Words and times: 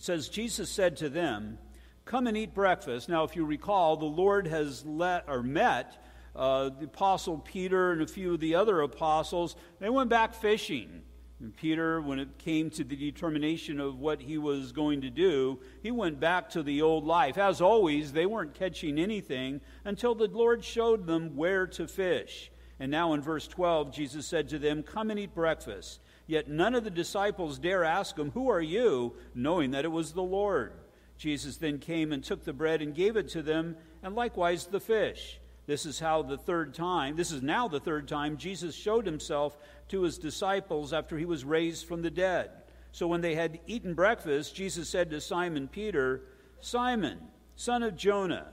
It 0.00 0.04
says, 0.04 0.30
Jesus 0.30 0.70
said 0.70 0.96
to 0.96 1.10
them, 1.10 1.58
Come 2.06 2.26
and 2.26 2.34
eat 2.34 2.54
breakfast. 2.54 3.10
Now, 3.10 3.24
if 3.24 3.36
you 3.36 3.44
recall, 3.44 3.98
the 3.98 4.06
Lord 4.06 4.46
has 4.46 4.82
let 4.86 5.24
or 5.28 5.42
met 5.42 6.02
uh, 6.34 6.70
the 6.70 6.86
apostle 6.86 7.36
Peter 7.36 7.92
and 7.92 8.00
a 8.00 8.06
few 8.06 8.32
of 8.32 8.40
the 8.40 8.54
other 8.54 8.80
apostles. 8.80 9.56
They 9.78 9.90
went 9.90 10.08
back 10.08 10.32
fishing. 10.32 11.02
And 11.38 11.54
Peter, 11.54 12.00
when 12.00 12.18
it 12.18 12.38
came 12.38 12.70
to 12.70 12.82
the 12.82 12.96
determination 12.96 13.78
of 13.78 13.98
what 13.98 14.22
he 14.22 14.38
was 14.38 14.72
going 14.72 15.02
to 15.02 15.10
do, 15.10 15.58
he 15.82 15.90
went 15.90 16.18
back 16.18 16.48
to 16.52 16.62
the 16.62 16.80
old 16.80 17.04
life. 17.04 17.36
As 17.36 17.60
always, 17.60 18.10
they 18.10 18.24
weren't 18.24 18.54
catching 18.54 18.98
anything 18.98 19.60
until 19.84 20.14
the 20.14 20.28
Lord 20.28 20.64
showed 20.64 21.06
them 21.06 21.36
where 21.36 21.66
to 21.66 21.86
fish. 21.86 22.50
And 22.78 22.90
now 22.90 23.12
in 23.12 23.20
verse 23.20 23.46
12, 23.46 23.92
Jesus 23.92 24.26
said 24.26 24.48
to 24.48 24.58
them, 24.58 24.82
Come 24.82 25.10
and 25.10 25.20
eat 25.20 25.34
breakfast. 25.34 26.00
Yet 26.30 26.48
none 26.48 26.76
of 26.76 26.84
the 26.84 26.90
disciples 26.90 27.58
dare 27.58 27.82
ask 27.82 28.16
him, 28.16 28.30
Who 28.30 28.48
are 28.50 28.60
you? 28.60 29.14
knowing 29.34 29.72
that 29.72 29.84
it 29.84 29.90
was 29.90 30.12
the 30.12 30.22
Lord. 30.22 30.74
Jesus 31.18 31.56
then 31.56 31.80
came 31.80 32.12
and 32.12 32.22
took 32.22 32.44
the 32.44 32.52
bread 32.52 32.80
and 32.80 32.94
gave 32.94 33.16
it 33.16 33.30
to 33.30 33.42
them, 33.42 33.74
and 34.00 34.14
likewise 34.14 34.66
the 34.66 34.78
fish. 34.78 35.40
This 35.66 35.84
is 35.84 35.98
how 35.98 36.22
the 36.22 36.38
third 36.38 36.72
time, 36.72 37.16
this 37.16 37.32
is 37.32 37.42
now 37.42 37.66
the 37.66 37.80
third 37.80 38.06
time, 38.06 38.36
Jesus 38.36 38.76
showed 38.76 39.06
himself 39.06 39.58
to 39.88 40.02
his 40.02 40.18
disciples 40.18 40.92
after 40.92 41.18
he 41.18 41.24
was 41.24 41.44
raised 41.44 41.88
from 41.88 42.00
the 42.00 42.12
dead. 42.12 42.52
So 42.92 43.08
when 43.08 43.22
they 43.22 43.34
had 43.34 43.58
eaten 43.66 43.94
breakfast, 43.94 44.54
Jesus 44.54 44.88
said 44.88 45.10
to 45.10 45.20
Simon 45.20 45.66
Peter, 45.66 46.22
Simon, 46.60 47.18
son 47.56 47.82
of 47.82 47.96
Jonah, 47.96 48.52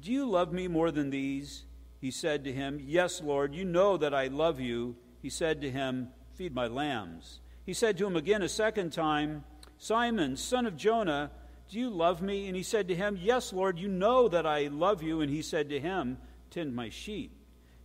do 0.00 0.10
you 0.10 0.24
love 0.24 0.50
me 0.50 0.66
more 0.66 0.90
than 0.90 1.10
these? 1.10 1.64
He 2.00 2.10
said 2.10 2.44
to 2.44 2.52
him, 2.54 2.80
Yes, 2.82 3.20
Lord, 3.20 3.54
you 3.54 3.66
know 3.66 3.98
that 3.98 4.14
I 4.14 4.28
love 4.28 4.60
you. 4.60 4.96
He 5.20 5.28
said 5.28 5.60
to 5.60 5.70
him, 5.70 6.08
Feed 6.38 6.54
my 6.54 6.68
lambs. 6.68 7.40
He 7.66 7.74
said 7.74 7.98
to 7.98 8.06
him 8.06 8.14
again 8.14 8.42
a 8.42 8.48
second 8.48 8.92
time, 8.92 9.42
Simon, 9.76 10.36
son 10.36 10.66
of 10.66 10.76
Jonah, 10.76 11.32
do 11.68 11.80
you 11.80 11.90
love 11.90 12.22
me? 12.22 12.46
And 12.46 12.54
he 12.54 12.62
said 12.62 12.86
to 12.86 12.94
him, 12.94 13.18
Yes, 13.20 13.52
Lord, 13.52 13.76
you 13.76 13.88
know 13.88 14.28
that 14.28 14.46
I 14.46 14.68
love 14.68 15.02
you. 15.02 15.20
And 15.20 15.32
he 15.32 15.42
said 15.42 15.68
to 15.70 15.80
him, 15.80 16.16
Tend 16.52 16.76
my 16.76 16.90
sheep. 16.90 17.32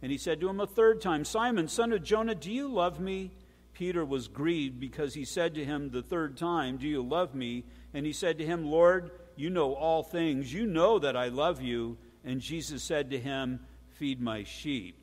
And 0.03 0.11
he 0.11 0.19
said 0.19 0.39
to 0.39 0.49
him 0.49 0.59
a 0.59 0.67
third 0.67 1.01
time, 1.01 1.25
Simon, 1.25 1.67
son 1.67 1.91
of 1.93 2.03
Jonah, 2.03 2.35
do 2.35 2.51
you 2.51 2.67
love 2.67 2.99
me? 2.99 3.31
Peter 3.73 4.05
was 4.05 4.27
grieved 4.27 4.79
because 4.79 5.15
he 5.15 5.25
said 5.25 5.55
to 5.55 5.65
him 5.65 5.89
the 5.89 6.03
third 6.03 6.37
time, 6.37 6.77
Do 6.77 6.87
you 6.87 7.01
love 7.01 7.33
me? 7.33 7.63
And 7.91 8.05
he 8.05 8.13
said 8.13 8.37
to 8.37 8.45
him, 8.45 8.65
Lord, 8.65 9.09
you 9.35 9.49
know 9.49 9.73
all 9.73 10.03
things. 10.03 10.53
You 10.53 10.67
know 10.67 10.99
that 10.99 11.17
I 11.17 11.29
love 11.29 11.59
you. 11.59 11.97
And 12.23 12.39
Jesus 12.39 12.83
said 12.83 13.09
to 13.09 13.19
him, 13.19 13.61
Feed 13.95 14.21
my 14.21 14.43
sheep. 14.43 14.95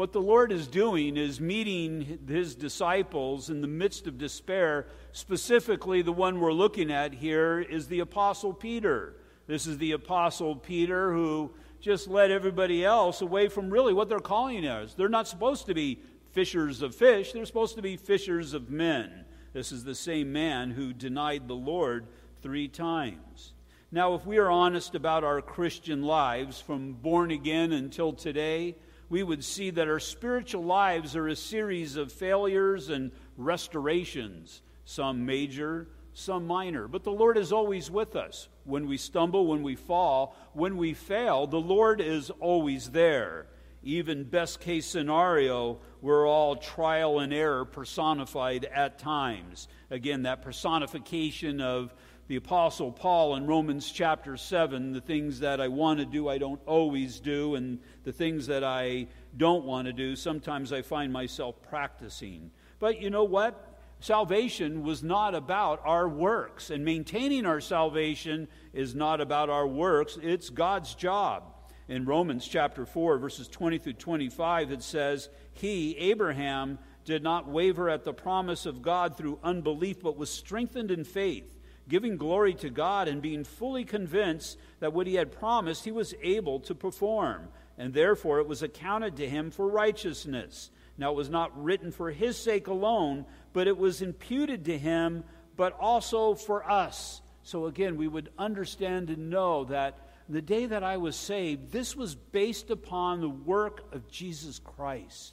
What 0.00 0.14
the 0.14 0.22
Lord 0.22 0.50
is 0.50 0.66
doing 0.66 1.18
is 1.18 1.42
meeting 1.42 2.20
his 2.26 2.54
disciples 2.54 3.50
in 3.50 3.60
the 3.60 3.68
midst 3.68 4.06
of 4.06 4.16
despair. 4.16 4.86
Specifically, 5.12 6.00
the 6.00 6.10
one 6.10 6.40
we're 6.40 6.54
looking 6.54 6.90
at 6.90 7.12
here 7.12 7.60
is 7.60 7.86
the 7.86 8.00
Apostle 8.00 8.54
Peter. 8.54 9.16
This 9.46 9.66
is 9.66 9.76
the 9.76 9.92
Apostle 9.92 10.56
Peter 10.56 11.12
who 11.12 11.52
just 11.82 12.08
led 12.08 12.30
everybody 12.30 12.82
else 12.82 13.20
away 13.20 13.48
from 13.48 13.68
really 13.68 13.92
what 13.92 14.08
they're 14.08 14.20
calling 14.20 14.64
us. 14.64 14.94
They're 14.94 15.10
not 15.10 15.28
supposed 15.28 15.66
to 15.66 15.74
be 15.74 16.00
fishers 16.30 16.80
of 16.80 16.94
fish, 16.94 17.32
they're 17.32 17.44
supposed 17.44 17.76
to 17.76 17.82
be 17.82 17.98
fishers 17.98 18.54
of 18.54 18.70
men. 18.70 19.26
This 19.52 19.70
is 19.70 19.84
the 19.84 19.94
same 19.94 20.32
man 20.32 20.70
who 20.70 20.94
denied 20.94 21.46
the 21.46 21.52
Lord 21.52 22.06
three 22.40 22.68
times. 22.68 23.52
Now, 23.92 24.14
if 24.14 24.24
we 24.24 24.38
are 24.38 24.50
honest 24.50 24.94
about 24.94 25.24
our 25.24 25.42
Christian 25.42 26.02
lives 26.02 26.58
from 26.58 26.94
born 26.94 27.30
again 27.30 27.72
until 27.72 28.14
today, 28.14 28.76
we 29.10 29.24
would 29.24 29.44
see 29.44 29.70
that 29.70 29.88
our 29.88 29.98
spiritual 29.98 30.64
lives 30.64 31.16
are 31.16 31.26
a 31.26 31.36
series 31.36 31.96
of 31.96 32.12
failures 32.12 32.88
and 32.88 33.10
restorations, 33.36 34.62
some 34.84 35.26
major, 35.26 35.88
some 36.14 36.46
minor. 36.46 36.86
But 36.86 37.02
the 37.02 37.10
Lord 37.10 37.36
is 37.36 37.52
always 37.52 37.90
with 37.90 38.14
us. 38.14 38.48
When 38.64 38.86
we 38.86 38.96
stumble, 38.96 39.48
when 39.48 39.64
we 39.64 39.74
fall, 39.74 40.36
when 40.52 40.76
we 40.76 40.94
fail, 40.94 41.48
the 41.48 41.60
Lord 41.60 42.00
is 42.00 42.30
always 42.30 42.90
there. 42.90 43.46
Even 43.82 44.24
best 44.24 44.60
case 44.60 44.86
scenario, 44.86 45.80
we're 46.00 46.28
all 46.28 46.54
trial 46.54 47.18
and 47.18 47.32
error 47.32 47.64
personified 47.64 48.64
at 48.66 48.98
times. 49.00 49.66
Again, 49.90 50.22
that 50.22 50.42
personification 50.42 51.60
of 51.60 51.92
the 52.30 52.36
Apostle 52.36 52.92
Paul 52.92 53.34
in 53.34 53.44
Romans 53.44 53.90
chapter 53.90 54.36
7 54.36 54.92
the 54.92 55.00
things 55.00 55.40
that 55.40 55.60
I 55.60 55.66
want 55.66 55.98
to 55.98 56.06
do, 56.06 56.28
I 56.28 56.38
don't 56.38 56.60
always 56.64 57.18
do, 57.18 57.56
and 57.56 57.80
the 58.04 58.12
things 58.12 58.46
that 58.46 58.62
I 58.62 59.08
don't 59.36 59.64
want 59.64 59.86
to 59.86 59.92
do, 59.92 60.14
sometimes 60.14 60.72
I 60.72 60.82
find 60.82 61.12
myself 61.12 61.60
practicing. 61.60 62.52
But 62.78 63.02
you 63.02 63.10
know 63.10 63.24
what? 63.24 63.66
salvation 63.98 64.84
was 64.84 65.02
not 65.02 65.34
about 65.34 65.82
our 65.84 66.08
works, 66.08 66.70
and 66.70 66.84
maintaining 66.84 67.46
our 67.46 67.60
salvation 67.60 68.46
is 68.72 68.94
not 68.94 69.20
about 69.20 69.50
our 69.50 69.66
works, 69.66 70.16
it's 70.22 70.50
God's 70.50 70.94
job. 70.94 71.52
In 71.88 72.04
Romans 72.04 72.46
chapter 72.46 72.86
4, 72.86 73.18
verses 73.18 73.48
20 73.48 73.78
through 73.78 73.94
25, 73.94 74.70
it 74.70 74.84
says, 74.84 75.28
He, 75.52 75.96
Abraham, 75.96 76.78
did 77.04 77.24
not 77.24 77.48
waver 77.48 77.90
at 77.90 78.04
the 78.04 78.14
promise 78.14 78.66
of 78.66 78.82
God 78.82 79.16
through 79.16 79.40
unbelief, 79.42 80.00
but 80.00 80.16
was 80.16 80.30
strengthened 80.30 80.92
in 80.92 81.02
faith, 81.02 81.56
giving 81.90 82.16
glory 82.16 82.54
to 82.54 82.70
God 82.70 83.08
and 83.08 83.20
being 83.20 83.44
fully 83.44 83.84
convinced 83.84 84.56
that 84.78 84.94
what 84.94 85.06
he 85.06 85.16
had 85.16 85.32
promised 85.32 85.84
he 85.84 85.92
was 85.92 86.14
able 86.22 86.60
to 86.60 86.74
perform. 86.74 87.48
And 87.76 87.92
therefore 87.92 88.38
it 88.38 88.48
was 88.48 88.62
accounted 88.62 89.16
to 89.16 89.28
him 89.28 89.50
for 89.50 89.68
righteousness. 89.68 90.70
Now, 90.96 91.12
it 91.12 91.16
was 91.16 91.30
not 91.30 91.62
written 91.62 91.92
for 91.92 92.10
his 92.10 92.36
sake 92.36 92.66
alone, 92.66 93.24
but 93.52 93.66
it 93.66 93.76
was 93.76 94.02
imputed 94.02 94.66
to 94.66 94.78
him, 94.78 95.24
but 95.56 95.76
also 95.78 96.34
for 96.34 96.68
us. 96.70 97.22
So, 97.42 97.66
again, 97.66 97.96
we 97.96 98.06
would 98.06 98.30
understand 98.38 99.08
and 99.08 99.30
know 99.30 99.64
that 99.64 99.98
the 100.28 100.42
day 100.42 100.66
that 100.66 100.84
I 100.84 100.98
was 100.98 101.16
saved, 101.16 101.72
this 101.72 101.96
was 101.96 102.14
based 102.14 102.70
upon 102.70 103.20
the 103.20 103.30
work 103.30 103.92
of 103.92 104.08
Jesus 104.10 104.58
Christ. 104.58 105.32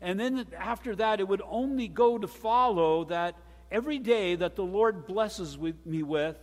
And 0.00 0.18
then 0.18 0.46
after 0.56 0.94
that, 0.96 1.20
it 1.20 1.28
would 1.28 1.42
only 1.44 1.88
go 1.88 2.16
to 2.16 2.26
follow 2.26 3.04
that 3.04 3.36
every 3.72 3.98
day 3.98 4.36
that 4.36 4.54
the 4.54 4.64
Lord 4.64 5.06
blesses 5.06 5.56
with 5.56 5.84
me 5.86 6.02
with 6.02 6.36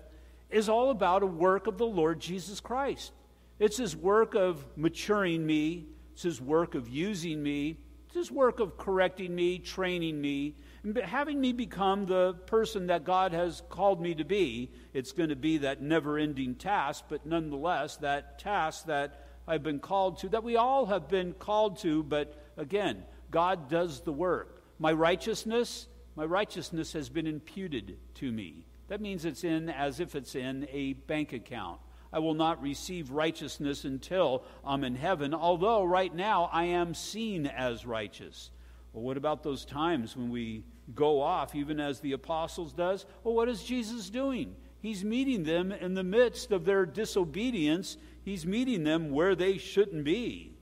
is 0.50 0.67
all 0.67 0.90
about 0.90 1.22
a 1.22 1.28
work 1.28 1.67
of 1.67 1.78
the 1.78 1.85
Lord 1.85 2.19
Jesus 2.19 2.59
Christ. 2.59 3.13
It's 3.59 3.78
his 3.78 3.95
work 3.95 4.34
of 4.35 4.66
maturing 4.75 5.45
me, 5.45 5.85
it's 6.13 6.23
his 6.23 6.41
work 6.41 6.73
of 6.73 6.89
using 6.89 7.41
me, 7.44 7.78
it's 8.07 8.16
his 8.16 8.31
work 8.31 8.59
of 8.59 8.78
correcting 8.78 9.35
me, 9.35 9.59
training 9.59 10.19
me, 10.19 10.56
and 10.84 10.97
having 10.97 11.39
me 11.39 11.51
become 11.51 12.07
the 12.07 12.34
person 12.47 12.88
that 12.88 13.03
God 13.03 13.34
has 13.34 13.62
called 13.69 14.01
me 14.01 14.16
to 14.16 14.23
be. 14.23 14.72
It's 14.94 15.12
going 15.12 15.29
to 15.29 15.35
be 15.35 15.59
that 15.59 15.81
never 15.81 16.18
ending 16.18 16.56
task, 16.56 17.06
but 17.09 17.25
nonetheless, 17.25 17.97
that 17.97 18.39
task 18.39 18.85
that 18.88 19.28
I've 19.47 19.62
been 19.62 19.79
called 19.79 20.19
to, 20.19 20.29
that 20.29 20.44
we 20.44 20.56
all 20.56 20.88
have 20.88 21.07
been 21.07 21.34
called 21.34 21.79
to, 21.79 22.01
but 22.01 22.35
again, 22.57 23.03
God 23.29 23.69
does 23.69 24.01
the 24.01 24.13
work. 24.13 24.63
My 24.79 24.94
righteousness, 24.94 25.88
my 26.19 26.25
righteousness 26.25 26.91
has 26.91 27.07
been 27.07 27.28
imputed 27.28 27.96
to 28.16 28.30
me. 28.30 28.66
That 28.90 29.00
means 29.00 29.24
it's 29.24 29.46
in 29.46 29.69
as 29.69 30.02
if 30.02 30.16
it's 30.16 30.35
in 30.35 30.68
a 30.69 30.91
bank 30.91 31.31
account. 31.31 31.80
I 32.12 32.19
will 32.19 32.34
not 32.34 32.62
receive 32.62 33.12
righteousness 33.12 33.85
until 33.85 34.44
I'm 34.66 34.84
in 34.84 34.96
heaven, 34.96 35.34
although 35.34 35.81
right 35.85 36.13
now 36.13 36.50
I 36.52 36.66
am 36.66 36.94
seen 36.94 37.47
as 37.47 37.85
righteous. 37.85 38.52
Well, 38.91 39.06
what 39.06 39.16
about 39.16 39.44
those 39.44 39.63
times 39.63 40.18
when 40.18 40.30
we 40.30 40.66
go 40.94 41.22
off, 41.22 41.56
even 41.56 41.80
as 41.80 42.02
the 42.02 42.12
apostles 42.12 42.74
does? 42.74 43.06
Well, 43.24 43.34
what 43.34 43.47
is 43.47 43.63
Jesus 43.63 44.09
doing? 44.09 44.57
He's 44.81 45.06
meeting 45.06 45.44
them 45.44 45.72
in 45.72 45.94
the 45.94 46.03
midst 46.03 46.51
of 46.51 46.66
their 46.66 46.86
disobedience. 46.86 47.96
He's 48.25 48.46
meeting 48.46 48.84
them 48.84 49.12
where 49.12 49.36
they 49.36 49.57
shouldn't 49.57 50.03
be. 50.03 50.57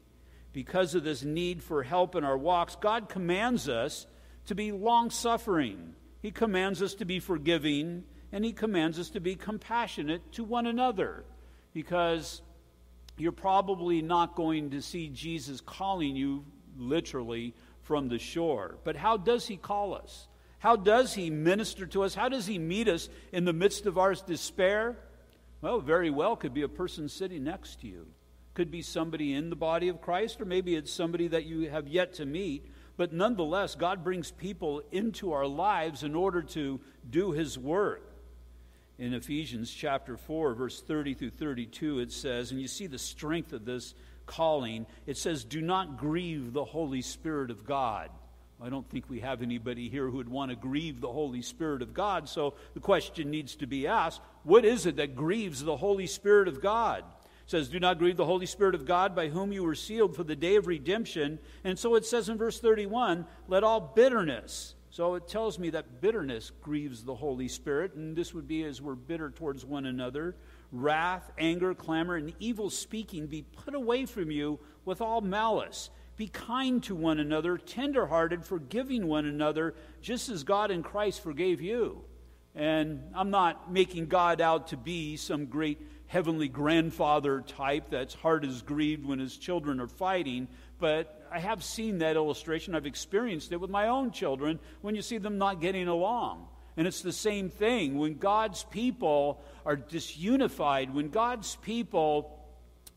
Because 0.53 0.94
of 0.94 1.03
this 1.03 1.24
need 1.24 1.63
for 1.63 1.81
help 1.81 2.13
in 2.13 2.24
our 2.24 2.38
walks, 2.38 2.75
God 2.75 3.09
commands 3.09 3.68
us 3.68 4.06
to 4.47 4.55
be 4.55 4.71
long 4.71 5.09
suffering. 5.09 5.93
He 6.21 6.31
commands 6.31 6.81
us 6.81 6.95
to 6.95 7.05
be 7.05 7.19
forgiving, 7.19 8.03
and 8.31 8.43
He 8.43 8.51
commands 8.51 8.99
us 8.99 9.11
to 9.11 9.19
be 9.19 9.35
compassionate 9.35 10.33
to 10.33 10.44
one 10.44 10.65
another 10.65 11.23
because 11.73 12.41
you're 13.17 13.31
probably 13.31 14.01
not 14.01 14.35
going 14.35 14.71
to 14.71 14.81
see 14.81 15.09
Jesus 15.09 15.61
calling 15.61 16.15
you 16.15 16.45
literally 16.77 17.53
from 17.81 18.09
the 18.09 18.19
shore. 18.19 18.77
But 18.83 18.95
how 18.95 19.17
does 19.17 19.47
he 19.47 19.57
call 19.57 19.95
us? 19.95 20.27
How 20.59 20.75
does 20.75 21.13
he 21.13 21.29
minister 21.29 21.85
to 21.88 22.03
us? 22.03 22.15
How 22.15 22.29
does 22.29 22.45
he 22.45 22.59
meet 22.59 22.88
us 22.88 23.09
in 23.31 23.45
the 23.45 23.53
midst 23.53 23.85
of 23.85 23.97
our 23.97 24.13
despair? 24.13 24.97
Well, 25.61 25.79
very 25.79 26.09
well 26.09 26.35
could 26.35 26.53
be 26.53 26.63
a 26.63 26.67
person 26.67 27.09
sitting 27.09 27.43
next 27.43 27.81
to 27.81 27.88
you. 27.88 28.07
Could 28.53 28.71
be 28.71 28.81
somebody 28.81 29.33
in 29.33 29.50
the 29.50 29.55
body 29.55 29.88
of 29.88 30.01
Christ, 30.01 30.41
or 30.41 30.45
maybe 30.45 30.75
it's 30.75 30.91
somebody 30.91 31.27
that 31.29 31.45
you 31.45 31.69
have 31.69 31.88
yet 31.88 32.13
to 32.15 32.25
meet. 32.25 32.71
But 32.97 33.13
nonetheless, 33.13 33.75
God 33.75 34.03
brings 34.03 34.31
people 34.31 34.81
into 34.91 35.31
our 35.31 35.47
lives 35.47 36.03
in 36.03 36.15
order 36.15 36.41
to 36.41 36.81
do 37.09 37.31
his 37.31 37.57
work 37.57 38.07
in 38.97 39.13
Ephesians 39.13 39.71
chapter 39.71 40.17
4, 40.17 40.55
verse 40.55 40.81
30 40.81 41.13
through 41.13 41.29
32, 41.29 41.99
it 41.99 42.11
says, 42.11 42.51
and 42.51 42.59
you 42.59 42.67
see 42.67 42.88
the 42.88 42.97
strength 42.97 43.53
of 43.53 43.63
this 43.63 43.94
calling, 44.25 44.88
it 45.05 45.17
says, 45.17 45.44
Do 45.44 45.61
not 45.61 45.97
grieve 45.97 46.51
the 46.51 46.65
Holy 46.65 47.03
Spirit 47.03 47.51
of 47.51 47.63
God. 47.63 48.09
I 48.59 48.69
don't 48.69 48.89
think 48.89 49.07
we 49.07 49.19
have 49.19 49.43
anybody 49.43 49.88
here 49.88 50.09
who 50.09 50.17
would 50.17 50.29
want 50.29 50.50
to 50.50 50.57
grieve 50.57 51.00
the 51.00 51.11
Holy 51.11 51.43
Spirit 51.43 51.83
of 51.83 51.93
God. 51.93 52.27
So 52.27 52.55
the 52.73 52.79
question 52.79 53.29
needs 53.29 53.55
to 53.57 53.67
be 53.67 53.85
asked 53.85 54.19
what 54.43 54.65
is 54.65 54.88
it 54.88 54.95
that 54.95 55.15
grieves 55.15 55.63
the 55.63 55.77
Holy 55.77 56.07
Spirit 56.07 56.47
of 56.47 56.59
God? 56.59 57.03
Says, 57.47 57.69
Do 57.69 57.79
not 57.79 57.97
grieve 57.97 58.17
the 58.17 58.25
Holy 58.25 58.45
Spirit 58.45 58.75
of 58.75 58.85
God 58.85 59.15
by 59.15 59.29
whom 59.29 59.51
you 59.51 59.63
were 59.63 59.73
sealed 59.73 60.15
for 60.15 60.23
the 60.23 60.35
day 60.35 60.57
of 60.57 60.67
redemption. 60.67 61.39
And 61.63 61.79
so 61.79 61.95
it 61.95 62.05
says 62.05 62.29
in 62.29 62.38
verse 62.38 62.59
31 62.59 63.25
let 63.47 63.63
all 63.63 63.79
bitterness. 63.79 64.75
So 64.89 65.15
it 65.15 65.27
tells 65.27 65.57
me 65.57 65.69
that 65.71 66.01
bitterness 66.01 66.51
grieves 66.61 67.03
the 67.03 67.15
Holy 67.15 67.47
Spirit, 67.47 67.94
and 67.94 68.15
this 68.15 68.33
would 68.33 68.47
be 68.47 68.63
as 68.63 68.81
we're 68.81 68.95
bitter 68.95 69.29
towards 69.29 69.63
one 69.65 69.85
another. 69.85 70.35
Wrath, 70.71 71.31
anger, 71.38 71.73
clamor, 71.73 72.15
and 72.15 72.33
evil 72.39 72.69
speaking 72.69 73.27
be 73.27 73.44
put 73.44 73.75
away 73.75 74.05
from 74.05 74.31
you 74.31 74.59
with 74.85 75.00
all 75.00 75.21
malice. 75.21 75.89
Be 76.17 76.27
kind 76.27 76.81
to 76.83 76.95
one 76.95 77.19
another, 77.19 77.57
tenderhearted, 77.57 78.43
forgiving 78.43 79.07
one 79.07 79.25
another, 79.25 79.75
just 80.01 80.29
as 80.29 80.43
God 80.43 80.71
in 80.71 80.81
Christ 80.81 81.21
forgave 81.21 81.61
you. 81.61 82.03
And 82.55 83.03
I'm 83.13 83.29
not 83.29 83.71
making 83.71 84.07
God 84.07 84.41
out 84.41 84.69
to 84.69 84.77
be 84.77 85.15
some 85.15 85.45
great 85.45 85.79
heavenly 86.07 86.48
grandfather 86.48 87.42
type 87.42 87.89
that's 87.89 88.13
heart 88.13 88.45
is 88.45 88.62
grieved 88.62 89.06
when 89.06 89.19
his 89.19 89.38
children 89.38 89.80
are 89.80 89.88
fighting, 89.88 90.48
but 90.80 91.27
I 91.31 91.39
have 91.39 91.63
seen 91.63 92.00
that 92.00 92.15
illustration. 92.15 92.75
I've 92.75 92.86
experienced 92.86 93.51
it 93.51 93.57
with 93.57 93.69
my 93.69 93.89
own 93.89 94.12
children 94.12 94.59
when 94.81 94.95
you 94.95 95.01
see 95.01 95.18
them 95.18 95.38
not 95.38 95.62
getting 95.62 95.88
along. 95.88 96.48
And 96.77 96.88
it's 96.88 97.01
the 97.01 97.12
same 97.12 97.50
thing 97.50 97.98
when 97.98 98.15
God's 98.15 98.63
people 98.63 99.42
are 99.65 99.75
disunified, 99.75 100.94
when 100.94 101.09
God's 101.09 101.56
people 101.57 102.45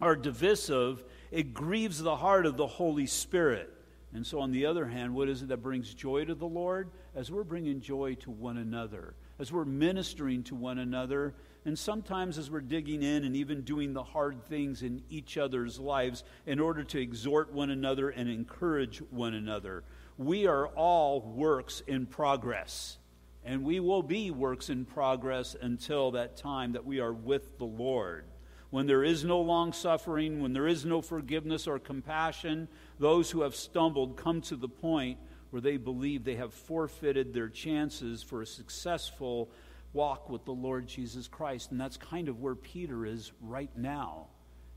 are 0.00 0.14
divisive, 0.14 1.02
it 1.30 1.54
grieves 1.54 2.00
the 2.00 2.16
heart 2.16 2.46
of 2.46 2.56
the 2.56 2.66
Holy 2.66 3.06
Spirit. 3.06 3.72
And 4.12 4.26
so, 4.26 4.40
on 4.40 4.50
the 4.50 4.66
other 4.66 4.86
hand, 4.86 5.14
what 5.14 5.28
is 5.28 5.42
it 5.42 5.48
that 5.48 5.62
brings 5.62 5.94
joy 5.94 6.24
to 6.24 6.34
the 6.34 6.46
Lord? 6.46 6.90
As 7.14 7.30
we're 7.30 7.44
bringing 7.44 7.80
joy 7.80 8.14
to 8.16 8.30
one 8.30 8.58
another, 8.58 9.14
as 9.38 9.52
we're 9.52 9.64
ministering 9.64 10.42
to 10.44 10.54
one 10.54 10.78
another, 10.78 11.34
and 11.64 11.78
sometimes 11.78 12.38
as 12.38 12.50
we're 12.50 12.60
digging 12.60 13.02
in 13.02 13.24
and 13.24 13.36
even 13.36 13.62
doing 13.62 13.92
the 13.92 14.02
hard 14.02 14.44
things 14.44 14.82
in 14.82 15.02
each 15.10 15.36
other's 15.36 15.78
lives 15.78 16.24
in 16.46 16.58
order 16.58 16.82
to 16.84 17.00
exhort 17.00 17.52
one 17.52 17.70
another 17.70 18.08
and 18.10 18.28
encourage 18.28 18.98
one 19.10 19.34
another. 19.34 19.84
We 20.16 20.46
are 20.46 20.68
all 20.68 21.20
works 21.20 21.82
in 21.86 22.06
progress. 22.06 22.98
And 23.44 23.64
we 23.64 23.80
will 23.80 24.02
be 24.02 24.30
works 24.30 24.68
in 24.68 24.84
progress 24.84 25.56
until 25.60 26.10
that 26.12 26.36
time 26.36 26.72
that 26.72 26.84
we 26.84 27.00
are 27.00 27.12
with 27.12 27.58
the 27.58 27.64
Lord. 27.64 28.26
When 28.70 28.86
there 28.86 29.02
is 29.02 29.24
no 29.24 29.40
long 29.40 29.72
suffering, 29.72 30.40
when 30.40 30.52
there 30.52 30.66
is 30.68 30.84
no 30.84 31.00
forgiveness 31.00 31.66
or 31.66 31.78
compassion, 31.78 32.68
those 32.98 33.30
who 33.30 33.42
have 33.42 33.56
stumbled 33.56 34.16
come 34.16 34.40
to 34.42 34.56
the 34.56 34.68
point 34.68 35.18
where 35.50 35.62
they 35.62 35.76
believe 35.76 36.22
they 36.22 36.36
have 36.36 36.54
forfeited 36.54 37.32
their 37.32 37.48
chances 37.48 38.22
for 38.22 38.42
a 38.42 38.46
successful 38.46 39.50
walk 39.92 40.28
with 40.28 40.44
the 40.44 40.52
Lord 40.52 40.86
Jesus 40.86 41.28
Christ. 41.28 41.70
And 41.70 41.80
that's 41.80 41.96
kind 41.96 42.28
of 42.28 42.40
where 42.40 42.54
Peter 42.54 43.04
is 43.06 43.32
right 43.40 43.70
now. 43.76 44.28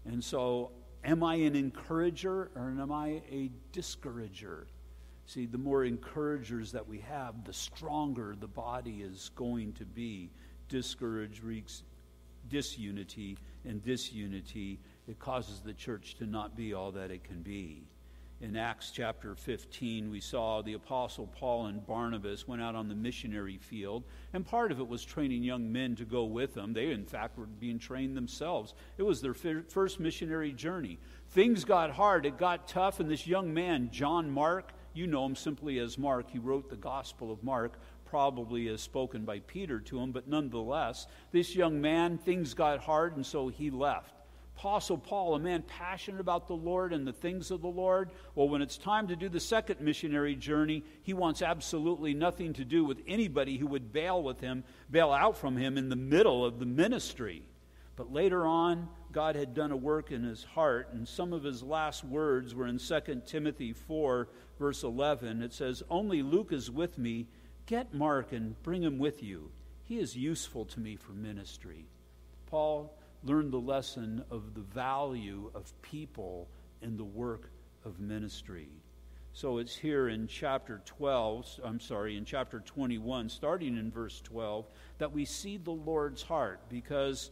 And 0.05 0.23
so, 0.23 0.71
am 1.03 1.23
I 1.23 1.35
an 1.35 1.55
encourager 1.55 2.51
or 2.55 2.75
am 2.79 2.91
I 2.91 3.21
a 3.31 3.51
discourager? 3.71 4.67
See, 5.25 5.45
the 5.45 5.57
more 5.57 5.85
encouragers 5.85 6.71
that 6.73 6.87
we 6.87 6.99
have, 6.99 7.45
the 7.45 7.53
stronger 7.53 8.35
the 8.37 8.47
body 8.47 9.01
is 9.01 9.31
going 9.35 9.73
to 9.73 9.85
be. 9.85 10.31
Discourage 10.67 11.41
wreaks 11.41 11.83
disunity, 12.49 13.37
and 13.63 13.81
disunity, 13.83 14.79
it 15.07 15.17
causes 15.17 15.61
the 15.61 15.73
church 15.73 16.15
to 16.15 16.25
not 16.25 16.57
be 16.57 16.73
all 16.73 16.91
that 16.91 17.09
it 17.09 17.23
can 17.23 17.41
be 17.41 17.83
in 18.41 18.57
Acts 18.57 18.91
chapter 18.91 19.35
15, 19.35 20.09
we 20.09 20.19
saw 20.19 20.61
the 20.61 20.73
Apostle 20.73 21.27
Paul 21.27 21.67
and 21.67 21.85
Barnabas 21.85 22.47
went 22.47 22.61
out 22.61 22.75
on 22.75 22.89
the 22.89 22.95
missionary 22.95 23.57
field, 23.57 24.03
and 24.33 24.45
part 24.45 24.71
of 24.71 24.79
it 24.79 24.87
was 24.87 25.05
training 25.05 25.43
young 25.43 25.71
men 25.71 25.95
to 25.95 26.03
go 26.03 26.25
with 26.25 26.53
them. 26.53 26.73
They, 26.73 26.91
in 26.91 27.05
fact, 27.05 27.37
were 27.37 27.45
being 27.45 27.79
trained 27.79 28.17
themselves. 28.17 28.73
It 28.97 29.03
was 29.03 29.21
their 29.21 29.33
first 29.33 29.99
missionary 29.99 30.51
journey. 30.51 30.99
Things 31.29 31.63
got 31.63 31.91
hard, 31.91 32.25
it 32.25 32.37
got 32.37 32.67
tough, 32.67 32.99
and 32.99 33.09
this 33.09 33.25
young 33.25 33.53
man, 33.53 33.89
John 33.91 34.29
Mark, 34.29 34.73
you 34.93 35.07
know 35.07 35.25
him 35.25 35.35
simply 35.35 35.79
as 35.79 35.97
Mark, 35.97 36.29
he 36.29 36.39
wrote 36.39 36.69
the 36.69 36.75
Gospel 36.75 37.31
of 37.31 37.43
Mark, 37.43 37.79
probably 38.03 38.67
as 38.67 38.81
spoken 38.81 39.25
by 39.25 39.39
Peter 39.39 39.79
to 39.79 39.99
him, 39.99 40.11
but 40.11 40.27
nonetheless, 40.27 41.07
this 41.31 41.55
young 41.55 41.81
man, 41.81 42.17
things 42.17 42.53
got 42.53 42.79
hard, 42.79 43.15
and 43.15 43.25
so 43.25 43.47
he 43.47 43.71
left. 43.71 44.13
Apostle 44.57 44.97
Paul, 44.97 45.35
a 45.35 45.39
man 45.39 45.61
passionate 45.63 46.21
about 46.21 46.47
the 46.47 46.55
Lord 46.55 46.93
and 46.93 47.05
the 47.05 47.13
things 47.13 47.51
of 47.51 47.61
the 47.61 47.67
Lord, 47.67 48.11
well, 48.33 48.47
when 48.47 48.61
it's 48.61 48.77
time 48.77 49.07
to 49.07 49.15
do 49.15 49.27
the 49.27 49.39
second 49.39 49.81
missionary 49.81 50.35
journey, 50.35 50.83
he 51.01 51.13
wants 51.13 51.41
absolutely 51.41 52.13
nothing 52.13 52.53
to 52.53 52.63
do 52.63 52.85
with 52.85 53.01
anybody 53.07 53.57
who 53.57 53.67
would 53.67 53.91
bail 53.91 54.23
with 54.23 54.39
him, 54.39 54.63
bail 54.89 55.11
out 55.11 55.37
from 55.37 55.57
him 55.57 55.77
in 55.77 55.89
the 55.89 55.95
middle 55.95 56.45
of 56.45 56.59
the 56.59 56.65
ministry. 56.65 57.43
But 57.95 58.13
later 58.13 58.45
on, 58.45 58.89
God 59.11 59.35
had 59.35 59.53
done 59.53 59.71
a 59.71 59.77
work 59.77 60.11
in 60.11 60.23
his 60.23 60.43
heart, 60.43 60.89
and 60.93 61.07
some 61.07 61.33
of 61.33 61.43
his 61.43 61.61
last 61.61 62.03
words 62.03 62.55
were 62.55 62.67
in 62.67 62.79
2 62.79 63.21
Timothy 63.27 63.73
4, 63.73 64.29
verse 64.57 64.83
11. 64.83 65.41
It 65.43 65.53
says, 65.53 65.83
Only 65.89 66.23
Luke 66.23 66.51
is 66.51 66.71
with 66.71 66.97
me. 66.97 67.27
Get 67.65 67.93
Mark 67.93 68.31
and 68.31 68.61
bring 68.63 68.81
him 68.81 68.97
with 68.97 69.21
you. 69.21 69.51
He 69.83 69.99
is 69.99 70.15
useful 70.15 70.65
to 70.65 70.79
me 70.79 70.95
for 70.95 71.11
ministry. 71.11 71.85
Paul 72.47 72.97
learned 73.23 73.51
the 73.51 73.59
lesson 73.59 74.23
of 74.29 74.53
the 74.53 74.61
value 74.61 75.49
of 75.55 75.73
people 75.81 76.47
in 76.81 76.97
the 76.97 77.03
work 77.03 77.49
of 77.85 77.99
ministry. 77.99 78.69
So 79.35 79.57
it's 79.57 79.75
here 79.75 80.09
in 80.09 80.27
chapter 80.27 80.81
12, 80.85 81.61
I'm 81.63 81.79
sorry, 81.79 82.17
in 82.17 82.25
chapter 82.25 82.59
21, 82.59 83.29
starting 83.29 83.77
in 83.77 83.89
verse 83.89 84.21
12, 84.21 84.67
that 84.99 85.11
we 85.11 85.25
see 85.25 85.57
the 85.57 85.71
Lord's 85.71 86.21
heart 86.21 86.59
because 86.69 87.31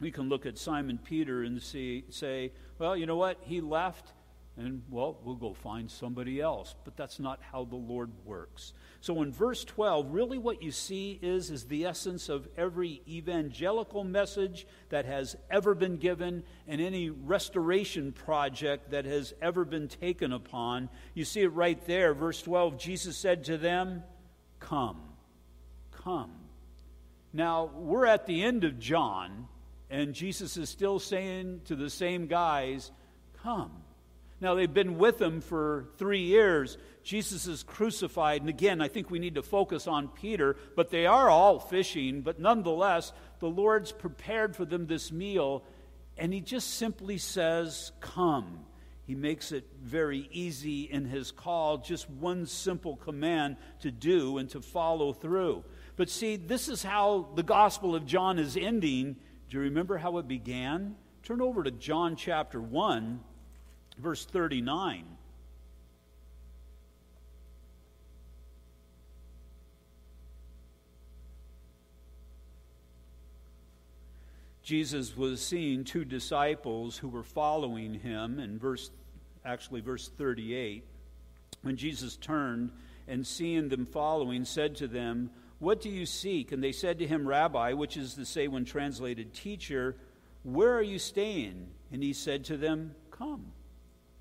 we 0.00 0.12
can 0.12 0.28
look 0.28 0.46
at 0.46 0.56
Simon 0.56 0.98
Peter 1.02 1.42
and 1.42 1.60
see, 1.60 2.04
say, 2.10 2.52
well, 2.78 2.96
you 2.96 3.06
know 3.06 3.16
what? 3.16 3.38
He 3.40 3.60
left 3.60 4.12
and 4.58 4.82
well, 4.90 5.18
we'll 5.22 5.36
go 5.36 5.54
find 5.54 5.88
somebody 5.88 6.40
else. 6.40 6.74
But 6.84 6.96
that's 6.96 7.20
not 7.20 7.40
how 7.52 7.64
the 7.64 7.76
Lord 7.76 8.10
works. 8.24 8.72
So 9.00 9.22
in 9.22 9.32
verse 9.32 9.64
12, 9.64 10.12
really 10.12 10.38
what 10.38 10.62
you 10.62 10.72
see 10.72 11.18
is, 11.22 11.50
is 11.50 11.64
the 11.64 11.86
essence 11.86 12.28
of 12.28 12.48
every 12.56 13.00
evangelical 13.06 14.02
message 14.02 14.66
that 14.88 15.04
has 15.04 15.36
ever 15.48 15.74
been 15.74 15.96
given 15.96 16.42
and 16.66 16.80
any 16.80 17.08
restoration 17.08 18.10
project 18.10 18.90
that 18.90 19.04
has 19.04 19.32
ever 19.40 19.64
been 19.64 19.86
taken 19.86 20.32
upon. 20.32 20.88
You 21.14 21.24
see 21.24 21.42
it 21.42 21.52
right 21.52 21.80
there. 21.86 22.12
Verse 22.12 22.42
12, 22.42 22.78
Jesus 22.78 23.16
said 23.16 23.44
to 23.44 23.58
them, 23.58 24.02
Come, 24.58 25.00
come. 25.92 26.32
Now, 27.32 27.70
we're 27.76 28.06
at 28.06 28.26
the 28.26 28.42
end 28.42 28.64
of 28.64 28.80
John, 28.80 29.46
and 29.88 30.14
Jesus 30.14 30.56
is 30.56 30.68
still 30.68 30.98
saying 30.98 31.60
to 31.66 31.76
the 31.76 31.90
same 31.90 32.26
guys, 32.26 32.90
Come. 33.44 33.70
Now, 34.40 34.54
they've 34.54 34.72
been 34.72 34.98
with 34.98 35.20
him 35.20 35.40
for 35.40 35.88
three 35.96 36.22
years. 36.22 36.78
Jesus 37.02 37.46
is 37.46 37.64
crucified. 37.64 38.40
And 38.40 38.48
again, 38.48 38.80
I 38.80 38.86
think 38.86 39.10
we 39.10 39.18
need 39.18 39.34
to 39.34 39.42
focus 39.42 39.88
on 39.88 40.08
Peter, 40.08 40.56
but 40.76 40.90
they 40.90 41.06
are 41.06 41.28
all 41.28 41.58
fishing. 41.58 42.20
But 42.20 42.38
nonetheless, 42.38 43.12
the 43.40 43.48
Lord's 43.48 43.90
prepared 43.90 44.54
for 44.54 44.64
them 44.64 44.86
this 44.86 45.10
meal, 45.10 45.64
and 46.16 46.32
he 46.32 46.40
just 46.40 46.74
simply 46.74 47.18
says, 47.18 47.90
Come. 48.00 48.60
He 49.08 49.14
makes 49.14 49.52
it 49.52 49.64
very 49.82 50.28
easy 50.32 50.82
in 50.82 51.06
his 51.06 51.32
call, 51.32 51.78
just 51.78 52.10
one 52.10 52.44
simple 52.44 52.94
command 52.96 53.56
to 53.80 53.90
do 53.90 54.36
and 54.36 54.50
to 54.50 54.60
follow 54.60 55.14
through. 55.14 55.64
But 55.96 56.10
see, 56.10 56.36
this 56.36 56.68
is 56.68 56.82
how 56.82 57.30
the 57.34 57.42
Gospel 57.42 57.94
of 57.94 58.04
John 58.04 58.38
is 58.38 58.54
ending. 58.54 59.16
Do 59.48 59.56
you 59.56 59.62
remember 59.62 59.96
how 59.96 60.18
it 60.18 60.28
began? 60.28 60.94
Turn 61.22 61.40
over 61.40 61.62
to 61.62 61.70
John 61.70 62.16
chapter 62.16 62.60
1 62.60 63.20
verse 63.98 64.24
39. 64.24 65.04
Jesus 74.68 75.16
was 75.16 75.40
seeing 75.40 75.82
two 75.82 76.04
disciples 76.04 76.98
who 76.98 77.08
were 77.08 77.22
following 77.22 77.94
him 77.94 78.38
in 78.38 78.58
verse 78.58 78.90
actually 79.42 79.80
verse 79.80 80.10
38 80.10 80.84
when 81.62 81.74
Jesus 81.78 82.16
turned 82.16 82.70
and 83.06 83.26
seeing 83.26 83.70
them 83.70 83.86
following 83.86 84.44
said 84.44 84.76
to 84.76 84.86
them 84.86 85.30
what 85.58 85.80
do 85.80 85.88
you 85.88 86.06
seek? 86.06 86.52
And 86.52 86.62
they 86.62 86.70
said 86.72 86.98
to 86.98 87.06
him 87.06 87.26
rabbi 87.26 87.72
which 87.72 87.96
is 87.96 88.12
to 88.16 88.26
say 88.26 88.46
when 88.46 88.66
translated 88.66 89.32
teacher 89.32 89.96
where 90.42 90.74
are 90.74 90.82
you 90.82 90.98
staying? 90.98 91.68
And 91.90 92.02
he 92.02 92.12
said 92.12 92.44
to 92.44 92.58
them 92.58 92.94
come 93.10 93.52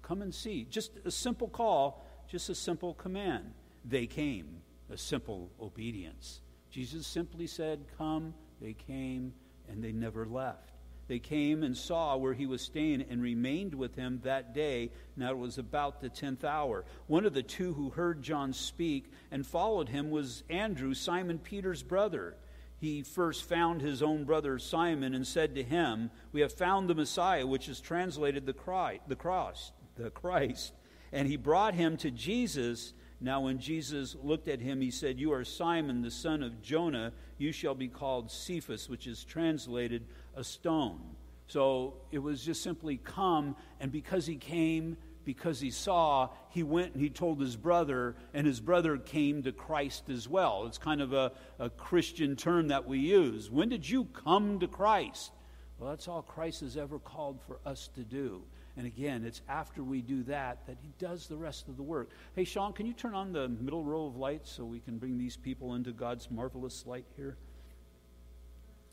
Come 0.08 0.22
and 0.22 0.34
see. 0.34 0.66
Just 0.70 0.92
a 1.04 1.12
simple 1.12 1.50
call, 1.50 2.06
just 2.30 2.50
a 2.50 2.56
simple 2.56 2.94
command. 2.94 3.54
They 3.84 4.08
came, 4.08 4.62
a 4.90 4.98
simple 4.98 5.52
obedience. 5.60 6.42
Jesus 6.72 7.06
simply 7.06 7.46
said, 7.48 7.86
Come. 7.98 8.34
They 8.62 8.74
came, 8.74 9.34
and 9.70 9.84
they 9.84 9.92
never 9.92 10.26
left. 10.26 10.72
they 11.08 11.20
came 11.20 11.64
and 11.64 11.76
saw 11.76 12.18
where 12.18 12.34
he 12.34 12.46
was 12.46 12.62
staying 12.62 13.06
and 13.10 13.22
remained 13.22 13.74
with 13.74 13.96
him 13.96 14.20
that 14.24 14.54
day. 14.54 14.92
Now 15.16 15.32
it 15.32 15.38
was 15.38 15.58
about 15.58 16.02
the 16.02 16.10
tenth 16.10 16.44
hour. 16.44 16.84
One 17.08 17.26
of 17.26 17.34
the 17.34 17.44
two 17.44 17.74
who 17.74 17.90
heard 17.90 18.22
John 18.22 18.52
speak 18.54 19.12
and 19.32 19.46
followed 19.46 19.90
him 19.90 20.10
was 20.10 20.44
Andrew, 20.50 20.94
Simon 20.94 21.40
Peter's 21.40 21.84
brother. 21.84 22.36
He 22.80 23.04
first 23.04 23.44
found 23.48 23.82
his 23.82 24.04
own 24.04 24.24
brother 24.26 24.60
Simon 24.60 25.16
and 25.16 25.26
said 25.26 25.56
to 25.56 25.64
him, 25.64 26.12
We 26.32 26.42
have 26.42 26.54
found 26.54 26.90
the 26.90 26.96
Messiah, 26.96 27.48
which 27.48 27.70
is 27.70 27.80
translated 27.80 28.46
the, 28.46 28.54
Christ, 28.54 29.02
the 29.08 29.16
cross, 29.16 29.72
the 29.98 30.10
Christ. 30.10 30.74
And 31.12 31.28
he 31.28 31.38
brought 31.38 31.74
him 31.74 31.98
to 31.98 32.12
Jesus. 32.12 32.94
Now, 33.20 33.42
when 33.42 33.60
Jesus 33.60 34.16
looked 34.22 34.48
at 34.48 34.62
him, 34.62 34.82
he 34.82 34.92
said, 34.92 35.20
You 35.20 35.34
are 35.34 35.44
Simon, 35.44 36.02
the 36.02 36.12
son 36.12 36.44
of 36.44 36.62
Jonah. 36.62 37.14
You 37.38 37.52
shall 37.52 37.76
be 37.76 37.88
called 37.88 38.32
Cephas, 38.32 38.90
which 38.90 39.08
is 39.08 39.24
translated 39.24 40.06
a 40.36 40.44
stone. 40.44 41.02
So 41.48 41.96
it 42.12 42.20
was 42.20 42.44
just 42.44 42.62
simply 42.62 42.98
come, 42.98 43.56
and 43.80 43.92
because 43.92 44.26
he 44.26 44.36
came, 44.36 44.98
because 45.24 45.60
he 45.60 45.72
saw, 45.72 46.30
he 46.50 46.64
went 46.64 46.94
and 46.94 47.02
he 47.02 47.10
told 47.10 47.40
his 47.40 47.56
brother, 47.56 48.16
and 48.34 48.46
his 48.46 48.60
brother 48.60 48.98
came 48.98 49.44
to 49.44 49.52
Christ 49.52 50.10
as 50.10 50.28
well. 50.28 50.66
It's 50.68 50.78
kind 50.78 51.02
of 51.02 51.14
a, 51.14 51.32
a 51.60 51.70
Christian 51.70 52.36
term 52.36 52.70
that 52.70 52.88
we 52.88 53.00
use. 53.00 53.50
When 53.50 53.70
did 53.70 53.90
you 53.90 54.06
come 54.06 54.60
to 54.60 54.68
Christ? 54.68 55.32
Well, 55.78 55.90
that's 55.90 56.08
all 56.08 56.22
Christ 56.22 56.62
has 56.62 56.76
ever 56.76 56.98
called 56.98 57.40
for 57.46 57.60
us 57.66 57.90
to 57.96 58.02
do. 58.02 58.44
And 58.78 58.86
again, 58.86 59.26
it's 59.26 59.42
after 59.50 59.84
we 59.84 60.02
do 60.02 60.22
that 60.24 60.68
that 60.68 60.78
he 60.82 60.90
does 61.00 61.28
the 61.28 61.36
rest 61.36 61.68
of 61.68 61.78
the 61.78 61.84
work. 61.84 62.12
Hey, 62.36 62.44
Sean, 62.44 62.74
can 62.74 62.86
you 62.86 62.94
turn 62.94 63.16
on 63.16 63.34
the 63.34 63.50
middle 63.50 63.84
row 63.84 64.06
of 64.06 64.16
lights 64.16 64.52
so 64.52 64.66
we 64.66 64.80
can 64.80 65.00
bring 65.00 65.18
these 65.18 65.36
people 65.36 65.74
into 65.74 65.92
God's 65.92 66.30
marvelous 66.30 66.86
light 66.86 67.06
here? 67.16 67.38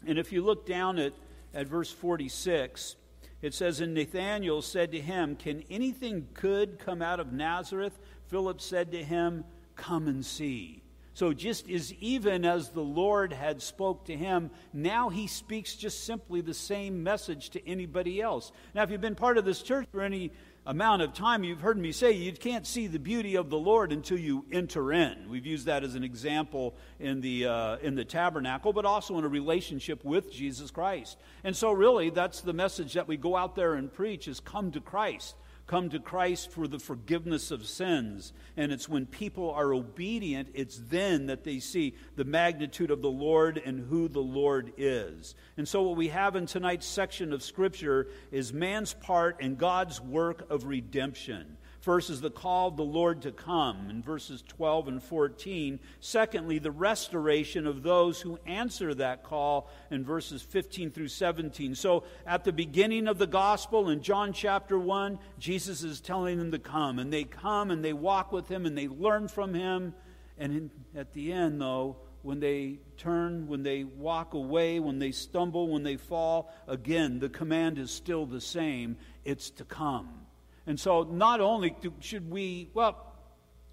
And 0.07 0.19
if 0.19 0.33
you 0.33 0.43
look 0.43 0.67
down 0.67 0.99
at, 0.99 1.13
at 1.53 1.69
verse 1.69 1.93
46, 1.93 2.97
it 3.43 3.53
says, 3.53 3.81
And 3.81 3.93
Nathanael 3.93 4.63
said 4.63 4.91
to 4.93 5.01
him, 5.01 5.37
Can 5.37 5.63
anything 5.69 6.29
good 6.33 6.79
come 6.79 7.03
out 7.03 7.21
of 7.21 7.33
Nazareth? 7.33 7.99
Philip 8.29 8.63
said 8.63 8.91
to 8.93 9.05
him, 9.05 9.45
Come 9.77 10.09
and 10.09 10.25
see. 10.25 10.84
So 11.15 11.33
just 11.33 11.71
as 11.71 11.93
even 11.95 12.45
as 12.45 12.71
the 12.71 12.83
Lord 12.83 13.33
had 13.33 13.63
spoke 13.63 14.07
to 14.07 14.17
him, 14.17 14.51
now 14.73 15.11
he 15.11 15.29
speaks 15.29 15.77
just 15.77 16.05
simply 16.05 16.41
the 16.41 16.55
same 16.55 17.05
message 17.05 17.51
to 17.51 17.69
anybody 17.69 18.21
else. 18.21 18.51
Now, 18.75 18.83
if 18.83 18.91
you've 18.91 19.01
been 19.01 19.15
part 19.15 19.39
of 19.39 19.45
this 19.45 19.63
church 19.63 19.87
for 19.93 20.03
any 20.03 20.33
amount 20.67 21.03
of 21.03 21.15
time, 21.15 21.45
you've 21.45 21.61
heard 21.61 21.79
me 21.79 21.93
say 21.93 22.11
you 22.11 22.33
can't 22.33 22.67
see 22.67 22.89
the 22.89 22.99
beauty 22.99 23.37
of 23.37 23.49
the 23.49 23.57
Lord 23.57 23.93
until 23.93 24.19
you 24.19 24.45
enter 24.51 24.93
in. 24.93 25.29
We've 25.29 25.47
used 25.47 25.67
that 25.67 25.85
as 25.85 25.95
an 25.95 26.03
example 26.03 26.75
in 26.99 27.21
the, 27.21 27.47
uh, 27.47 27.77
in 27.77 27.95
the 27.95 28.05
tabernacle, 28.05 28.73
but 28.73 28.85
also 28.85 29.17
in 29.17 29.25
a 29.25 29.29
relationship 29.29 30.05
with 30.05 30.33
Jesus 30.33 30.73
Christ. 30.73 31.17
And 31.45 31.55
so, 31.55 31.71
really, 31.71 32.11
that's 32.11 32.41
the 32.41 32.53
message 32.53 32.95
that 32.95 33.07
we 33.07 33.17
go 33.17 33.37
out 33.37 33.55
there 33.55 33.75
and 33.75 33.93
preach 33.93 34.27
is 34.27 34.41
come 34.41 34.73
to 34.73 34.81
Christ 34.81 35.37
come 35.67 35.89
to 35.91 35.99
Christ 35.99 36.51
for 36.51 36.69
the 36.69 36.79
forgiveness 36.79 37.51
of 37.51 37.67
sins. 37.67 38.33
And 38.57 38.71
it's 38.71 38.89
when 38.89 39.07
people 39.07 39.51
are 39.51 39.73
obedient, 39.73 40.49
it's 40.55 40.79
then 40.89 41.27
that 41.27 41.45
they 41.45 41.59
see 41.59 41.95
the 42.17 42.25
magnitude 42.25 42.91
of 42.91 43.03
the 43.03 43.11
Lord 43.11 43.61
and 43.65 43.81
who 43.89 44.09
the 44.09 44.21
Lord 44.21 44.73
is. 44.77 45.35
And 45.57 45.67
so, 45.67 45.83
what 45.83 45.97
we 45.97 46.09
have 46.09 46.37
in 46.37 46.47
tonight's 46.47 46.87
section 46.87 47.33
of 47.33 47.43
Scripture 47.43 48.09
is 48.31 48.53
man's 48.53 48.95
part 48.95 49.41
in 49.41 49.57
God's 49.57 50.01
work 50.01 50.51
of 50.51 50.65
redemption. 50.65 51.57
First 51.85 52.09
is 52.09 52.23
the 52.23 52.31
call 52.31 52.69
of 52.69 52.79
the 52.79 52.83
Lord 52.83 53.21
to 53.23 53.31
come 53.31 53.91
in 53.91 54.01
verses 54.01 54.43
12 54.49 54.89
and 54.89 55.03
14. 55.03 55.79
Secondly, 56.01 56.59
the 56.59 56.71
restoration 56.71 57.67
of 57.67 57.83
those 57.83 58.23
who 58.23 58.39
answer 58.47 58.95
that 58.95 59.23
call 59.23 59.69
in 59.91 60.03
verses 60.03 60.41
15 60.41 60.93
through 60.93 61.09
17. 61.09 61.75
So 61.75 62.05
at 62.27 62.43
the 62.43 62.55
beginning 62.55 63.07
of 63.07 63.19
the 63.19 63.27
gospel 63.27 63.91
in 63.91 64.01
John 64.01 64.33
chapter 64.33 64.79
1, 64.79 65.19
Jesus 65.39 65.83
is 65.83 66.01
telling 66.01 66.39
them 66.39 66.53
to 66.53 66.59
come. 66.59 66.99
And 66.99 67.13
they 67.13 67.25
come 67.25 67.71
and 67.71 67.85
they 67.85 67.93
walk 67.93 68.33
with 68.33 68.49
him 68.49 68.65
and 68.65 68.79
they 68.79 68.89
learn 68.89 69.29
from 69.29 69.53
him. 69.53 69.93
And 70.39 70.57
in, 70.57 70.71
at 70.97 71.13
the 71.13 71.35
end, 71.35 71.61
though, 71.61 71.99
when 72.23 72.41
they 72.41 72.79
turn, 72.97 73.47
when 73.47 73.63
they 73.63 73.85
walk 73.85 74.33
away, 74.33 74.81
when 74.81 74.99
they 75.01 75.13
stumble, 75.13 75.69
when 75.69 75.83
they 75.83 75.99
fall, 75.99 76.51
again, 76.67 77.19
the 77.19 77.29
command 77.29 77.77
is 77.77 77.91
still 77.91 78.25
the 78.25 78.41
same 78.41 78.97
it's 79.23 79.51
to 79.51 79.65
come. 79.67 80.24
And 80.67 80.79
so, 80.81 81.03
not 81.03 81.41
only 81.41 81.77
should 82.01 82.31
we, 82.31 82.71
well, 82.75 83.15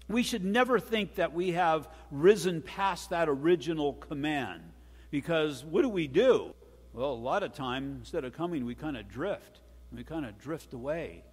we 0.08 0.22
should 0.22 0.44
never 0.44 0.78
think 0.78 1.14
that 1.16 1.32
we 1.32 1.52
have 1.52 1.88
risen 2.10 2.60
past 2.62 3.10
that 3.10 3.28
original 3.28 3.94
command. 3.94 4.62
Because 5.10 5.64
what 5.64 5.82
do 5.82 5.88
we 5.88 6.06
do? 6.06 6.54
Well, 6.92 7.12
a 7.12 7.14
lot 7.14 7.42
of 7.42 7.54
times, 7.54 8.00
instead 8.00 8.24
of 8.24 8.34
coming, 8.34 8.66
we 8.66 8.74
kind 8.74 8.96
of 8.96 9.08
drift. 9.08 9.60
We 9.90 10.04
kind 10.04 10.26
of 10.26 10.38
drift 10.38 10.74
away. 10.74 11.24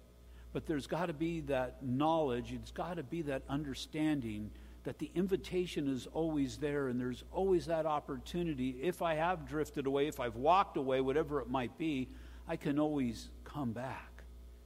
But 0.52 0.66
there's 0.66 0.86
got 0.86 1.06
to 1.06 1.12
be 1.12 1.40
that 1.42 1.82
knowledge, 1.82 2.52
it's 2.52 2.72
got 2.72 2.96
to 2.96 3.02
be 3.02 3.22
that 3.22 3.42
understanding 3.48 4.50
that 4.84 4.98
the 4.98 5.10
invitation 5.14 5.88
is 5.88 6.06
always 6.12 6.56
there 6.56 6.88
and 6.88 6.98
there's 6.98 7.22
always 7.32 7.66
that 7.66 7.86
opportunity. 7.86 8.76
If 8.82 9.02
I 9.02 9.14
have 9.14 9.46
drifted 9.46 9.86
away, 9.86 10.06
if 10.08 10.18
I've 10.18 10.36
walked 10.36 10.76
away, 10.76 11.00
whatever 11.00 11.40
it 11.40 11.50
might 11.50 11.76
be, 11.76 12.08
I 12.48 12.56
can 12.56 12.78
always 12.78 13.28
come 13.44 13.72
back. 13.72 14.09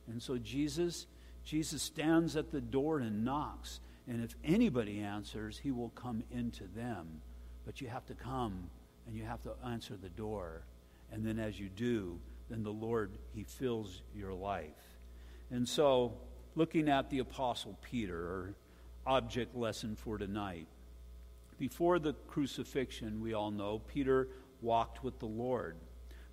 And 0.08 0.23
so 0.23 0.38
Jesus, 0.38 1.06
Jesus 1.44 1.82
stands 1.82 2.37
at 2.37 2.50
the 2.50 2.61
door 2.61 2.99
and 2.99 3.25
knocks. 3.25 3.80
And 4.06 4.23
if 4.23 4.34
anybody 4.44 5.00
answers, 5.00 5.58
he 5.58 5.70
will 5.70 5.90
come 5.90 6.23
into 6.30 6.64
them. 6.76 7.23
But 7.64 7.80
you 7.80 7.88
have 7.88 8.04
to 8.06 8.14
come 8.14 8.70
and 9.06 9.16
you 9.16 9.25
have 9.25 9.42
to 9.42 9.52
answer 9.66 9.96
the 9.96 10.11
door. 10.11 10.62
And 11.12 11.25
then 11.25 11.38
as 11.38 11.58
you 11.58 11.68
do, 11.68 12.18
then 12.50 12.62
the 12.62 12.70
Lord, 12.70 13.12
he 13.34 13.44
fills 13.44 14.02
your 14.14 14.34
life. 14.34 14.99
And 15.50 15.68
so, 15.68 16.14
looking 16.54 16.88
at 16.88 17.11
the 17.11 17.20
Apostle 17.20 17.78
Peter, 17.82 18.18
or 18.18 18.54
object 19.06 19.54
lesson 19.54 19.96
for 19.96 20.18
tonight. 20.18 20.66
Before 21.58 21.99
the 21.99 22.14
crucifixion, 22.26 23.20
we 23.20 23.34
all 23.34 23.50
know, 23.50 23.80
Peter 23.87 24.28
walked 24.61 25.04
with 25.04 25.18
the 25.18 25.26
Lord. 25.26 25.76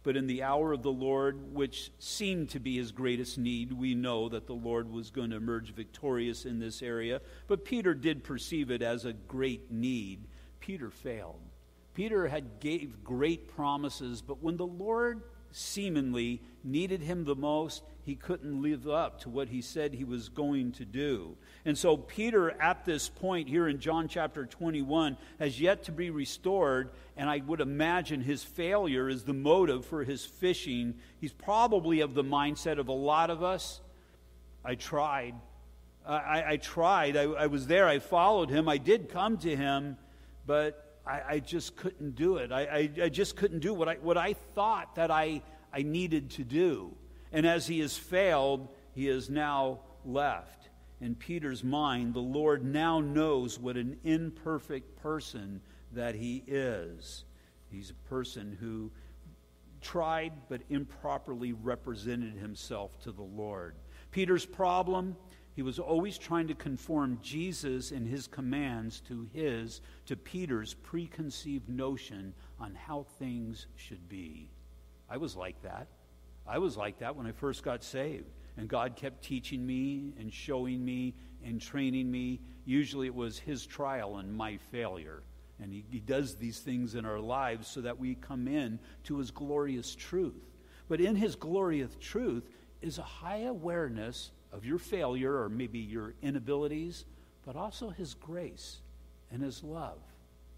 But 0.03 0.17
in 0.17 0.25
the 0.25 0.41
hour 0.41 0.74
of 0.74 0.81
the 0.81 0.91
Lord, 0.91 1.53
which 1.53 1.91
seemed 2.00 2.50
to 2.50 2.60
be 2.60 2.77
his 2.77 2.91
greatest 2.91 3.38
need, 3.38 3.72
we 3.72 3.93
know 3.93 4.29
that 4.29 4.48
the 4.48 4.53
Lord 4.53 4.91
was 4.91 5.12
going 5.12 5.29
to 5.29 5.36
emerge 5.36 5.74
victorious 5.74 6.46
in 6.46 6.60
this 6.60 6.81
area. 6.81 7.22
But 7.48 7.65
Peter 7.65 7.93
did 7.93 8.24
perceive 8.24 8.72
it 8.72 8.81
as 8.81 9.05
a 9.05 9.13
great 9.13 9.72
need. 9.72 10.27
Peter 10.60 10.89
failed. 10.89 11.41
Peter 11.93 12.27
had 12.27 12.60
gave 12.60 13.03
great 13.03 13.48
promises, 13.48 14.22
but 14.22 14.41
when 14.41 14.58
the 14.58 14.65
Lord 14.65 15.22
seemingly 15.51 16.41
needed 16.63 17.01
him 17.01 17.25
the 17.25 17.36
most, 17.36 17.84
he 18.03 18.15
couldn't 18.15 18.62
live 18.62 18.88
up 18.88 19.22
to 19.22 19.29
what 19.29 19.50
he 19.50 19.62
said 19.62 19.93
he 19.93 20.03
was 20.03 20.29
going 20.29 20.72
to 20.74 20.86
do. 20.86 21.38
And 21.65 21.77
so, 21.77 21.98
Peter, 21.98 22.51
at 22.62 22.84
this 22.84 23.10
point 23.10 23.48
here 23.48 23.67
in 23.67 23.79
John 23.79 24.08
chapter 24.08 24.46
21, 24.46 25.17
has 25.39 25.62
yet 25.62 25.84
to 25.84 25.91
be 25.91 26.10
restored. 26.10 26.89
And 27.15 27.29
I 27.29 27.41
would 27.46 27.62
imagine 27.62 28.22
his 28.22 28.43
failure 28.43 29.08
is 29.08 29.24
the 29.24 29.34
motive 29.34 29.86
for 29.86 30.03
his 30.03 30.25
fishing. 30.25 30.96
He's 31.20 31.34
probably 31.34 32.00
of 32.01 32.15
the 32.15 32.24
mindset 32.24 32.79
of 32.79 32.88
a 32.88 32.93
lot 32.93 33.29
of 33.29 33.43
us. 33.43 33.81
I 34.65 34.75
tried. 34.75 35.36
I, 36.05 36.43
I 36.53 36.58
tried. 36.58 37.15
I, 37.15 37.24
I, 37.24 37.48
was 37.48 37.67
there. 37.67 37.88
I 37.88 38.00
followed 38.00 38.50
him. 38.50 38.67
I 38.67 38.77
did 38.77 39.10
come 39.10 39.38
to 39.39 39.55
him, 39.55 39.98
but 40.48 40.91
I, 41.05 41.22
I 41.29 41.39
just 41.39 41.75
couldn't 41.75 42.15
do 42.15 42.38
it. 42.38 42.51
I, 42.51 42.89
I, 43.01 43.10
just 43.10 43.36
couldn't 43.36 43.60
do 43.60 43.74
what 43.74 43.89
I, 43.89 43.96
what 43.96 44.17
I 44.17 44.34
thought 44.34 44.96
that 44.96 45.10
I, 45.12 45.41
I 45.74 45.81
needed 45.81 46.31
to 46.31 46.43
do. 46.43 46.96
And 47.31 47.46
as 47.46 47.65
he 47.67 47.79
has 47.79 47.98
failed, 47.98 48.67
he 48.93 49.08
is 49.08 49.29
now 49.29 49.79
left. 50.05 50.70
In 51.00 51.15
Peter's 51.15 51.63
mind, 51.63 52.13
the 52.13 52.20
Lord 52.20 52.63
now 52.63 53.00
knows 53.00 53.58
what 53.58 53.77
an 53.77 53.98
imperfect 54.03 55.01
person 55.01 55.62
that 55.93 56.13
he 56.13 56.43
is. 56.46 57.24
He's 57.72 57.89
a 57.89 58.10
person 58.10 58.55
who 58.60 58.91
tried 59.81 60.34
but 60.48 60.62
improperly 60.70 61.53
represented 61.53 62.36
himself 62.36 63.00
to 63.01 63.12
the 63.12 63.24
Lord. 63.24 63.74
Peter's 64.12 64.46
problem, 64.46 65.15
he 65.53 65.62
was 65.62 65.79
always 65.79 66.17
trying 66.17 66.48
to 66.48 66.53
conform 66.53 67.20
Jesus 67.22 67.91
and 67.91 68.08
his 68.08 68.27
commands 68.27 69.01
to 69.01 69.27
his, 69.34 69.81
to 70.05 70.15
Peter's 70.15 70.74
preconceived 70.74 71.67
notion 71.67 72.34
on 72.60 72.74
how 72.74 73.05
things 73.20 73.67
should 73.75 74.08
be. 74.08 74.50
I 75.10 75.17
was 75.17 75.36
like 75.36 75.62
that. 75.63 75.88
I 76.48 76.58
was 76.58 76.77
like 76.77 77.00
that 77.00 77.15
when 77.15 77.27
I 77.27 77.34
first 77.34 77.63
got 77.63 77.84
saved. 77.84 78.31
And 78.58 78.67
God 78.67 78.96
kept 78.96 79.24
teaching 79.24 79.65
me 79.65 80.13
and 80.20 80.34
showing 80.34 80.84
me 80.84 81.15
and 81.43 81.62
training 81.62 82.10
me. 82.10 82.39
Usually 82.65 83.08
it 83.08 83.15
was 83.15 83.38
His 83.38 83.65
trial 83.65 84.17
and 84.17 84.34
my 84.34 84.58
failure. 84.72 85.24
And 85.60 85.72
he, 85.72 85.84
he 85.89 86.00
does 86.00 86.36
these 86.36 86.60
things 86.60 86.96
in 86.96 87.05
our 87.05 87.20
lives 87.20 87.67
so 87.67 87.81
that 87.81 88.00
we 88.00 88.15
come 88.15 88.48
in 88.48 88.79
to 89.03 89.17
His 89.17 89.31
glorious 89.31 89.96
truth. 89.96 90.43
But 90.88 91.01
in 91.01 91.15
His 91.15 91.36
glorious 91.36 91.96
truth 92.00 92.50
is 92.81 92.98
a 92.98 93.03
high 93.03 93.43
awareness 93.43 94.31
of 94.51 94.65
your 94.65 94.77
failure 94.77 95.41
or 95.41 95.50
maybe 95.50 95.79
your 95.79 96.13
inabilities, 96.22 97.05
but 97.46 97.55
also 97.55 97.89
His 97.89 98.13
grace 98.13 98.79
and 99.31 99.41
His 99.41 99.63
love. 99.63 100.00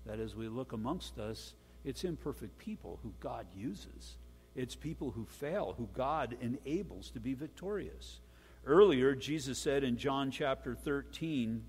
That 0.05 0.19
as 0.19 0.35
we 0.35 0.49
look 0.49 0.73
amongst 0.73 1.19
us, 1.19 1.53
it's 1.85 2.03
imperfect 2.03 2.57
people 2.57 2.99
who 3.03 3.13
God 3.19 3.45
uses 3.55 4.17
It's 4.55 4.75
people 4.75 5.11
who 5.11 5.25
fail, 5.25 5.73
who 5.77 5.89
God 5.93 6.37
enables 6.39 7.09
to 7.11 7.19
be 7.19 7.33
victorious. 7.33 8.19
Earlier, 8.65 9.15
Jesus 9.15 9.57
said 9.57 9.83
in 9.83 9.97
John 9.97 10.31
chapter 10.31 10.75
13, 10.75 11.63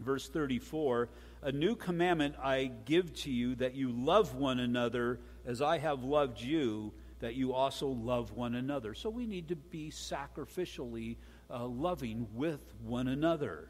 verse 0.00 0.28
34, 0.28 1.08
A 1.42 1.52
new 1.52 1.76
commandment 1.76 2.36
I 2.42 2.70
give 2.86 3.14
to 3.22 3.30
you, 3.30 3.54
that 3.56 3.74
you 3.74 3.92
love 3.92 4.34
one 4.34 4.58
another 4.58 5.20
as 5.46 5.60
I 5.60 5.78
have 5.78 6.02
loved 6.02 6.40
you, 6.40 6.92
that 7.20 7.34
you 7.34 7.52
also 7.52 7.88
love 7.88 8.32
one 8.32 8.54
another. 8.54 8.94
So 8.94 9.10
we 9.10 9.26
need 9.26 9.48
to 9.48 9.56
be 9.56 9.90
sacrificially 9.90 11.16
uh, 11.54 11.66
loving 11.66 12.26
with 12.34 12.60
one 12.82 13.08
another. 13.08 13.68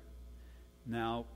Now, 0.87 1.27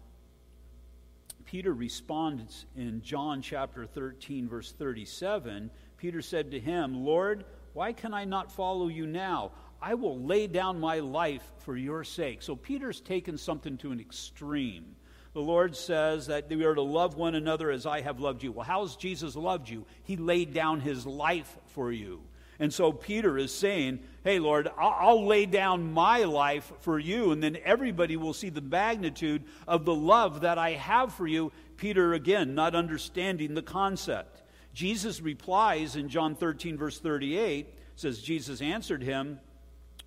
Peter 1.45 1.73
responds 1.73 2.67
in 2.76 3.02
John 3.02 3.43
chapter 3.43 3.87
13, 3.87 4.49
verse 4.49 4.73
37. 4.73 5.71
Peter 5.99 6.23
said 6.23 6.50
to 6.52 6.61
him, 6.61 7.05
Lord, 7.05 7.45
why 7.75 7.93
can 7.93 8.14
I 8.14 8.25
not 8.25 8.52
follow 8.52 8.88
you 8.88 9.07
now? 9.07 9.52
I 9.81 9.95
will 9.95 10.21
lay 10.21 10.47
down 10.47 10.81
my 10.81 10.99
life 10.99 11.43
for 11.59 11.76
your 11.76 12.02
sake. 12.05 12.43
So 12.43 12.57
Peter's 12.57 13.00
taken 13.00 13.38
something 13.38 13.76
to 13.78 13.93
an 13.93 14.00
extreme. 14.00 14.97
The 15.35 15.40
Lord 15.40 15.76
says 15.76 16.26
that 16.26 16.49
we 16.49 16.64
are 16.64 16.75
to 16.75 16.83
love 16.83 17.14
one 17.14 17.35
another 17.35 17.71
as 17.71 17.87
I 17.87 18.00
have 18.00 18.19
loved 18.19 18.43
you. 18.43 18.52
Well, 18.52 18.64
how 18.64 18.81
has 18.81 18.97
Jesus 18.97 19.37
loved 19.37 19.69
you? 19.69 19.87
He 20.02 20.17
laid 20.17 20.52
down 20.52 20.81
his 20.81 21.07
life 21.07 21.57
for 21.67 21.93
you. 21.93 22.23
And 22.60 22.72
so 22.72 22.92
Peter 22.92 23.38
is 23.38 23.54
saying, 23.54 24.00
Hey, 24.24 24.40
Lord, 24.40 24.68
I'll, 24.76 25.24
lay 25.24 25.46
down 25.46 25.92
my 25.92 26.24
life 26.24 26.72
for 26.80 26.98
you, 26.98 27.30
and 27.30 27.42
then 27.42 27.56
everybody 27.64 28.16
will 28.16 28.34
see 28.34 28.50
the 28.50 28.60
magnitude 28.60 29.44
of 29.66 29.84
the 29.84 29.94
love 29.94 30.40
that 30.40 30.58
I 30.58 30.72
have 30.72 31.14
for 31.14 31.26
you. 31.26 31.52
Peter, 31.76 32.12
again, 32.14 32.54
not 32.54 32.74
understanding 32.74 33.54
the 33.54 33.62
concept. 33.62 34.42
Jesus 34.74 35.20
replies 35.20 35.96
in 35.96 36.08
John 36.08 36.34
13, 36.34 36.76
verse 36.76 36.98
38, 36.98 37.74
says, 37.96 38.20
Jesus 38.20 38.60
answered 38.60 39.02
him, 39.02 39.40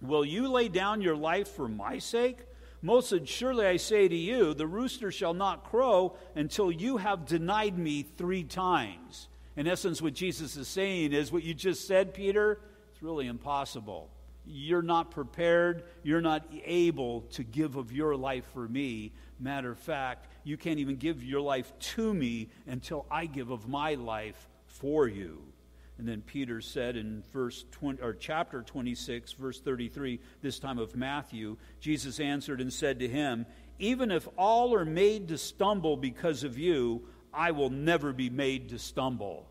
Will 0.02 0.26
you 0.26 0.48
lay 0.48 0.68
down 0.68 1.02
your 1.02 1.16
life 1.16 1.48
for 1.48 1.68
my 1.68 1.98
sake? 2.00 2.40
Most 2.82 3.14
surely 3.28 3.66
I 3.66 3.78
say 3.78 4.08
to 4.08 4.16
you, 4.16 4.54
the 4.54 4.68
rooster 4.68 5.12
shall 5.12 5.34
not 5.34 5.64
crow 5.64 6.16
until 6.36 6.72
you 6.72 6.98
have 6.98 7.26
denied 7.26 7.78
me 7.78 8.04
three 8.04 8.44
times. 8.44 9.28
In 9.56 9.68
essence, 9.68 10.02
what 10.02 10.14
Jesus 10.14 10.56
is 10.56 10.68
saying 10.68 11.14
is 11.14 11.32
what 11.32 11.44
you 11.44 11.54
just 11.54 11.88
said, 11.88 12.14
Peter, 12.14 12.60
it's 12.92 13.04
really 13.04 13.28
impossible. 13.28 14.10
You're 14.46 14.82
not 14.82 15.12
prepared. 15.12 15.84
You're 16.04 16.22
not 16.22 16.46
able 16.66 17.22
to 17.32 17.44
give 17.44 17.76
of 17.76 17.92
your 17.92 18.16
life 18.16 18.46
for 18.54 18.68
me. 18.68 19.12
Matter 19.40 19.72
of 19.72 19.80
fact, 19.80 20.28
you 20.44 20.58
can't 20.58 20.80
even 20.80 20.96
give 20.96 21.24
your 21.24 21.42
life 21.42 21.72
to 21.80 22.14
me 22.14 22.50
until 22.66 23.06
I 23.12 23.26
give 23.26 23.52
of 23.52 23.68
my 23.68 23.96
life 23.96 24.48
for 24.66 25.08
you. 25.08 25.42
And 25.98 26.08
then 26.08 26.22
Peter 26.22 26.62
said 26.62 26.96
in 26.96 27.24
verse 27.32 27.64
20, 27.74 28.02
or 28.02 28.14
chapter 28.14 28.64
26, 28.64 29.34
verse 29.34 29.60
33, 29.60 30.20
this 30.42 30.58
time 30.58 30.80
of 30.80 30.96
Matthew, 30.96 31.58
Jesus 31.80 32.20
answered 32.20 32.60
and 32.60 32.74
said 32.74 33.00
to 33.00 33.08
him, 33.08 33.46
Even 33.78 34.10
if 34.10 34.28
all 34.38 34.74
are 34.74 34.86
made 34.86 35.28
to 35.28 35.38
stumble 35.38 35.98
because 35.98 36.44
of 36.44 36.58
you, 36.58 37.08
I 37.34 37.52
will 37.52 37.70
never 37.70 38.14
be 38.14 38.30
made 38.30 38.70
to 38.70 38.80
stumble. 38.80 39.48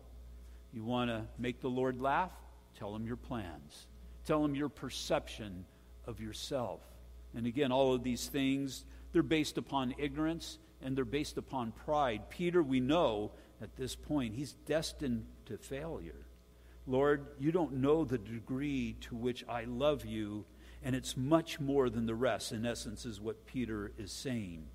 You 0.73 0.83
want 0.83 1.09
to 1.09 1.25
make 1.37 1.61
the 1.61 1.69
Lord 1.69 1.99
laugh? 1.99 2.31
Tell 2.77 2.95
him 2.95 3.05
your 3.05 3.17
plans. 3.17 3.87
Tell 4.25 4.43
him 4.43 4.55
your 4.55 4.69
perception 4.69 5.65
of 6.05 6.19
yourself. 6.19 6.81
And 7.35 7.45
again, 7.45 7.71
all 7.71 7.93
of 7.93 8.03
these 8.03 8.27
things, 8.27 8.85
they're 9.11 9.23
based 9.23 9.57
upon 9.57 9.95
ignorance 9.97 10.59
and 10.81 10.95
they're 10.95 11.05
based 11.05 11.37
upon 11.37 11.71
pride. 11.71 12.29
Peter, 12.29 12.61
we 12.61 12.79
know 12.79 13.31
at 13.61 13.75
this 13.75 13.95
point, 13.95 14.35
he's 14.35 14.53
destined 14.65 15.25
to 15.45 15.57
failure. 15.57 16.25
Lord, 16.87 17.27
you 17.39 17.51
don't 17.51 17.73
know 17.73 18.03
the 18.03 18.17
degree 18.17 18.95
to 19.01 19.15
which 19.15 19.45
I 19.47 19.65
love 19.65 20.03
you, 20.03 20.45
and 20.83 20.95
it's 20.95 21.15
much 21.15 21.59
more 21.59 21.89
than 21.89 22.07
the 22.07 22.15
rest, 22.15 22.51
in 22.51 22.65
essence, 22.65 23.05
is 23.05 23.21
what 23.21 23.45
Peter 23.45 23.91
is 23.99 24.11
saying. 24.11 24.65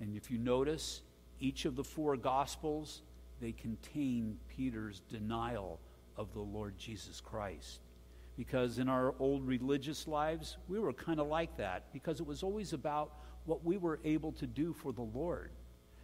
And 0.00 0.16
if 0.16 0.30
you 0.30 0.38
notice, 0.38 1.02
each 1.40 1.64
of 1.64 1.74
the 1.74 1.84
four 1.84 2.16
Gospels, 2.16 3.02
they 3.40 3.52
contain 3.52 4.38
Peter's 4.48 5.00
denial 5.10 5.80
of 6.16 6.32
the 6.34 6.40
Lord 6.40 6.78
Jesus 6.78 7.20
Christ. 7.20 7.80
Because 8.36 8.78
in 8.78 8.88
our 8.88 9.14
old 9.18 9.46
religious 9.46 10.06
lives, 10.06 10.56
we 10.68 10.78
were 10.78 10.92
kind 10.92 11.18
of 11.18 11.26
like 11.26 11.56
that, 11.56 11.92
because 11.92 12.20
it 12.20 12.26
was 12.26 12.42
always 12.42 12.72
about 12.72 13.12
what 13.44 13.64
we 13.64 13.76
were 13.76 13.98
able 14.04 14.32
to 14.32 14.46
do 14.46 14.72
for 14.72 14.92
the 14.92 15.02
Lord. 15.02 15.50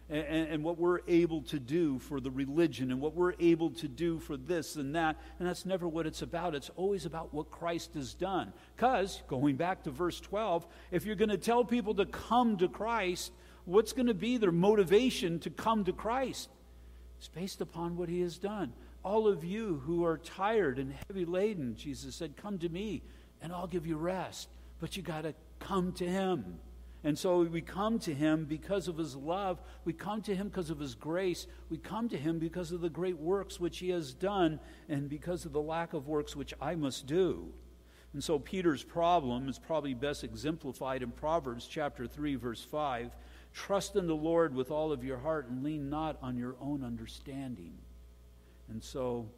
And, 0.09 0.47
and, 0.47 0.63
what 0.63 0.77
we're 0.77 1.01
able 1.09 1.41
to 1.41 1.59
do 1.59 1.99
for 1.99 2.21
the 2.21 2.31
religion 2.31 2.91
and 2.91 3.01
what 3.01 3.13
we're 3.13 3.33
able 3.41 3.71
to 3.71 3.89
do 3.89 4.19
for 4.19 4.37
this 4.37 4.77
and 4.77 4.95
that. 4.95 5.17
And 5.37 5.45
that's 5.45 5.65
never 5.65 5.85
what 5.85 6.07
it's 6.07 6.21
about. 6.21 6.55
It's 6.55 6.71
always 6.77 7.05
about 7.05 7.33
what 7.33 7.51
Christ 7.51 7.93
has 7.95 8.13
done. 8.13 8.53
Because, 8.73 9.21
going 9.27 9.57
back 9.57 9.83
to 9.83 9.91
verse 9.91 10.21
12, 10.21 10.65
if 10.91 11.05
you're 11.05 11.17
going 11.17 11.27
to 11.27 11.37
tell 11.37 11.65
people 11.65 11.93
to 11.95 12.05
come 12.05 12.55
to 12.59 12.69
Christ, 12.69 13.33
what's 13.67 13.93
going 13.93 14.07
to 14.07 14.13
be 14.13 14.37
their 14.37 14.51
motivation 14.51 15.39
to 15.39 15.49
come 15.49 15.83
to 15.83 15.93
Christ? 15.93 16.49
It's 17.19 17.27
based 17.27 17.61
upon 17.61 17.97
what 17.97 18.09
he 18.09 18.21
has 18.21 18.37
done. 18.37 18.73
All 19.03 19.27
of 19.27 19.43
you 19.43 19.81
who 19.85 20.05
are 20.05 20.17
tired 20.17 20.79
and 20.79 20.93
heavy 21.07 21.25
laden, 21.25 21.75
Jesus 21.75 22.15
said, 22.15 22.37
Come 22.37 22.57
to 22.59 22.69
me 22.69 23.03
and 23.41 23.51
I'll 23.51 23.67
give 23.67 23.85
you 23.85 23.97
rest. 23.97 24.47
But 24.79 24.95
you 24.95 25.03
got 25.03 25.21
to 25.21 25.33
come 25.59 25.91
to 25.93 26.07
him. 26.07 26.59
And 27.03 27.17
so 27.17 27.41
we 27.41 27.61
come 27.61 27.99
to 27.99 28.13
him 28.13 28.45
because 28.45 28.87
of 28.87 28.97
his 28.97 29.15
love. 29.15 29.61
We 29.85 29.93
come 29.93 30.21
to 30.23 30.35
him 30.35 30.47
because 30.47 30.69
of 30.69 30.79
his 30.79 30.95
grace. 30.95 31.45
We 31.69 31.77
come 31.77 32.09
to 32.09 32.17
him 32.17 32.39
because 32.39 32.71
of 32.71 32.81
the 32.81 32.89
great 32.89 33.17
works 33.17 33.59
which 33.59 33.79
he 33.79 33.89
has 33.89 34.13
done 34.13 34.59
and 34.89 35.09
because 35.09 35.45
of 35.45 35.53
the 35.53 35.61
lack 35.61 35.93
of 35.93 36.07
works 36.07 36.35
which 36.35 36.53
I 36.61 36.75
must 36.75 37.05
do. 37.05 37.49
And 38.13 38.23
so 38.23 38.39
Peter's 38.39 38.83
problem 38.83 39.47
is 39.47 39.59
probably 39.59 39.93
best 39.93 40.23
exemplified 40.23 41.03
in 41.03 41.11
Proverbs 41.11 41.67
chapter 41.67 42.07
3 42.07 42.35
verse 42.35 42.63
5 42.63 43.11
Trust 43.57 43.95
in 43.95 44.05
the 44.05 44.15
Lord 44.15 44.53
with 44.53 44.69
all 44.69 44.91
of 44.91 45.03
your 45.03 45.17
heart 45.17 45.49
and 45.49 45.63
lean 45.63 45.89
not 45.89 46.19
on 46.21 46.37
your 46.37 46.55
own 46.61 46.83
understanding. 46.83 47.73
And 48.69 48.83
so, 48.83 49.31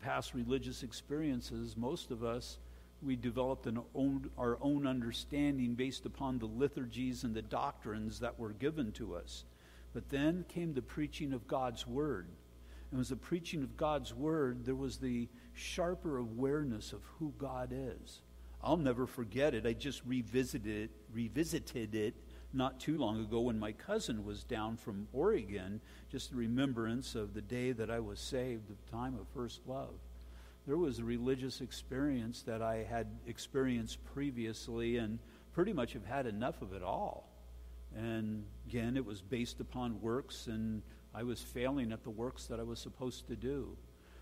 past 0.00 0.32
religious 0.32 0.84
experiences, 0.84 1.76
most 1.76 2.12
of 2.12 2.22
us, 2.22 2.58
we 3.02 3.16
developed 3.16 3.66
own, 3.96 4.30
our 4.38 4.58
own 4.60 4.86
understanding 4.86 5.74
based 5.74 6.06
upon 6.06 6.38
the 6.38 6.46
liturgies 6.46 7.24
and 7.24 7.34
the 7.34 7.42
doctrines 7.42 8.20
that 8.20 8.38
were 8.38 8.52
given 8.52 8.92
to 8.92 9.16
us. 9.16 9.44
But 9.92 10.08
then 10.08 10.44
came 10.48 10.72
the 10.72 10.80
preaching 10.80 11.32
of 11.32 11.48
God's 11.48 11.84
Word. 11.84 12.28
And 12.92 12.98
was 12.98 13.08
the 13.08 13.16
preaching 13.16 13.64
of 13.64 13.76
God's 13.76 14.14
Word, 14.14 14.64
there 14.64 14.76
was 14.76 14.98
the 14.98 15.28
sharper 15.52 16.18
awareness 16.18 16.92
of 16.92 17.02
who 17.18 17.34
God 17.38 17.72
is. 17.72 18.20
I'll 18.62 18.76
never 18.76 19.04
forget 19.04 19.52
it. 19.52 19.66
I 19.66 19.72
just 19.72 20.02
revisited, 20.06 20.84
it, 20.84 20.90
revisited 21.12 21.96
it 21.96 22.14
not 22.52 22.80
too 22.80 22.96
long 22.96 23.20
ago 23.20 23.40
when 23.40 23.58
my 23.58 23.72
cousin 23.72 24.24
was 24.24 24.44
down 24.44 24.76
from 24.76 25.08
Oregon, 25.12 25.80
just 26.10 26.32
a 26.32 26.36
remembrance 26.36 27.14
of 27.14 27.34
the 27.34 27.42
day 27.42 27.72
that 27.72 27.90
I 27.90 28.00
was 28.00 28.18
saved, 28.18 28.68
the 28.68 28.90
time 28.90 29.14
of 29.14 29.26
first 29.34 29.60
love. 29.66 29.94
There 30.66 30.76
was 30.76 30.98
a 30.98 31.04
religious 31.04 31.60
experience 31.60 32.42
that 32.42 32.62
I 32.62 32.86
had 32.88 33.06
experienced 33.26 34.04
previously 34.04 34.96
and 34.96 35.18
pretty 35.52 35.72
much 35.72 35.92
have 35.92 36.04
had 36.04 36.26
enough 36.26 36.60
of 36.60 36.72
it 36.72 36.82
all. 36.82 37.28
And 37.94 38.44
again, 38.68 38.96
it 38.96 39.06
was 39.06 39.22
based 39.22 39.60
upon 39.60 40.00
works, 40.00 40.48
and 40.48 40.82
I 41.14 41.22
was 41.22 41.40
failing 41.40 41.92
at 41.92 42.02
the 42.02 42.10
works 42.10 42.46
that 42.46 42.60
I 42.60 42.62
was 42.62 42.78
supposed 42.78 43.28
to 43.28 43.36
do. 43.36 43.76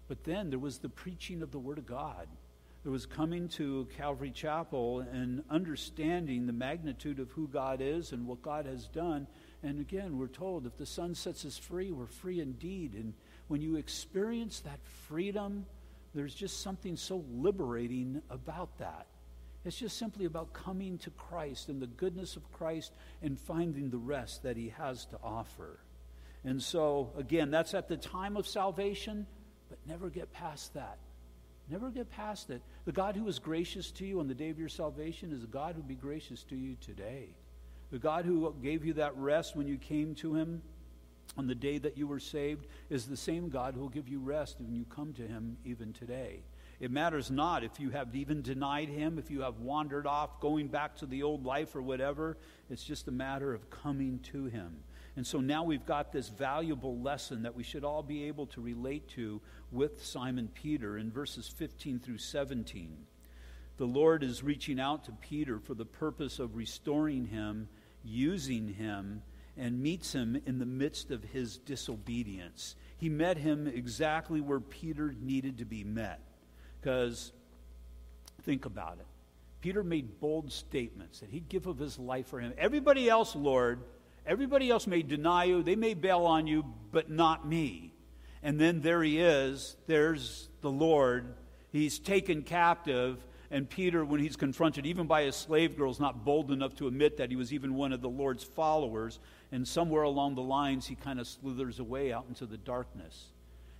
But 0.06 0.24
then 0.24 0.50
there 0.50 0.58
was 0.58 0.78
the 0.78 0.88
preaching 0.88 1.42
of 1.42 1.50
the 1.50 1.58
Word 1.58 1.78
of 1.78 1.86
God 1.86 2.28
it 2.84 2.90
was 2.90 3.06
coming 3.06 3.48
to 3.48 3.88
Calvary 3.96 4.30
Chapel 4.30 5.00
and 5.00 5.42
understanding 5.48 6.46
the 6.46 6.52
magnitude 6.52 7.18
of 7.18 7.30
who 7.30 7.48
God 7.48 7.80
is 7.80 8.12
and 8.12 8.26
what 8.26 8.42
God 8.42 8.66
has 8.66 8.88
done. 8.88 9.26
And 9.62 9.80
again, 9.80 10.18
we're 10.18 10.28
told 10.28 10.66
if 10.66 10.76
the 10.76 10.84
Son 10.84 11.14
sets 11.14 11.46
us 11.46 11.56
free, 11.56 11.92
we're 11.92 12.04
free 12.04 12.40
indeed. 12.40 12.92
And 12.92 13.14
when 13.48 13.62
you 13.62 13.76
experience 13.76 14.60
that 14.60 14.78
freedom, 15.08 15.64
there's 16.14 16.34
just 16.34 16.60
something 16.60 16.96
so 16.96 17.24
liberating 17.32 18.20
about 18.28 18.76
that. 18.78 19.06
It's 19.64 19.78
just 19.78 19.96
simply 19.96 20.26
about 20.26 20.52
coming 20.52 20.98
to 20.98 21.10
Christ 21.10 21.70
and 21.70 21.80
the 21.80 21.86
goodness 21.86 22.36
of 22.36 22.52
Christ 22.52 22.92
and 23.22 23.40
finding 23.40 23.88
the 23.88 23.96
rest 23.96 24.42
that 24.42 24.58
He 24.58 24.74
has 24.76 25.06
to 25.06 25.18
offer. 25.24 25.78
And 26.44 26.62
so, 26.62 27.12
again, 27.16 27.50
that's 27.50 27.72
at 27.72 27.88
the 27.88 27.96
time 27.96 28.36
of 28.36 28.46
salvation, 28.46 29.26
but 29.70 29.78
never 29.86 30.10
get 30.10 30.34
past 30.34 30.74
that. 30.74 30.98
Never 31.68 31.90
get 31.90 32.10
past 32.10 32.50
it. 32.50 32.62
The 32.84 32.92
God 32.92 33.16
who 33.16 33.24
was 33.24 33.38
gracious 33.38 33.90
to 33.92 34.06
you 34.06 34.20
on 34.20 34.28
the 34.28 34.34
day 34.34 34.50
of 34.50 34.58
your 34.58 34.68
salvation 34.68 35.32
is 35.32 35.40
the 35.40 35.46
God 35.46 35.74
who 35.74 35.80
will 35.80 35.88
be 35.88 35.94
gracious 35.94 36.42
to 36.44 36.56
you 36.56 36.76
today. 36.80 37.28
The 37.90 37.98
God 37.98 38.24
who 38.24 38.54
gave 38.62 38.84
you 38.84 38.92
that 38.94 39.16
rest 39.16 39.56
when 39.56 39.66
you 39.66 39.78
came 39.78 40.14
to 40.16 40.34
him 40.34 40.62
on 41.38 41.46
the 41.46 41.54
day 41.54 41.78
that 41.78 41.96
you 41.96 42.06
were 42.06 42.20
saved 42.20 42.66
is 42.90 43.06
the 43.06 43.16
same 43.16 43.48
God 43.48 43.74
who 43.74 43.80
will 43.80 43.88
give 43.88 44.08
you 44.08 44.20
rest 44.20 44.56
when 44.60 44.74
you 44.74 44.84
come 44.84 45.12
to 45.14 45.26
him 45.26 45.56
even 45.64 45.92
today. 45.92 46.40
It 46.80 46.90
matters 46.90 47.30
not 47.30 47.64
if 47.64 47.78
you 47.78 47.90
have 47.90 48.14
even 48.14 48.42
denied 48.42 48.88
him, 48.88 49.18
if 49.18 49.30
you 49.30 49.42
have 49.42 49.60
wandered 49.60 50.06
off, 50.06 50.40
going 50.40 50.68
back 50.68 50.96
to 50.96 51.06
the 51.06 51.22
old 51.22 51.44
life 51.44 51.74
or 51.74 51.82
whatever. 51.82 52.36
It's 52.68 52.84
just 52.84 53.08
a 53.08 53.12
matter 53.12 53.54
of 53.54 53.70
coming 53.70 54.18
to 54.32 54.46
him. 54.46 54.76
And 55.16 55.26
so 55.26 55.40
now 55.40 55.62
we've 55.62 55.86
got 55.86 56.12
this 56.12 56.28
valuable 56.28 56.98
lesson 56.98 57.42
that 57.42 57.54
we 57.54 57.62
should 57.62 57.84
all 57.84 58.02
be 58.02 58.24
able 58.24 58.46
to 58.48 58.60
relate 58.60 59.08
to 59.10 59.40
with 59.70 60.04
Simon 60.04 60.48
Peter 60.54 60.98
in 60.98 61.10
verses 61.10 61.48
15 61.48 62.00
through 62.00 62.18
17. 62.18 62.96
The 63.76 63.84
Lord 63.84 64.22
is 64.24 64.42
reaching 64.42 64.80
out 64.80 65.04
to 65.04 65.12
Peter 65.12 65.58
for 65.58 65.74
the 65.74 65.84
purpose 65.84 66.38
of 66.38 66.56
restoring 66.56 67.26
him, 67.26 67.68
using 68.04 68.68
him, 68.74 69.22
and 69.56 69.80
meets 69.80 70.12
him 70.12 70.40
in 70.46 70.58
the 70.58 70.66
midst 70.66 71.10
of 71.10 71.22
his 71.22 71.58
disobedience. 71.58 72.74
He 72.98 73.08
met 73.08 73.36
him 73.36 73.68
exactly 73.68 74.40
where 74.40 74.60
Peter 74.60 75.14
needed 75.20 75.58
to 75.58 75.64
be 75.64 75.84
met. 75.84 76.20
Because, 76.80 77.32
think 78.42 78.64
about 78.64 78.98
it. 78.98 79.06
Peter 79.60 79.82
made 79.82 80.20
bold 80.20 80.52
statements 80.52 81.20
that 81.20 81.30
he'd 81.30 81.48
give 81.48 81.66
of 81.66 81.78
his 81.78 81.98
life 81.98 82.26
for 82.26 82.40
him. 82.40 82.52
Everybody 82.58 83.08
else, 83.08 83.34
Lord, 83.34 83.80
everybody 84.26 84.70
else 84.70 84.86
may 84.86 85.02
deny 85.02 85.44
you, 85.44 85.62
they 85.62 85.76
may 85.76 85.94
bail 85.94 86.26
on 86.26 86.46
you, 86.46 86.64
but 86.92 87.10
not 87.10 87.46
me. 87.46 87.92
And 88.42 88.60
then 88.60 88.80
there 88.80 89.02
he 89.02 89.20
is. 89.20 89.76
There's 89.86 90.48
the 90.60 90.70
Lord. 90.70 91.34
He's 91.72 91.98
taken 91.98 92.42
captive. 92.42 93.24
And 93.50 93.68
Peter, 93.68 94.04
when 94.04 94.20
he's 94.20 94.36
confronted 94.36 94.84
even 94.84 95.06
by 95.06 95.22
a 95.22 95.32
slave 95.32 95.76
girl, 95.76 95.90
is 95.90 96.00
not 96.00 96.24
bold 96.24 96.50
enough 96.50 96.74
to 96.76 96.86
admit 96.86 97.16
that 97.18 97.30
he 97.30 97.36
was 97.36 97.52
even 97.52 97.74
one 97.74 97.92
of 97.92 98.00
the 98.00 98.08
Lord's 98.08 98.44
followers. 98.44 99.18
And 99.52 99.66
somewhere 99.66 100.02
along 100.02 100.34
the 100.34 100.42
lines, 100.42 100.86
he 100.86 100.94
kind 100.94 101.20
of 101.20 101.26
slithers 101.26 101.78
away 101.78 102.12
out 102.12 102.26
into 102.28 102.46
the 102.46 102.56
darkness. 102.56 103.32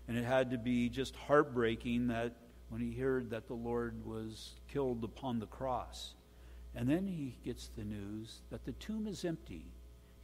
And 0.09 0.16
it 0.16 0.24
had 0.24 0.50
to 0.50 0.59
be 0.59 0.88
just 0.88 1.16
heartbreaking 1.16 2.09
that 2.09 2.37
when 2.68 2.80
he 2.80 2.98
heard 2.98 3.30
that 3.30 3.48
the 3.48 3.54
Lord 3.54 4.04
was 4.04 4.54
killed 4.68 5.04
upon 5.04 5.38
the 5.38 5.46
cross. 5.46 6.14
And 6.74 6.88
then 6.88 7.07
he 7.07 7.37
gets 7.44 7.68
the 7.76 7.85
news 7.85 8.40
that 8.50 8.64
the 8.64 8.72
tomb 8.72 9.07
is 9.07 9.24
empty. 9.24 9.66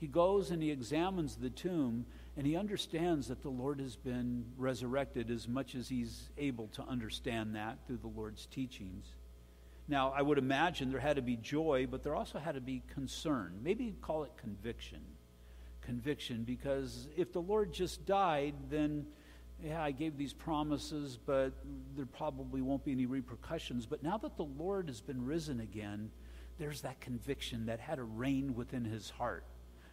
He 0.01 0.07
goes 0.07 0.51
and 0.51 0.63
he 0.63 0.71
examines 0.71 1.37
the 1.37 1.51
tomb 1.51 2.07
and 2.37 2.47
he 2.47 2.57
understands 2.57 3.29
that 3.29 3.43
the 3.43 3.51
Lord 3.51 3.81
has 3.81 3.97
been 3.97 4.47
resurrected 4.57 5.31
as 5.31 5.47
much 5.47 5.75
as 5.75 5.89
he's 5.89 6.31
able 6.39 6.69
to 6.69 6.83
understand 6.83 7.55
that 7.55 7.79
through 7.87 7.99
the 7.99 8.09
Lord's 8.09 8.47
teachings. 8.47 9.05
Now, 9.89 10.13
I 10.17 10.23
would 10.23 10.39
imagine 10.39 10.91
there 10.91 11.01
had 11.01 11.17
to 11.17 11.23
be 11.23 11.37
joy, 11.37 11.87
but 11.91 12.03
there 12.03 12.15
also 12.15 12.39
had 12.39 12.55
to 12.55 12.61
be 12.61 12.83
concern. 12.95 13.59
Maybe 13.63 13.95
call 14.01 14.23
it 14.23 14.31
conviction. 14.37 15.01
Conviction, 15.83 16.45
because 16.45 17.09
if 17.17 17.33
the 17.33 17.43
Lord 17.43 17.73
just 17.73 18.07
died, 18.07 18.55
then, 18.71 19.05
yeah, 19.63 19.83
I 19.83 19.91
gave 19.91 20.17
these 20.17 20.33
promises, 20.33 21.19
but 21.27 21.53
there 21.97 22.07
probably 22.07 22.63
won't 22.63 22.85
be 22.85 22.93
any 22.93 23.07
repercussions. 23.07 23.85
But 23.85 24.03
now 24.03 24.17
that 24.19 24.37
the 24.37 24.45
Lord 24.45 24.89
has 24.89 25.01
been 25.01 25.27
risen 25.27 25.61
again, 25.61 26.11
there's 26.59 26.83
that 26.83 27.01
conviction 27.01 27.67
that 27.67 27.81
had 27.81 27.97
to 27.97 28.05
reign 28.05 28.55
within 28.55 28.85
his 28.85 29.11
heart, 29.11 29.45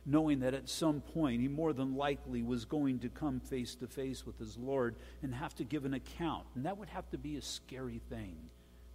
knowing 0.09 0.39
that 0.39 0.53
at 0.53 0.69
some 0.69 1.01
point 1.01 1.41
he 1.41 1.49
more 1.49 1.73
than 1.73 1.95
likely 1.95 2.41
was 2.41 2.63
going 2.63 2.97
to 2.99 3.09
come 3.09 3.41
face 3.41 3.75
to 3.75 3.85
face 3.85 4.25
with 4.25 4.39
his 4.39 4.57
Lord 4.57 4.95
and 5.21 5.35
have 5.35 5.53
to 5.55 5.65
give 5.65 5.83
an 5.83 5.93
account. 5.93 6.45
And 6.55 6.65
that 6.65 6.77
would 6.77 6.87
have 6.89 7.09
to 7.11 7.17
be 7.17 7.35
a 7.35 7.41
scary 7.41 8.01
thing 8.09 8.37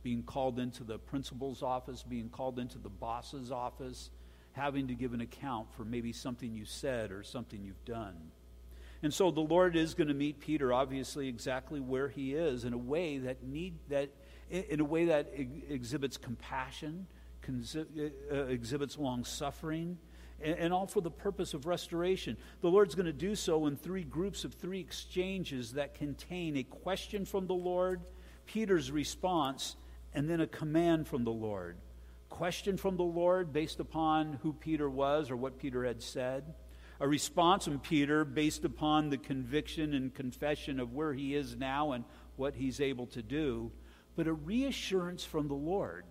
being 0.03 0.23
called 0.23 0.59
into 0.59 0.83
the 0.83 0.99
principal's 0.99 1.63
office, 1.63 2.03
being 2.03 2.31
called 2.31 2.59
into 2.59 2.79
the 2.79 2.89
boss's 2.89 3.53
office, 3.53 4.11
having 4.53 4.89
to 4.89 4.95
give 4.95 5.13
an 5.13 5.21
account 5.21 5.73
for 5.75 5.85
maybe 5.85 6.13
something 6.13 6.55
you 6.55 6.65
said 6.65 7.13
or 7.13 7.23
something 7.23 7.63
you've 7.63 7.85
done. 7.85 8.17
And 9.03 9.13
so 9.13 9.31
the 9.31 9.41
Lord 9.41 9.77
is 9.77 9.95
going 9.95 10.09
to 10.09 10.15
meet 10.15 10.41
Peter 10.41 10.73
obviously 10.73 11.29
exactly 11.29 11.79
where 11.79 12.09
he 12.09 12.35
is 12.35 12.65
in 12.65 12.73
a 12.73 12.79
way 12.79 13.19
that 13.19 13.43
need 13.43 13.75
that 13.91 14.11
in 14.51 14.81
a 14.81 14.85
way 14.85 15.07
that 15.07 15.33
exhibits 15.35 16.19
compassion, 16.19 17.07
uh, 17.49 18.45
exhibits 18.45 18.99
long 18.99 19.25
suffering, 19.25 19.99
and 20.41 20.73
all 20.73 20.87
for 20.87 21.01
the 21.01 21.11
purpose 21.11 21.55
of 21.55 21.67
restoration. 21.67 22.37
The 22.61 22.69
Lord's 22.69 22.95
going 22.95 23.07
to 23.07 23.13
do 23.13 23.35
so 23.35 23.67
in 23.67 23.77
three 23.77 24.05
groups 24.05 24.45
of 24.45 24.55
three 24.55 24.81
exchanges 24.81 25.73
that 25.73 25.95
contain 25.95 26.57
a 26.57 26.63
question 26.63 27.25
from 27.25 27.47
the 27.47 27.55
Lord, 27.55 28.01
Peter's 28.47 28.91
response, 28.91 29.77
and 30.15 30.29
then 30.29 30.41
a 30.41 30.47
command 30.47 31.07
from 31.07 31.25
the 31.25 31.31
Lord. 31.31 31.77
Question 32.29 32.77
from 32.77 32.97
the 32.97 33.03
Lord 33.03 33.53
based 33.53 33.79
upon 33.79 34.39
who 34.43 34.53
Peter 34.53 34.89
was 34.89 35.31
or 35.31 35.37
what 35.37 35.59
Peter 35.59 35.85
had 35.85 36.03
said. 36.03 36.55
A 37.01 37.07
response 37.09 37.65
from 37.65 37.79
Peter 37.79 38.25
based 38.25 38.65
upon 38.65 39.11
the 39.11 39.19
conviction 39.19 39.93
and 39.95 40.15
confession 40.15 40.81
of 40.81 40.93
where 40.93 41.13
he 41.13 41.35
is 41.35 41.57
now 41.57 41.93
and 41.93 42.05
what 42.37 42.55
he's 42.55 42.81
able 42.81 43.07
to 43.09 43.23
do. 43.23 43.71
But 44.17 44.29
a 44.29 44.33
reassurance 44.33 45.25
from 45.25 45.49
the 45.49 45.55
Lord. 45.55 46.05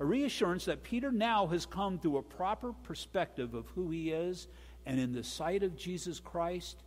A 0.00 0.04
reassurance 0.04 0.64
that 0.64 0.82
Peter 0.82 1.12
now 1.12 1.46
has 1.48 1.66
come 1.66 1.98
through 1.98 2.16
a 2.16 2.22
proper 2.22 2.72
perspective 2.72 3.52
of 3.52 3.66
who 3.74 3.90
he 3.90 4.10
is, 4.10 4.48
and 4.86 4.98
in 4.98 5.12
the 5.12 5.22
sight 5.22 5.62
of 5.62 5.76
Jesus 5.76 6.18
Christ, 6.18 6.82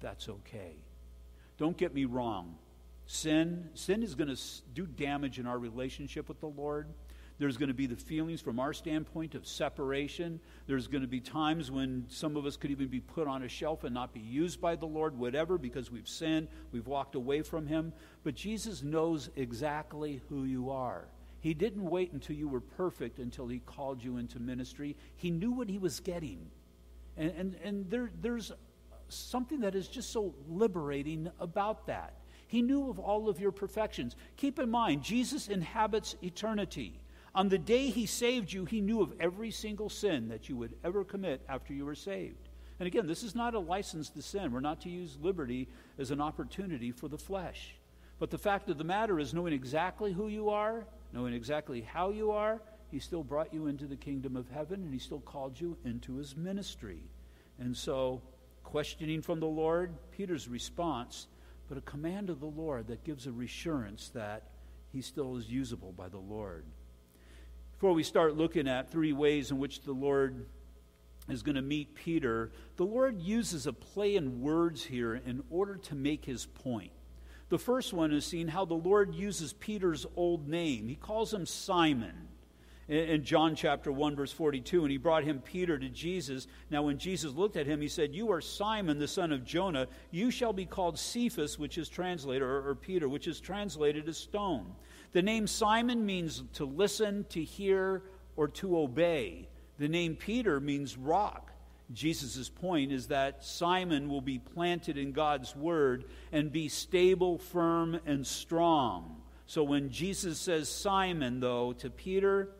that's 0.00 0.28
okay. 0.28 0.74
Don't 1.56 1.78
get 1.78 1.94
me 1.94 2.04
wrong. 2.04 2.56
Sin, 3.06 3.70
sin 3.72 4.02
is 4.02 4.14
going 4.14 4.34
to 4.34 4.40
do 4.74 4.86
damage 4.86 5.38
in 5.38 5.46
our 5.46 5.58
relationship 5.58 6.28
with 6.28 6.40
the 6.40 6.46
Lord. 6.46 6.88
There's 7.38 7.56
going 7.56 7.68
to 7.68 7.74
be 7.74 7.86
the 7.86 7.96
feelings 7.96 8.42
from 8.42 8.60
our 8.60 8.74
standpoint 8.74 9.34
of 9.34 9.46
separation. 9.46 10.38
There's 10.66 10.88
going 10.88 11.00
to 11.00 11.08
be 11.08 11.20
times 11.20 11.70
when 11.70 12.04
some 12.08 12.36
of 12.36 12.44
us 12.44 12.58
could 12.58 12.70
even 12.70 12.88
be 12.88 13.00
put 13.00 13.26
on 13.26 13.44
a 13.44 13.48
shelf 13.48 13.82
and 13.84 13.94
not 13.94 14.12
be 14.12 14.20
used 14.20 14.60
by 14.60 14.76
the 14.76 14.84
Lord, 14.84 15.18
whatever, 15.18 15.56
because 15.56 15.90
we've 15.90 16.08
sinned, 16.08 16.48
we've 16.70 16.86
walked 16.86 17.14
away 17.14 17.40
from 17.40 17.66
Him. 17.66 17.94
But 18.24 18.34
Jesus 18.34 18.82
knows 18.82 19.30
exactly 19.36 20.20
who 20.28 20.44
you 20.44 20.70
are. 20.70 21.06
He 21.42 21.54
didn't 21.54 21.84
wait 21.84 22.12
until 22.12 22.36
you 22.36 22.48
were 22.48 22.60
perfect 22.60 23.18
until 23.18 23.48
He 23.48 23.58
called 23.58 24.02
you 24.02 24.16
into 24.16 24.38
ministry. 24.38 24.96
He 25.16 25.30
knew 25.30 25.50
what 25.50 25.68
He 25.68 25.76
was 25.76 25.98
getting. 25.98 26.46
And, 27.16 27.32
and, 27.32 27.56
and 27.64 27.90
there, 27.90 28.10
there's 28.22 28.52
something 29.08 29.60
that 29.60 29.74
is 29.74 29.88
just 29.88 30.10
so 30.10 30.34
liberating 30.48 31.30
about 31.40 31.86
that. 31.88 32.14
He 32.46 32.62
knew 32.62 32.88
of 32.88 33.00
all 33.00 33.28
of 33.28 33.40
your 33.40 33.50
perfections. 33.50 34.14
Keep 34.36 34.60
in 34.60 34.70
mind, 34.70 35.02
Jesus 35.02 35.48
inhabits 35.48 36.14
eternity. 36.22 37.00
On 37.34 37.48
the 37.48 37.58
day 37.58 37.88
he 37.88 38.06
saved 38.06 38.52
you, 38.52 38.64
he 38.64 38.80
knew 38.80 39.02
of 39.02 39.12
every 39.18 39.50
single 39.50 39.88
sin 39.88 40.28
that 40.28 40.48
you 40.48 40.56
would 40.56 40.76
ever 40.84 41.02
commit 41.02 41.42
after 41.48 41.72
you 41.72 41.84
were 41.84 41.94
saved. 41.94 42.50
And 42.78 42.86
again, 42.86 43.06
this 43.06 43.24
is 43.24 43.34
not 43.34 43.54
a 43.54 43.58
license 43.58 44.10
to 44.10 44.22
sin. 44.22 44.52
We're 44.52 44.60
not 44.60 44.82
to 44.82 44.90
use 44.90 45.18
liberty 45.20 45.68
as 45.98 46.12
an 46.12 46.20
opportunity 46.20 46.92
for 46.92 47.08
the 47.08 47.18
flesh. 47.18 47.74
But 48.18 48.30
the 48.30 48.38
fact 48.38 48.70
of 48.70 48.78
the 48.78 48.84
matter 48.84 49.18
is, 49.18 49.34
knowing 49.34 49.52
exactly 49.52 50.12
who 50.12 50.28
you 50.28 50.50
are, 50.50 50.86
knowing 51.12 51.34
exactly 51.34 51.80
how 51.80 52.10
you 52.10 52.30
are, 52.30 52.60
he 52.90 52.98
still 52.98 53.22
brought 53.22 53.52
you 53.52 53.66
into 53.66 53.86
the 53.86 53.96
kingdom 53.96 54.36
of 54.36 54.48
heaven 54.50 54.82
and 54.82 54.92
he 54.92 54.98
still 54.98 55.20
called 55.20 55.60
you 55.60 55.76
into 55.84 56.16
his 56.16 56.36
ministry. 56.36 57.02
And 57.58 57.76
so, 57.76 58.22
questioning 58.62 59.22
from 59.22 59.40
the 59.40 59.46
Lord, 59.46 59.94
Peter's 60.10 60.48
response 60.48 61.26
but 61.68 61.78
a 61.78 61.90
command 61.90 62.28
of 62.28 62.38
the 62.38 62.46
Lord 62.46 62.88
that 62.88 63.02
gives 63.02 63.26
a 63.26 63.32
reassurance 63.32 64.10
that 64.10 64.50
he 64.92 65.00
still 65.00 65.38
is 65.38 65.48
usable 65.48 65.92
by 65.92 66.08
the 66.10 66.18
Lord. 66.18 66.66
Before 67.72 67.94
we 67.94 68.02
start 68.02 68.36
looking 68.36 68.68
at 68.68 68.90
three 68.90 69.14
ways 69.14 69.50
in 69.50 69.58
which 69.58 69.80
the 69.80 69.92
Lord 69.92 70.44
is 71.30 71.42
going 71.42 71.54
to 71.54 71.62
meet 71.62 71.94
Peter, 71.94 72.52
the 72.76 72.84
Lord 72.84 73.20
uses 73.20 73.66
a 73.66 73.72
play 73.72 74.16
in 74.16 74.42
words 74.42 74.84
here 74.84 75.14
in 75.14 75.42
order 75.50 75.76
to 75.76 75.94
make 75.94 76.26
his 76.26 76.44
point. 76.44 76.92
The 77.52 77.58
first 77.58 77.92
one 77.92 78.14
is 78.14 78.24
seeing 78.24 78.48
how 78.48 78.64
the 78.64 78.72
Lord 78.72 79.14
uses 79.14 79.52
Peter's 79.52 80.06
old 80.16 80.48
name. 80.48 80.88
He 80.88 80.94
calls 80.94 81.34
him 81.34 81.44
Simon 81.44 82.28
in 82.88 83.24
John 83.24 83.54
chapter 83.54 83.92
1, 83.92 84.16
verse 84.16 84.32
42, 84.32 84.80
and 84.80 84.90
he 84.90 84.96
brought 84.96 85.22
him 85.22 85.38
Peter 85.38 85.78
to 85.78 85.90
Jesus. 85.90 86.46
Now, 86.70 86.84
when 86.84 86.96
Jesus 86.96 87.34
looked 87.34 87.58
at 87.58 87.66
him, 87.66 87.82
he 87.82 87.88
said, 87.88 88.14
You 88.14 88.32
are 88.32 88.40
Simon, 88.40 88.98
the 88.98 89.06
son 89.06 89.32
of 89.32 89.44
Jonah. 89.44 89.86
You 90.10 90.30
shall 90.30 90.54
be 90.54 90.64
called 90.64 90.98
Cephas, 90.98 91.58
which 91.58 91.76
is 91.76 91.90
translated, 91.90 92.40
or, 92.40 92.70
or 92.70 92.74
Peter, 92.74 93.06
which 93.06 93.28
is 93.28 93.38
translated 93.38 94.08
as 94.08 94.16
stone. 94.16 94.72
The 95.12 95.20
name 95.20 95.46
Simon 95.46 96.06
means 96.06 96.42
to 96.54 96.64
listen, 96.64 97.26
to 97.28 97.44
hear, 97.44 98.02
or 98.34 98.48
to 98.48 98.78
obey. 98.78 99.46
The 99.78 99.88
name 99.88 100.16
Peter 100.16 100.58
means 100.58 100.96
rock. 100.96 101.51
Jesus' 101.94 102.48
point 102.48 102.92
is 102.92 103.08
that 103.08 103.44
Simon 103.44 104.08
will 104.08 104.20
be 104.20 104.38
planted 104.38 104.96
in 104.96 105.12
God's 105.12 105.54
word 105.54 106.04
and 106.30 106.52
be 106.52 106.68
stable, 106.68 107.38
firm, 107.38 108.00
and 108.06 108.26
strong. 108.26 109.22
So 109.46 109.62
when 109.62 109.90
Jesus 109.90 110.38
says 110.38 110.68
Simon, 110.68 111.40
though, 111.40 111.72
to 111.74 111.90
Peter, 111.90 112.50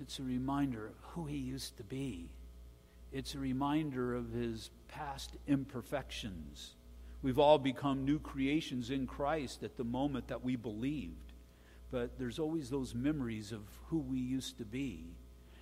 it's 0.00 0.18
a 0.18 0.22
reminder 0.22 0.86
of 0.86 0.94
who 1.12 1.26
he 1.26 1.36
used 1.36 1.76
to 1.76 1.84
be. 1.84 2.30
It's 3.12 3.34
a 3.34 3.38
reminder 3.38 4.14
of 4.14 4.32
his 4.32 4.70
past 4.88 5.36
imperfections. 5.46 6.74
We've 7.22 7.38
all 7.38 7.58
become 7.58 8.04
new 8.04 8.18
creations 8.18 8.90
in 8.90 9.06
Christ 9.06 9.62
at 9.62 9.76
the 9.76 9.84
moment 9.84 10.28
that 10.28 10.42
we 10.42 10.56
believed. 10.56 11.32
But 11.90 12.18
there's 12.18 12.38
always 12.38 12.70
those 12.70 12.94
memories 12.94 13.52
of 13.52 13.60
who 13.88 13.98
we 13.98 14.18
used 14.18 14.58
to 14.58 14.64
be. 14.64 15.14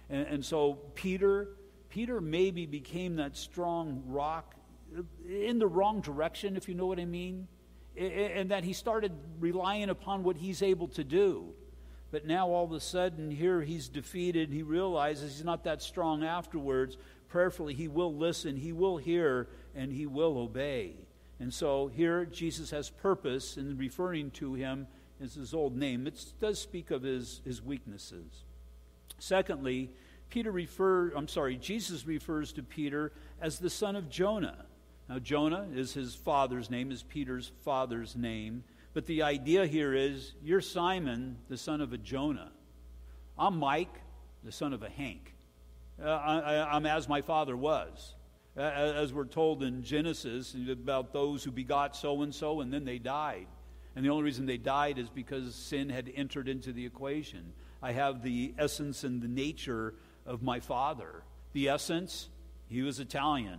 And, 0.08 0.26
and 0.26 0.44
so 0.44 0.74
Peter, 0.94 1.48
Peter 1.90 2.20
maybe 2.20 2.66
became 2.66 3.16
that 3.16 3.36
strong 3.36 4.02
rock 4.06 4.54
in 5.28 5.58
the 5.58 5.66
wrong 5.66 6.00
direction, 6.00 6.56
if 6.56 6.68
you 6.68 6.74
know 6.74 6.86
what 6.86 6.98
I 6.98 7.04
mean. 7.04 7.48
And 7.96 8.50
that 8.50 8.64
he 8.64 8.72
started 8.72 9.12
relying 9.40 9.90
upon 9.90 10.22
what 10.22 10.36
he's 10.36 10.62
able 10.62 10.88
to 10.88 11.04
do. 11.04 11.52
But 12.10 12.26
now 12.26 12.48
all 12.48 12.64
of 12.64 12.72
a 12.72 12.80
sudden, 12.80 13.30
here 13.30 13.60
he's 13.60 13.88
defeated. 13.88 14.52
He 14.52 14.62
realizes 14.62 15.36
he's 15.36 15.44
not 15.44 15.64
that 15.64 15.82
strong 15.82 16.24
afterwards. 16.24 16.96
prayerfully, 17.28 17.74
he 17.74 17.88
will 17.88 18.14
listen, 18.14 18.56
he 18.56 18.72
will 18.72 18.96
hear, 18.96 19.48
and 19.74 19.92
he 19.92 20.06
will 20.06 20.38
obey. 20.38 20.94
And 21.38 21.52
so 21.52 21.88
here 21.88 22.24
Jesus 22.24 22.70
has 22.70 22.90
purpose 22.90 23.56
in 23.56 23.76
referring 23.78 24.30
to 24.32 24.54
him 24.54 24.86
as 25.22 25.34
his 25.34 25.54
old 25.54 25.76
name. 25.76 26.06
It 26.06 26.22
does 26.40 26.60
speak 26.60 26.90
of 26.90 27.02
his, 27.02 27.40
his 27.44 27.62
weaknesses. 27.62 28.44
Secondly, 29.18 29.90
Peter 30.30 30.52
refer, 30.52 31.10
I'm 31.10 31.28
sorry, 31.28 31.56
Jesus 31.56 32.06
refers 32.06 32.52
to 32.54 32.62
Peter 32.62 33.12
as 33.40 33.58
the 33.58 33.70
son 33.70 33.96
of 33.96 34.08
Jonah. 34.08 34.64
Now, 35.08 35.18
Jonah 35.18 35.66
is 35.74 35.92
his 35.92 36.14
father's 36.14 36.70
name, 36.70 36.92
is 36.92 37.02
Peter's 37.02 37.50
father's 37.64 38.14
name. 38.14 38.62
But 38.94 39.06
the 39.06 39.22
idea 39.22 39.66
here 39.66 39.92
is 39.92 40.34
you're 40.42 40.60
Simon, 40.60 41.36
the 41.48 41.56
son 41.56 41.80
of 41.80 41.92
a 41.92 41.98
Jonah. 41.98 42.52
I'm 43.36 43.58
Mike, 43.58 43.94
the 44.44 44.52
son 44.52 44.72
of 44.72 44.84
a 44.84 44.88
Hank. 44.88 45.34
Uh, 46.02 46.08
I, 46.08 46.76
am 46.76 46.86
as 46.86 47.08
my 47.08 47.22
father 47.22 47.56
was. 47.56 48.14
Uh, 48.56 48.60
as 48.62 49.12
we're 49.12 49.24
told 49.24 49.62
in 49.62 49.82
Genesis 49.82 50.56
about 50.70 51.12
those 51.12 51.42
who 51.42 51.50
begot 51.50 51.96
so 51.96 52.22
and 52.22 52.34
so, 52.34 52.60
and 52.60 52.72
then 52.72 52.84
they 52.84 52.98
died. 52.98 53.46
And 53.96 54.04
the 54.04 54.10
only 54.10 54.24
reason 54.24 54.46
they 54.46 54.58
died 54.58 54.98
is 54.98 55.08
because 55.08 55.54
sin 55.54 55.88
had 55.88 56.10
entered 56.14 56.48
into 56.48 56.72
the 56.72 56.86
equation. 56.86 57.52
I 57.82 57.92
have 57.92 58.22
the 58.22 58.54
essence 58.58 59.04
and 59.04 59.20
the 59.20 59.28
nature 59.28 59.94
of 60.30 60.42
my 60.42 60.60
father. 60.60 61.24
The 61.52 61.68
essence, 61.68 62.28
he 62.68 62.82
was 62.82 63.00
Italian. 63.00 63.58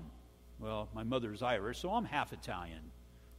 Well, 0.58 0.88
my 0.96 1.04
mother's 1.04 1.44
Irish, 1.44 1.80
so 1.80 1.92
I'm 1.92 2.06
half 2.06 2.32
Italian. 2.32 2.92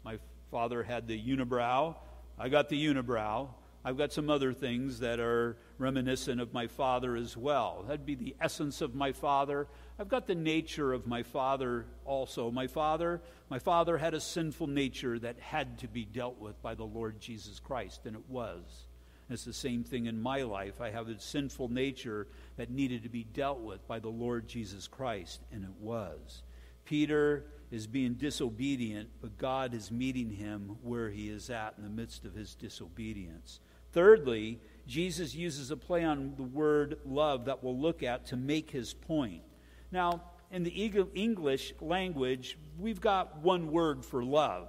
My 0.05 0.18
father 0.51 0.83
had 0.83 1.09
the 1.09 1.18
unibrow. 1.18 1.97
I 2.38 2.51
got 2.51 2.68
the 2.68 2.87
unibrow. 2.87 3.49
I've 3.85 3.97
got 3.97 4.12
some 4.12 4.29
other 4.29 4.53
things 4.53 5.01
that 5.01 5.18
are 5.18 5.57
reminiscent 5.79 6.42
of 6.42 6.53
my 6.53 6.66
father 6.66 7.16
as 7.16 7.35
well. 7.35 7.85
That'd 7.88 8.05
be 8.05 8.14
the 8.14 8.37
essence 8.38 8.83
of 8.83 8.95
my 8.95 9.12
father. 9.12 9.66
I've 9.99 10.11
got 10.11 10.27
the 10.27 10.35
nature 10.35 10.92
of 10.92 11.07
my 11.07 11.23
father 11.23 11.87
also. 12.05 12.51
My 12.51 12.66
father, 12.66 13.23
my 13.49 13.59
father 13.59 13.97
had 13.97 14.12
a 14.12 14.21
sinful 14.21 14.66
nature 14.66 15.18
that 15.18 15.40
had 15.40 15.79
to 15.79 15.88
be 15.88 16.05
dealt 16.05 16.38
with 16.38 16.61
by 16.61 16.75
the 16.75 16.85
Lord 16.85 17.18
Jesus 17.18 17.59
Christ, 17.59 18.03
and 18.05 18.14
it 18.14 18.29
was. 18.29 18.87
It's 19.33 19.45
the 19.45 19.53
same 19.53 19.85
thing 19.85 20.07
in 20.07 20.21
my 20.21 20.42
life. 20.42 20.81
I 20.81 20.90
have 20.90 21.09
a 21.09 21.18
sinful 21.18 21.68
nature 21.68 22.27
that 22.57 22.71
needed 22.71 23.03
to 23.03 23.09
be 23.09 23.25
dealt 23.25 23.61
with 23.61 23.87
by 23.88 23.99
the 23.99 24.09
Lord 24.09 24.47
Jesus 24.47 24.87
Christ, 24.87 25.40
and 25.51 25.64
it 25.64 25.75
was. 25.81 26.42
Peter 26.85 27.47
is 27.71 27.87
being 27.87 28.14
disobedient, 28.14 29.09
but 29.21 29.38
God 29.38 29.73
is 29.73 29.90
meeting 29.90 30.31
him 30.31 30.77
where 30.83 31.09
he 31.09 31.29
is 31.29 31.49
at 31.49 31.75
in 31.79 31.85
the 31.85 31.90
midst 31.90 32.25
of 32.25 32.35
his 32.35 32.55
disobedience. 32.55 33.61
Thirdly, 33.92 34.61
Jesus 34.87 35.35
uses 35.35 35.71
a 35.71 35.77
play 35.77 36.05
on 36.05 36.35
the 36.37 36.42
word 36.42 36.99
love 37.07 37.47
that 37.47 37.62
we'll 37.62 37.79
look 37.79 38.03
at 38.03 38.27
to 38.27 38.37
make 38.37 38.71
his 38.71 38.92
point. 38.92 39.42
Now, 39.90 40.23
in 40.51 40.64
the 40.64 41.07
English 41.14 41.73
language, 41.81 42.59
we've 42.79 43.01
got 43.01 43.38
one 43.38 43.71
word 43.71 44.05
for 44.05 44.23
love. 44.23 44.68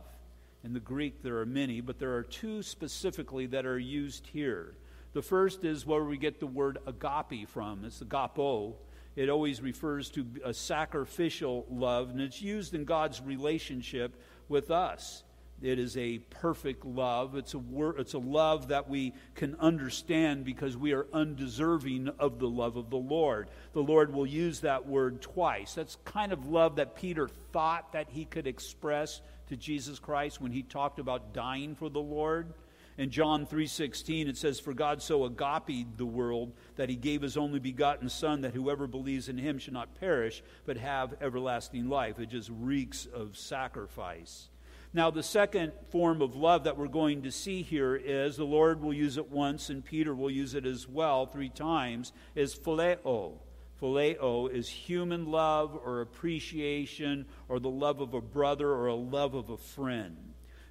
In 0.64 0.74
the 0.74 0.80
Greek, 0.80 1.22
there 1.22 1.40
are 1.40 1.46
many, 1.46 1.82
but 1.82 2.00
there 2.00 2.16
are 2.16 2.24
two 2.24 2.64
specifically 2.64 3.48
that 3.48 3.66
are 3.66 3.80
used 3.80 4.28
here. 4.28 4.76
The 5.12 5.22
first 5.22 5.66
is 5.66 5.86
where 5.86 6.04
we 6.04 6.18
get 6.18 6.40
the 6.40 6.48
word 6.48 6.78
agape 6.88 7.50
from. 7.50 7.84
It's 7.84 8.00
agapo. 8.00 8.76
It 9.16 9.30
always 9.30 9.62
refers 9.62 10.10
to 10.12 10.26
a 10.44 10.54
sacrificial 10.54 11.66
love, 11.70 12.10
and 12.10 12.22
it's 12.22 12.42
used 12.42 12.74
in 12.74 12.86
God's 12.86 13.22
relationship 13.22 14.16
with 14.48 14.72
us. 14.72 15.24
It 15.62 15.80
is 15.80 15.96
a 15.98 16.18
perfect 16.18 16.84
love. 16.84 17.36
It's 17.36 17.54
a, 17.54 17.60
wor- 17.60 17.98
it's 17.98 18.14
a 18.14 18.20
love 18.20 18.70
that 18.70 18.90
we 18.90 19.14
can 19.36 19.56
understand 19.60 20.46
because 20.46 20.76
we 20.76 20.94
are 20.94 21.06
undeserving 21.14 22.10
of 22.20 22.40
the 22.40 22.50
love 22.50 22.76
of 22.76 22.90
the 22.90 22.98
Lord. 22.98 23.50
The 23.74 23.84
Lord 23.84 24.14
will 24.14 24.26
use 24.26 24.62
that 24.62 24.88
word 24.88 25.22
twice. 25.22 25.74
That's 25.74 25.98
kind 26.06 26.34
of 26.34 26.48
love 26.48 26.78
that 26.78 26.96
Peter 26.96 27.28
thought 27.52 27.94
that 27.94 28.10
he 28.10 28.26
could 28.26 28.48
express 28.48 29.22
to 29.48 29.58
Jesus 29.58 30.00
Christ 30.00 30.42
when 30.42 30.52
he 30.52 30.64
talked 30.64 31.00
about 31.00 31.34
dying 31.34 31.76
for 31.76 31.90
the 31.90 32.02
Lord. 32.02 32.54
In 32.98 33.10
John 33.10 33.46
3:16 33.46 34.28
it 34.28 34.38
says 34.38 34.60
for 34.60 34.74
God 34.74 35.02
so 35.02 35.26
agape 35.26 35.98
the 35.98 36.06
world 36.06 36.54
that 36.76 36.90
he 36.90 36.96
gave 36.96 37.22
his 37.22 37.38
only 37.38 37.60
begotten 37.60 38.08
son 38.08 38.42
that 38.42 38.54
whoever 38.54 38.86
believes 38.86 39.30
in 39.30 39.38
him 39.38 39.58
should 39.58 39.74
not 39.74 40.00
perish 40.00 40.44
but 40.66 40.78
have 40.78 41.16
everlasting 41.22 41.90
life. 41.90 42.20
It 42.20 42.30
just 42.30 42.50
reeks 42.50 43.08
of 43.08 43.36
sacrifice. 43.36 44.50
Now, 44.96 45.10
the 45.10 45.24
second 45.24 45.72
form 45.90 46.22
of 46.22 46.36
love 46.36 46.66
that 46.66 46.78
we're 46.78 46.88
going 46.88 47.24
to 47.24 47.32
see 47.32 47.64
here 47.64 47.96
is 47.96 48.38
the 48.38 48.44
Lord 48.44 48.80
will 48.80 48.94
use 48.94 49.18
it 49.18 49.32
once, 49.32 49.72
and 49.72 49.84
Peter 49.84 50.14
will 50.14 50.30
use 50.30 50.54
it 50.54 50.68
as 50.68 50.88
well 50.88 51.26
three 51.26 51.50
times, 51.50 52.14
is 52.36 52.54
phileo. 52.54 53.40
Phileo 53.84 54.50
is 54.50 54.70
human 54.70 55.26
love 55.26 55.78
or 55.84 56.00
appreciation 56.00 57.26
or 57.50 57.60
the 57.60 57.70
love 57.70 58.00
of 58.00 58.14
a 58.14 58.22
brother 58.22 58.70
or 58.70 58.88
a 58.88 58.96
love 58.96 59.34
of 59.34 59.50
a 59.50 59.58
friend. 59.58 60.16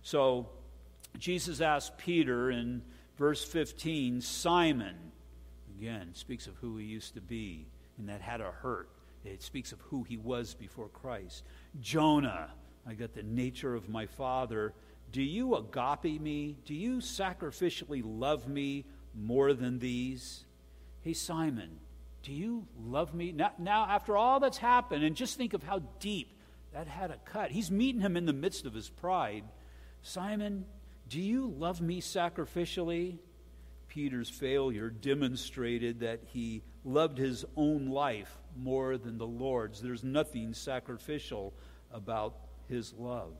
So, 0.00 0.48
Jesus 1.18 1.60
asked 1.60 1.98
Peter 1.98 2.50
in 2.50 2.80
verse 3.18 3.44
15, 3.44 4.22
Simon, 4.22 4.96
again, 5.78 6.14
speaks 6.14 6.46
of 6.46 6.56
who 6.56 6.78
he 6.78 6.86
used 6.86 7.12
to 7.12 7.20
be, 7.20 7.66
and 7.98 8.08
that 8.08 8.22
had 8.22 8.40
a 8.40 8.50
hurt. 8.50 8.88
It 9.26 9.42
speaks 9.42 9.72
of 9.72 9.80
who 9.82 10.04
he 10.04 10.16
was 10.16 10.54
before 10.54 10.88
Christ. 10.88 11.44
Jonah, 11.80 12.48
I 12.86 12.94
got 12.94 13.12
the 13.12 13.22
nature 13.22 13.74
of 13.74 13.90
my 13.90 14.06
Father. 14.06 14.72
Do 15.12 15.22
you 15.22 15.54
agape 15.56 16.18
me? 16.18 16.56
Do 16.64 16.74
you 16.74 16.96
sacrificially 16.96 18.00
love 18.02 18.48
me 18.48 18.86
more 19.14 19.52
than 19.52 19.80
these? 19.80 20.46
Hey, 21.02 21.12
Simon, 21.12 21.78
do 22.22 22.32
you 22.32 22.66
love 22.84 23.14
me? 23.14 23.32
Now, 23.32 23.52
now, 23.58 23.86
after 23.88 24.16
all 24.16 24.40
that's 24.40 24.58
happened, 24.58 25.04
and 25.04 25.16
just 25.16 25.36
think 25.36 25.54
of 25.54 25.62
how 25.62 25.80
deep 25.98 26.38
that 26.72 26.86
had 26.86 27.10
a 27.10 27.16
cut. 27.24 27.50
He's 27.50 27.70
meeting 27.70 28.00
him 28.00 28.16
in 28.16 28.26
the 28.26 28.32
midst 28.32 28.66
of 28.66 28.74
his 28.74 28.88
pride. 28.88 29.44
Simon, 30.02 30.64
do 31.08 31.20
you 31.20 31.54
love 31.58 31.80
me 31.80 32.00
sacrificially? 32.00 33.18
Peter's 33.88 34.30
failure 34.30 34.88
demonstrated 34.88 36.00
that 36.00 36.20
he 36.28 36.62
loved 36.84 37.18
his 37.18 37.44
own 37.56 37.88
life 37.88 38.38
more 38.56 38.96
than 38.96 39.18
the 39.18 39.26
Lord's. 39.26 39.82
There's 39.82 40.02
nothing 40.02 40.54
sacrificial 40.54 41.52
about 41.92 42.36
his 42.68 42.94
love. 42.94 43.34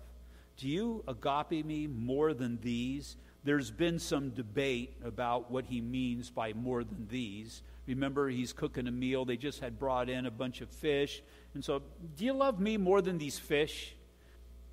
Do 0.58 0.68
you 0.68 1.02
agape 1.08 1.64
me 1.64 1.86
more 1.86 2.34
than 2.34 2.58
these? 2.60 3.16
There's 3.44 3.70
been 3.70 3.98
some 3.98 4.30
debate 4.30 4.94
about 5.02 5.50
what 5.50 5.64
he 5.64 5.80
means 5.80 6.28
by 6.28 6.52
more 6.52 6.84
than 6.84 7.08
these. 7.08 7.62
Remember, 7.86 8.28
he's 8.28 8.52
cooking 8.52 8.86
a 8.86 8.92
meal. 8.92 9.24
They 9.24 9.36
just 9.36 9.60
had 9.60 9.78
brought 9.78 10.08
in 10.08 10.26
a 10.26 10.30
bunch 10.30 10.60
of 10.60 10.68
fish. 10.70 11.22
And 11.54 11.64
so, 11.64 11.82
do 12.16 12.24
you 12.24 12.32
love 12.32 12.60
me 12.60 12.76
more 12.76 13.02
than 13.02 13.18
these 13.18 13.38
fish? 13.38 13.96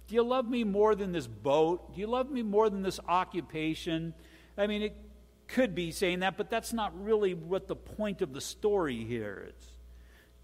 Do 0.08 0.16
you 0.16 0.24
love 0.24 0.48
me 0.50 0.64
more 0.64 0.96
than 0.96 1.12
this 1.12 1.28
boat? 1.28 1.94
Do 1.94 2.02
you 2.02 2.08
love 2.08 2.30
me 2.30 2.44
more 2.44 2.70
than 2.70 2.82
this 2.82 3.00
occupation? 3.08 4.14
I 4.58 4.68
mean, 4.68 4.82
it 4.82 4.96
could 5.48 5.74
be 5.74 5.92
saying 5.92 6.20
that, 6.20 6.38
but 6.38 6.50
that's 6.50 6.74
not 6.74 7.04
really 7.04 7.34
what 7.34 7.68
the 7.68 7.76
point 7.76 8.22
of 8.22 8.34
the 8.34 8.42
story 8.42 9.04
here 9.06 9.50
is. 9.50 9.72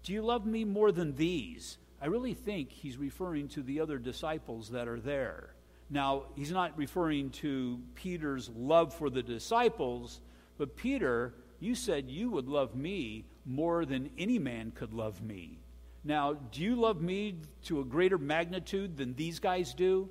Do 0.02 0.12
you 0.12 0.22
love 0.22 0.46
me 0.46 0.64
more 0.64 0.92
than 0.92 1.16
these? 1.16 1.78
I 2.00 2.06
really 2.06 2.34
think 2.34 2.70
he's 2.70 2.96
referring 2.96 3.48
to 3.48 3.62
the 3.62 3.80
other 3.80 3.98
disciples 3.98 4.70
that 4.70 4.88
are 4.88 5.00
there. 5.00 5.54
Now, 5.88 6.24
he's 6.34 6.50
not 6.50 6.76
referring 6.76 7.30
to 7.30 7.80
Peter's 7.94 8.50
love 8.56 8.92
for 8.92 9.08
the 9.08 9.22
disciples, 9.22 10.20
but 10.58 10.76
Peter, 10.76 11.34
you 11.60 11.74
said 11.74 12.10
you 12.10 12.30
would 12.30 12.48
love 12.48 12.74
me 12.74 13.26
more 13.44 13.84
than 13.84 14.10
any 14.18 14.38
man 14.38 14.72
could 14.74 14.92
love 14.92 15.22
me. 15.22 15.58
Now, 16.04 16.34
do 16.34 16.62
you 16.62 16.76
love 16.76 17.00
me 17.00 17.36
to 17.64 17.80
a 17.80 17.84
greater 17.84 18.18
magnitude 18.18 18.96
than 18.96 19.14
these 19.14 19.40
guys 19.40 19.74
do? 19.74 20.08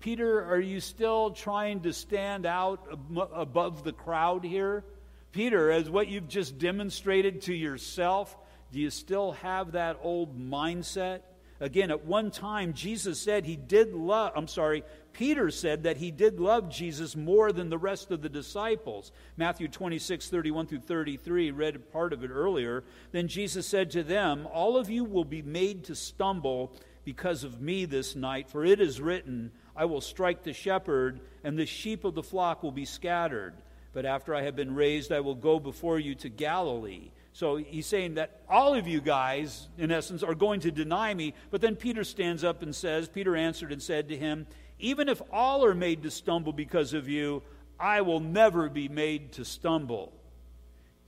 Peter, 0.00 0.44
are 0.44 0.60
you 0.60 0.80
still 0.80 1.30
trying 1.30 1.80
to 1.80 1.92
stand 1.92 2.46
out 2.46 2.86
above 3.34 3.82
the 3.82 3.92
crowd 3.92 4.44
here? 4.44 4.84
Peter, 5.32 5.70
as 5.70 5.90
what 5.90 6.08
you've 6.08 6.28
just 6.28 6.58
demonstrated 6.58 7.42
to 7.42 7.54
yourself, 7.54 8.36
do 8.72 8.80
you 8.80 8.90
still 8.90 9.32
have 9.32 9.72
that 9.72 9.98
old 10.02 10.38
mindset? 10.38 11.20
Again, 11.60 11.90
at 11.90 12.04
one 12.04 12.30
time, 12.30 12.72
Jesus 12.72 13.20
said 13.20 13.44
he 13.44 13.56
did 13.56 13.92
love, 13.92 14.32
I'm 14.36 14.46
sorry, 14.46 14.84
Peter 15.12 15.50
said 15.50 15.82
that 15.82 15.96
he 15.96 16.12
did 16.12 16.38
love 16.38 16.70
Jesus 16.70 17.16
more 17.16 17.50
than 17.50 17.68
the 17.68 17.78
rest 17.78 18.12
of 18.12 18.22
the 18.22 18.28
disciples. 18.28 19.10
Matthew 19.36 19.66
26, 19.66 20.28
31 20.28 20.66
through 20.68 20.80
33, 20.80 21.50
read 21.50 21.92
part 21.92 22.12
of 22.12 22.22
it 22.22 22.30
earlier. 22.30 22.84
Then 23.10 23.26
Jesus 23.26 23.66
said 23.66 23.90
to 23.90 24.04
them, 24.04 24.46
All 24.52 24.76
of 24.76 24.88
you 24.88 25.02
will 25.02 25.24
be 25.24 25.42
made 25.42 25.84
to 25.84 25.96
stumble 25.96 26.72
because 27.04 27.42
of 27.42 27.60
me 27.60 27.84
this 27.86 28.14
night, 28.14 28.48
for 28.48 28.64
it 28.64 28.80
is 28.80 29.00
written, 29.00 29.50
I 29.74 29.86
will 29.86 30.00
strike 30.00 30.44
the 30.44 30.52
shepherd, 30.52 31.20
and 31.42 31.58
the 31.58 31.66
sheep 31.66 32.04
of 32.04 32.14
the 32.14 32.22
flock 32.22 32.62
will 32.62 32.70
be 32.70 32.84
scattered. 32.84 33.54
But 33.92 34.06
after 34.06 34.34
I 34.34 34.42
have 34.42 34.54
been 34.54 34.74
raised, 34.74 35.10
I 35.10 35.20
will 35.20 35.34
go 35.34 35.58
before 35.58 35.98
you 35.98 36.14
to 36.16 36.28
Galilee. 36.28 37.10
So 37.38 37.54
he's 37.54 37.86
saying 37.86 38.14
that 38.14 38.40
all 38.48 38.74
of 38.74 38.88
you 38.88 39.00
guys, 39.00 39.68
in 39.78 39.92
essence, 39.92 40.24
are 40.24 40.34
going 40.34 40.58
to 40.62 40.72
deny 40.72 41.14
me. 41.14 41.34
But 41.52 41.60
then 41.60 41.76
Peter 41.76 42.02
stands 42.02 42.42
up 42.42 42.64
and 42.64 42.74
says, 42.74 43.08
Peter 43.08 43.36
answered 43.36 43.70
and 43.70 43.80
said 43.80 44.08
to 44.08 44.16
him, 44.16 44.48
Even 44.80 45.08
if 45.08 45.22
all 45.32 45.64
are 45.64 45.72
made 45.72 46.02
to 46.02 46.10
stumble 46.10 46.52
because 46.52 46.94
of 46.94 47.08
you, 47.08 47.44
I 47.78 48.00
will 48.00 48.18
never 48.18 48.68
be 48.68 48.88
made 48.88 49.30
to 49.34 49.44
stumble. 49.44 50.12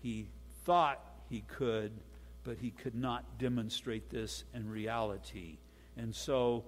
He 0.04 0.28
thought 0.64 1.04
he 1.28 1.42
could, 1.48 1.90
but 2.44 2.58
he 2.58 2.70
could 2.70 2.94
not 2.94 3.24
demonstrate 3.40 4.08
this 4.08 4.44
in 4.54 4.70
reality. 4.70 5.58
And 5.96 6.14
so 6.14 6.62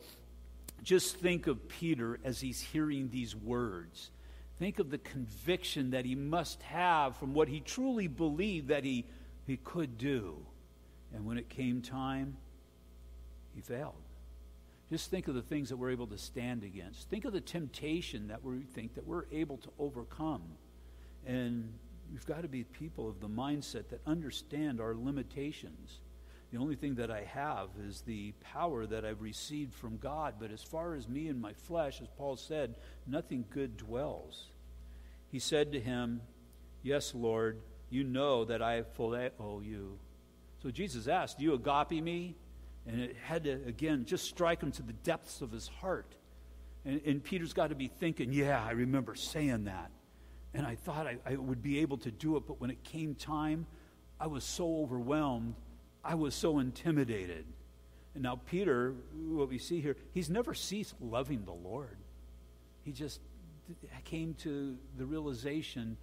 just 0.83 1.19
think 1.19 1.47
of 1.47 1.69
Peter 1.69 2.19
as 2.25 2.41
he's 2.41 2.61
hearing 2.61 3.11
these 3.13 3.37
words. 3.37 4.11
Think 4.59 4.81
of 4.81 4.91
the 4.91 4.99
conviction 4.99 5.93
that 5.93 6.05
he 6.05 6.17
must 6.17 6.61
have 6.65 7.17
from 7.17 7.33
what 7.33 7.47
he 7.47 7.61
truly 7.61 8.09
believed 8.09 8.67
that 8.69 8.83
he, 8.83 9.05
he 9.47 9.57
could 9.57 9.99
do. 9.99 10.47
And 11.15 11.27
when 11.27 11.39
it 11.39 11.49
came 11.49 11.83
time, 11.83 12.37
he 13.55 13.61
failed. 13.61 13.95
Just 14.89 15.11
think 15.11 15.29
of 15.29 15.35
the 15.35 15.43
things 15.43 15.71
that 15.71 15.77
we're 15.77 15.91
able 15.91 16.07
to 16.09 16.19
stand 16.19 16.65
against. 16.65 17.09
Think 17.09 17.25
of 17.25 17.33
the 17.33 17.41
temptation 17.41 18.29
that 18.29 18.45
we 18.45 18.61
think 18.61 18.95
that 18.95 19.07
we're 19.07 19.25
able 19.33 19.57
to 19.59 19.71
overcome. 19.79 20.43
And 21.27 21.73
we've 22.11 22.27
got 22.27 22.43
to 22.43 22.49
be 22.49 22.65
people 22.65 23.09
of 23.09 23.21
the 23.21 23.29
mindset 23.29 23.89
that 23.89 24.01
understand 24.07 24.81
our 24.81 24.95
limitations. 24.95 26.01
The 26.53 26.59
only 26.59 26.77
thing 26.77 26.97
that 26.97 27.11
I 27.11 27.23
have 27.23 27.71
is 27.83 28.03
the 28.03 28.33
power 28.43 28.85
that 28.87 29.07
I've 29.07 29.23
received 29.23 29.73
from 29.73 29.97
God. 29.97 30.35
But 30.39 30.51
as 30.51 30.63
far 30.63 30.95
as 30.95 31.09
me 31.09 31.29
and 31.29 31.41
my 31.41 31.55
flesh, 31.55 32.03
as 32.03 32.09
Paul 32.19 32.37
said, 32.37 32.75
nothing 33.07 33.47
good 33.49 33.79
dwells. 33.79 34.49
He 35.29 35.39
said 35.39 35.73
to 35.73 35.81
him, 35.81 36.21
Yes, 36.83 37.15
Lord, 37.15 37.63
you 37.93 38.05
know 38.05 38.45
that 38.47 38.63
I 38.63 38.83
phileo 38.83 39.65
you. 39.65 39.99
So 40.63 40.71
Jesus 40.71 41.09
asked, 41.09 41.39
Do 41.39 41.45
you 41.45 41.55
agape 41.55 42.03
me? 42.03 42.37
And 42.87 43.01
it 43.01 43.17
had 43.23 43.45
to, 43.45 43.53
again, 43.67 44.05
just 44.07 44.25
strike 44.25 44.63
him 44.63 44.73
to 44.73 44.83
the 44.83 44.93
depths 44.93 45.41
of 45.41 45.53
his 45.53 45.69
heart. 45.69 46.17
And, 46.85 47.01
and 47.07 47.23
Peter's 47.23 47.53
got 47.53 47.69
to 47.69 47.75
be 47.75 47.89
thinking, 47.89 48.33
Yeah, 48.33 48.63
I 48.65 48.73
remember 48.73 49.15
saying 49.15 49.65
that. 49.65 49.91
And 50.55 50.67
I 50.67 50.75
thought 50.75 51.07
I, 51.07 51.19
I 51.27 51.37
would 51.37 51.63
be 51.63 51.81
able 51.81 51.99
to 51.99 52.11
do 52.11 52.37
it, 52.37 52.45
but 52.47 52.61
when 52.61 52.71
it 52.71 52.83
came 52.83 53.15
time, 53.15 53.67
I 54.21 54.27
was 54.27 54.45
so 54.45 54.83
overwhelmed. 54.83 55.55
I 56.05 56.15
was 56.15 56.35
so 56.35 56.59
intimidated. 56.59 57.47
And 58.15 58.23
now, 58.23 58.41
Peter, 58.47 58.95
what 59.29 59.49
we 59.49 59.59
see 59.59 59.81
here, 59.81 59.97
he's 60.13 60.29
never 60.29 60.53
ceased 60.53 60.95
loving 61.01 61.45
the 61.45 61.53
Lord. 61.53 61.97
He 62.85 62.93
just 62.93 63.21
came 64.05 64.35
to 64.35 64.77
the 64.99 65.07
realization 65.07 65.97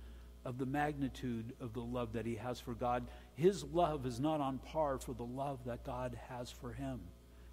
of 0.49 0.57
the 0.57 0.65
magnitude 0.65 1.53
of 1.61 1.73
the 1.73 1.79
love 1.79 2.13
that 2.13 2.25
he 2.25 2.33
has 2.33 2.59
for 2.59 2.73
God. 2.73 3.05
His 3.35 3.63
love 3.65 4.07
is 4.07 4.19
not 4.19 4.41
on 4.41 4.57
par 4.57 4.97
for 4.97 5.13
the 5.13 5.23
love 5.23 5.59
that 5.65 5.85
God 5.85 6.17
has 6.27 6.49
for 6.49 6.73
him. 6.73 6.99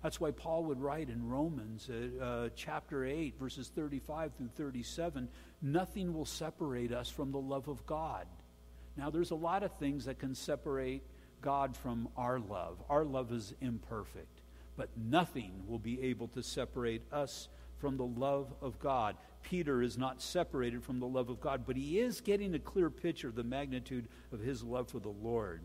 That's 0.03 0.19
why 0.19 0.31
Paul 0.31 0.65
would 0.65 0.81
write 0.81 1.11
in 1.11 1.29
Romans 1.29 1.91
uh, 1.91 2.25
uh, 2.25 2.49
chapter 2.57 3.05
8, 3.05 3.39
verses 3.39 3.71
35 3.75 4.33
through 4.35 4.49
37 4.57 5.29
nothing 5.61 6.15
will 6.15 6.25
separate 6.25 6.93
us 6.93 7.11
from 7.11 7.33
the 7.33 7.39
love 7.39 7.69
of 7.69 7.85
God. 7.85 8.27
Now, 8.97 9.11
there's 9.11 9.31
a 9.31 9.37
lot 9.37 9.63
of 9.63 9.73
things 9.79 10.07
that 10.07 10.19
can 10.19 10.35
separate 10.35 11.03
God 11.43 11.77
from 11.77 12.09
our 12.17 12.39
love. 12.39 12.83
Our 12.89 13.05
love 13.05 13.31
is 13.31 13.53
imperfect, 13.61 14.41
but 14.77 14.89
nothing 14.97 15.65
will 15.67 15.79
be 15.79 16.01
able 16.03 16.29
to 16.29 16.43
separate 16.43 17.03
us 17.13 17.49
from 17.79 17.97
the 17.97 18.07
love 18.07 18.53
of 18.61 18.79
God. 18.79 19.17
Peter 19.43 19.83
is 19.83 19.97
not 19.97 20.21
separated 20.21 20.83
from 20.83 20.99
the 20.99 21.07
love 21.07 21.29
of 21.29 21.41
God, 21.41 21.65
but 21.67 21.77
he 21.77 21.99
is 22.01 22.21
getting 22.21 22.55
a 22.55 22.59
clear 22.59 22.91
picture 22.91 23.29
of 23.29 23.35
the 23.35 23.45
magnitude 23.45 24.09
of 24.33 24.41
his 24.41 24.63
love 24.63 24.89
for 24.89 24.99
the 24.99 25.09
Lord. 25.09 25.63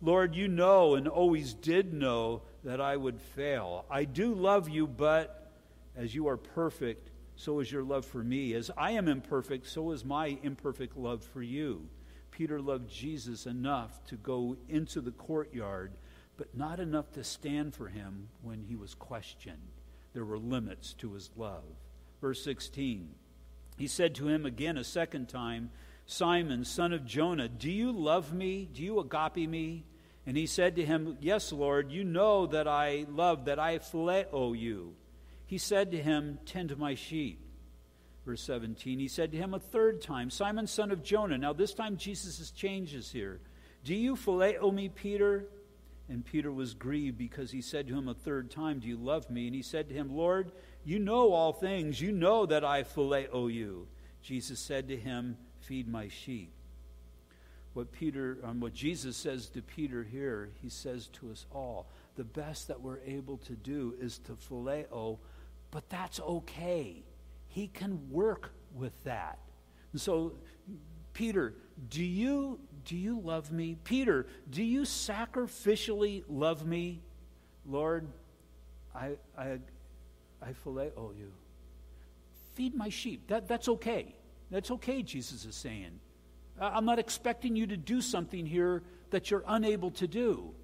Lord, 0.00 0.34
you 0.34 0.48
know 0.48 0.94
and 0.94 1.08
always 1.08 1.54
did 1.54 1.92
know 1.92 2.42
that 2.64 2.80
I 2.80 2.96
would 2.96 3.20
fail. 3.20 3.84
I 3.90 4.04
do 4.04 4.32
love 4.34 4.68
you, 4.68 4.86
but 4.86 5.52
as 5.96 6.14
you 6.14 6.28
are 6.28 6.36
perfect, 6.36 7.10
so 7.34 7.60
is 7.60 7.70
your 7.70 7.82
love 7.82 8.04
for 8.04 8.22
me. 8.22 8.54
As 8.54 8.70
I 8.76 8.92
am 8.92 9.08
imperfect, 9.08 9.66
so 9.66 9.90
is 9.90 10.04
my 10.04 10.38
imperfect 10.42 10.96
love 10.96 11.24
for 11.24 11.42
you. 11.42 11.88
Peter 12.30 12.60
loved 12.60 12.88
Jesus 12.88 13.46
enough 13.46 14.04
to 14.04 14.16
go 14.16 14.56
into 14.68 15.00
the 15.00 15.10
courtyard, 15.10 15.92
but 16.36 16.56
not 16.56 16.78
enough 16.78 17.10
to 17.12 17.24
stand 17.24 17.74
for 17.74 17.88
him 17.88 18.28
when 18.42 18.62
he 18.62 18.76
was 18.76 18.94
questioned. 18.94 19.77
There 20.18 20.24
were 20.24 20.36
limits 20.36 20.94
to 20.94 21.12
his 21.12 21.30
love. 21.36 21.62
Verse 22.20 22.42
16 22.42 23.14
He 23.76 23.86
said 23.86 24.16
to 24.16 24.26
him 24.26 24.46
again 24.46 24.76
a 24.76 24.82
second 24.82 25.28
time, 25.28 25.70
Simon, 26.06 26.64
son 26.64 26.92
of 26.92 27.06
Jonah, 27.06 27.46
do 27.46 27.70
you 27.70 27.92
love 27.92 28.32
me? 28.32 28.68
Do 28.72 28.82
you 28.82 28.98
agape 28.98 29.48
me? 29.48 29.84
And 30.26 30.36
he 30.36 30.46
said 30.46 30.74
to 30.74 30.84
him, 30.84 31.18
Yes, 31.20 31.52
Lord, 31.52 31.92
you 31.92 32.02
know 32.02 32.46
that 32.46 32.66
I 32.66 33.06
love, 33.08 33.44
that 33.44 33.60
I 33.60 33.78
phileo 33.78 34.58
you. 34.58 34.96
He 35.46 35.56
said 35.56 35.92
to 35.92 36.02
him, 36.02 36.40
Tend 36.44 36.76
my 36.76 36.96
sheep. 36.96 37.38
Verse 38.26 38.42
17, 38.42 38.98
he 38.98 39.06
said 39.06 39.30
to 39.30 39.38
him 39.38 39.54
a 39.54 39.60
third 39.60 40.02
time, 40.02 40.30
Simon, 40.30 40.66
son 40.66 40.90
of 40.90 41.04
Jonah. 41.04 41.38
Now, 41.38 41.52
this 41.52 41.74
time 41.74 41.96
Jesus 41.96 42.50
changes 42.50 43.12
here. 43.12 43.38
Do 43.84 43.94
you 43.94 44.16
phileo 44.16 44.74
me, 44.74 44.88
Peter? 44.88 45.46
And 46.08 46.24
Peter 46.24 46.50
was 46.50 46.74
grieved 46.74 47.18
because 47.18 47.50
he 47.50 47.60
said 47.60 47.86
to 47.88 47.94
him 47.94 48.08
a 48.08 48.14
third 48.14 48.50
time, 48.50 48.78
Do 48.78 48.88
you 48.88 48.96
love 48.96 49.28
me? 49.28 49.46
And 49.46 49.54
he 49.54 49.62
said 49.62 49.88
to 49.88 49.94
him, 49.94 50.16
Lord, 50.16 50.52
you 50.84 50.98
know 50.98 51.32
all 51.32 51.52
things. 51.52 52.00
You 52.00 52.12
know 52.12 52.46
that 52.46 52.64
I 52.64 52.82
phileo 52.82 53.52
you. 53.52 53.88
Jesus 54.22 54.58
said 54.58 54.88
to 54.88 54.96
him, 54.96 55.36
Feed 55.60 55.86
my 55.86 56.08
sheep. 56.08 56.52
What 57.74 57.92
Peter, 57.92 58.38
um, 58.42 58.60
what 58.60 58.72
Jesus 58.72 59.16
says 59.16 59.48
to 59.50 59.62
Peter 59.62 60.02
here, 60.02 60.50
he 60.62 60.70
says 60.70 61.08
to 61.08 61.30
us 61.30 61.46
all, 61.52 61.88
the 62.16 62.24
best 62.24 62.68
that 62.68 62.80
we're 62.80 63.00
able 63.06 63.36
to 63.38 63.52
do 63.52 63.94
is 64.00 64.18
to 64.18 64.32
phileo, 64.32 65.18
but 65.70 65.88
that's 65.88 66.18
okay. 66.18 67.04
He 67.46 67.68
can 67.68 68.10
work 68.10 68.50
with 68.74 68.92
that. 69.04 69.38
And 69.92 70.00
so, 70.00 70.32
Peter, 71.12 71.54
do 71.88 72.02
you, 72.02 72.58
do 72.88 72.96
you 72.96 73.20
love 73.20 73.52
me? 73.52 73.76
Peter, 73.84 74.26
do 74.48 74.64
you 74.64 74.80
sacrificially 74.80 76.24
love 76.26 76.66
me? 76.66 77.02
Lord, 77.66 78.08
I, 78.94 79.18
I, 79.36 79.58
I 80.40 80.54
phileo 80.64 81.16
you. 81.16 81.30
Feed 82.54 82.74
my 82.74 82.88
sheep. 82.88 83.28
That, 83.28 83.46
that's 83.46 83.68
okay. 83.68 84.14
That's 84.50 84.70
okay, 84.70 85.02
Jesus 85.02 85.44
is 85.44 85.54
saying. 85.54 86.00
I'm 86.58 86.86
not 86.86 86.98
expecting 86.98 87.56
you 87.56 87.66
to 87.66 87.76
do 87.76 88.00
something 88.00 88.46
here 88.46 88.82
that 89.10 89.30
you're 89.30 89.44
unable 89.46 89.90
to 89.92 90.08
do. 90.08 90.54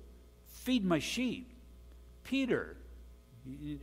Feed 0.46 0.82
my 0.82 1.00
sheep. 1.00 1.52
Peter, 2.22 2.78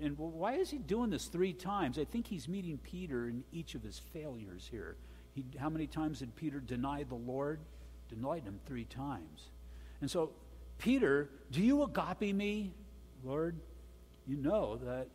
and 0.02 0.18
why 0.18 0.54
is 0.54 0.72
he 0.72 0.80
doing 0.80 1.12
this 1.12 1.26
three 1.26 1.54
times? 1.54 2.00
I 2.00 2.06
think 2.06 2.26
he's 2.26 2.48
meeting 2.48 2.80
Peter 2.80 3.30
in 3.30 3.44
each 3.52 3.76
of 3.76 3.84
his 3.84 4.00
failures 4.00 4.68
here. 4.70 4.98
He, 5.36 5.46
how 5.60 5.70
many 5.70 5.86
times 5.86 6.20
did 6.20 6.36
Peter 6.36 6.60
deny 6.60 7.04
the 7.04 7.14
Lord? 7.14 7.60
Denied 8.12 8.44
him 8.44 8.60
three 8.68 8.86
times. 8.86 9.50
And 10.02 10.12
so, 10.12 10.32
Peter, 10.78 11.30
do 11.52 11.62
you 11.62 11.84
agape 11.84 12.36
me, 12.36 12.74
Lord? 13.24 13.56
You 14.28 14.38
know 14.38 14.78
that 14.84 15.08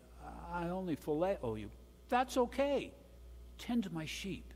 I 0.53 0.69
only 0.71 0.97
phileo 0.97 1.59
you. 1.59 1.71
That's 2.09 2.37
okay. 2.37 2.93
Tend 3.59 3.91
my 3.93 4.07
sheep. 4.07 4.53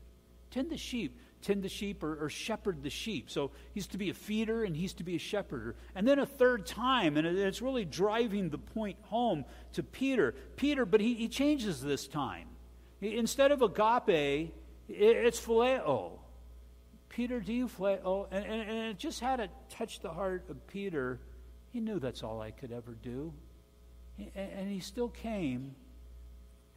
Tend 0.49 0.69
the 0.69 0.77
sheep 0.77 1.17
tend 1.41 1.63
the 1.63 1.69
sheep 1.69 2.03
or, 2.03 2.23
or, 2.23 2.29
shepherd 2.29 2.83
the 2.83 2.89
sheep. 2.89 3.29
So 3.29 3.51
he's 3.73 3.87
to 3.87 3.97
be 3.97 4.09
a 4.09 4.13
feeder 4.13 4.63
and 4.63 4.75
he's 4.75 4.93
to 4.93 5.03
be 5.03 5.15
a 5.15 5.19
shepherder. 5.19 5.75
And 5.95 6.07
then 6.07 6.19
a 6.19 6.25
third 6.25 6.65
time, 6.65 7.17
and 7.17 7.25
it's 7.25 7.61
really 7.61 7.85
driving 7.85 8.49
the 8.49 8.57
point 8.57 8.97
home 9.03 9.45
to 9.73 9.83
Peter. 9.83 10.35
Peter, 10.55 10.85
but 10.85 11.01
he, 11.01 11.15
he 11.15 11.27
changes 11.27 11.81
this 11.81 12.07
time. 12.07 12.47
Instead 13.01 13.51
of 13.51 13.61
agape, 13.61 14.53
it's 14.87 15.39
phileo. 15.39 16.19
Peter, 17.11 17.39
do 17.39 17.53
you 17.53 17.67
phileo? 17.67 17.99
Oh, 18.05 18.27
and, 18.31 18.45
and, 18.45 18.61
and 18.61 18.79
it 18.87 18.97
just 18.97 19.19
had 19.19 19.37
to 19.37 19.49
touch 19.69 19.99
the 19.99 20.09
heart 20.09 20.45
of 20.49 20.65
Peter. 20.67 21.19
He 21.71 21.79
knew 21.79 21.99
that's 21.99 22.23
all 22.23 22.41
I 22.41 22.51
could 22.51 22.71
ever 22.71 22.95
do. 23.03 23.33
And 24.35 24.69
he 24.69 24.79
still 24.79 25.09
came, 25.09 25.75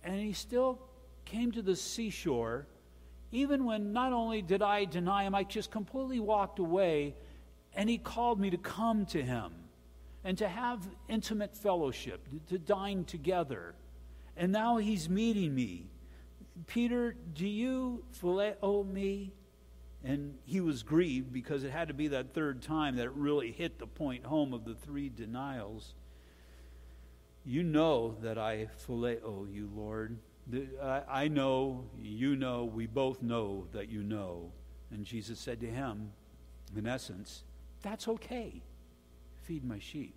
and 0.02 0.20
he 0.20 0.32
still 0.32 0.80
came 1.24 1.52
to 1.52 1.62
the 1.62 1.76
seashore 1.76 2.66
even 3.34 3.64
when 3.64 3.92
not 3.92 4.12
only 4.12 4.42
did 4.42 4.62
I 4.62 4.84
deny 4.84 5.24
him, 5.24 5.34
I 5.34 5.42
just 5.42 5.72
completely 5.72 6.20
walked 6.20 6.60
away, 6.60 7.16
and 7.74 7.90
he 7.90 7.98
called 7.98 8.38
me 8.38 8.48
to 8.50 8.56
come 8.56 9.06
to 9.06 9.20
him 9.20 9.52
and 10.22 10.38
to 10.38 10.48
have 10.48 10.88
intimate 11.08 11.56
fellowship, 11.56 12.28
to 12.48 12.58
dine 12.58 13.04
together. 13.04 13.74
And 14.36 14.52
now 14.52 14.76
he's 14.76 15.08
meeting 15.08 15.52
me. 15.52 15.90
Peter, 16.68 17.16
do 17.32 17.46
you 17.48 18.04
phileo 18.22 18.54
oh, 18.62 18.84
me? 18.84 19.32
And 20.04 20.34
he 20.44 20.60
was 20.60 20.82
grieved 20.82 21.32
because 21.32 21.64
it 21.64 21.70
had 21.70 21.88
to 21.88 21.94
be 21.94 22.08
that 22.08 22.34
third 22.34 22.62
time 22.62 22.96
that 22.96 23.06
it 23.06 23.12
really 23.14 23.52
hit 23.52 23.78
the 23.78 23.86
point 23.86 24.24
home 24.24 24.52
of 24.52 24.64
the 24.64 24.74
three 24.74 25.08
denials. 25.08 25.94
You 27.44 27.62
know 27.62 28.16
that 28.22 28.36
I 28.36 28.68
phileo 28.86 29.52
you, 29.52 29.70
Lord. 29.74 30.18
I 31.08 31.28
know, 31.28 31.84
you 32.02 32.36
know, 32.36 32.64
we 32.64 32.86
both 32.86 33.22
know 33.22 33.66
that 33.72 33.88
you 33.88 34.02
know. 34.02 34.52
And 34.90 35.06
Jesus 35.06 35.40
said 35.40 35.60
to 35.60 35.66
him, 35.66 36.12
in 36.76 36.86
essence, 36.86 37.44
that's 37.82 38.08
okay. 38.08 38.62
Feed 39.44 39.64
my 39.64 39.78
sheep. 39.78 40.14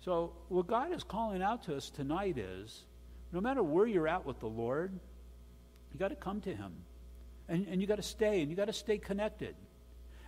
So, 0.00 0.32
what 0.48 0.68
God 0.68 0.92
is 0.92 1.02
calling 1.02 1.42
out 1.42 1.64
to 1.64 1.76
us 1.76 1.90
tonight 1.90 2.38
is 2.38 2.84
no 3.32 3.40
matter 3.40 3.62
where 3.62 3.86
you're 3.86 4.08
at 4.08 4.24
with 4.24 4.38
the 4.40 4.48
Lord, 4.48 4.92
you 5.92 5.98
got 5.98 6.08
to 6.08 6.16
come 6.16 6.40
to 6.42 6.54
Him. 6.54 6.72
And, 7.48 7.66
and 7.68 7.80
you 7.80 7.86
got 7.86 7.96
to 7.96 8.02
stay, 8.02 8.40
and 8.40 8.50
you 8.50 8.56
got 8.56 8.66
to 8.66 8.72
stay 8.72 8.98
connected. 8.98 9.54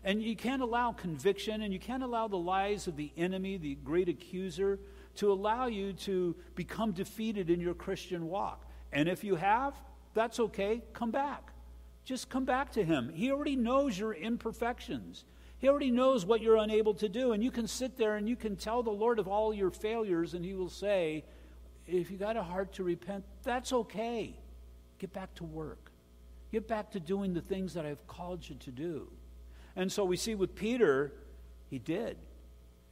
And 0.04 0.22
you 0.22 0.36
can't 0.36 0.62
allow 0.62 0.92
conviction 0.92 1.62
and 1.62 1.72
you 1.72 1.80
can't 1.80 2.02
allow 2.02 2.28
the 2.28 2.38
lies 2.38 2.86
of 2.86 2.96
the 2.96 3.10
enemy, 3.16 3.56
the 3.56 3.74
great 3.76 4.08
accuser, 4.08 4.78
to 5.16 5.32
allow 5.32 5.66
you 5.66 5.92
to 5.92 6.36
become 6.54 6.92
defeated 6.92 7.50
in 7.50 7.60
your 7.60 7.74
Christian 7.74 8.28
walk. 8.28 8.64
And 8.92 9.08
if 9.08 9.24
you 9.24 9.34
have, 9.34 9.74
that's 10.14 10.38
okay. 10.40 10.82
Come 10.92 11.10
back. 11.10 11.52
Just 12.04 12.30
come 12.30 12.44
back 12.44 12.72
to 12.72 12.84
Him. 12.84 13.10
He 13.12 13.30
already 13.30 13.56
knows 13.56 13.98
your 13.98 14.14
imperfections. 14.14 15.24
He 15.58 15.68
already 15.68 15.90
knows 15.90 16.24
what 16.24 16.40
you're 16.40 16.56
unable 16.56 16.94
to 16.94 17.08
do. 17.08 17.32
And 17.32 17.42
you 17.42 17.50
can 17.50 17.66
sit 17.66 17.98
there 17.98 18.14
and 18.14 18.28
you 18.28 18.36
can 18.36 18.56
tell 18.56 18.82
the 18.82 18.90
Lord 18.90 19.18
of 19.18 19.26
all 19.26 19.52
your 19.52 19.70
failures, 19.70 20.34
and 20.34 20.44
He 20.44 20.54
will 20.54 20.70
say, 20.70 21.24
if 21.86 22.10
you 22.10 22.16
got 22.16 22.36
a 22.36 22.42
heart 22.42 22.74
to 22.74 22.84
repent, 22.84 23.24
that's 23.42 23.72
okay. 23.72 24.36
Get 24.98 25.12
back 25.12 25.34
to 25.36 25.44
work. 25.44 25.87
Get 26.50 26.66
back 26.66 26.90
to 26.92 27.00
doing 27.00 27.34
the 27.34 27.40
things 27.40 27.74
that 27.74 27.84
I've 27.84 28.06
called 28.06 28.48
you 28.48 28.56
to 28.56 28.70
do. 28.70 29.08
And 29.76 29.92
so 29.92 30.04
we 30.04 30.16
see 30.16 30.34
with 30.34 30.54
Peter, 30.54 31.12
he 31.68 31.78
did. 31.78 32.16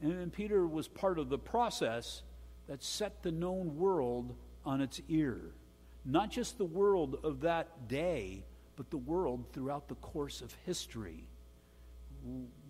And 0.01 0.31
Peter 0.31 0.67
was 0.67 0.87
part 0.87 1.17
of 1.17 1.29
the 1.29 1.39
process 1.39 2.21
that 2.67 2.83
set 2.83 3.23
the 3.23 3.31
known 3.31 3.77
world 3.77 4.35
on 4.65 4.81
its 4.81 5.01
ear. 5.09 5.39
Not 6.05 6.29
just 6.29 6.57
the 6.57 6.65
world 6.65 7.19
of 7.23 7.41
that 7.41 7.87
day, 7.87 8.43
but 8.75 8.89
the 8.91 8.97
world 8.97 9.45
throughout 9.53 9.87
the 9.87 9.95
course 9.95 10.41
of 10.41 10.55
history. 10.65 11.27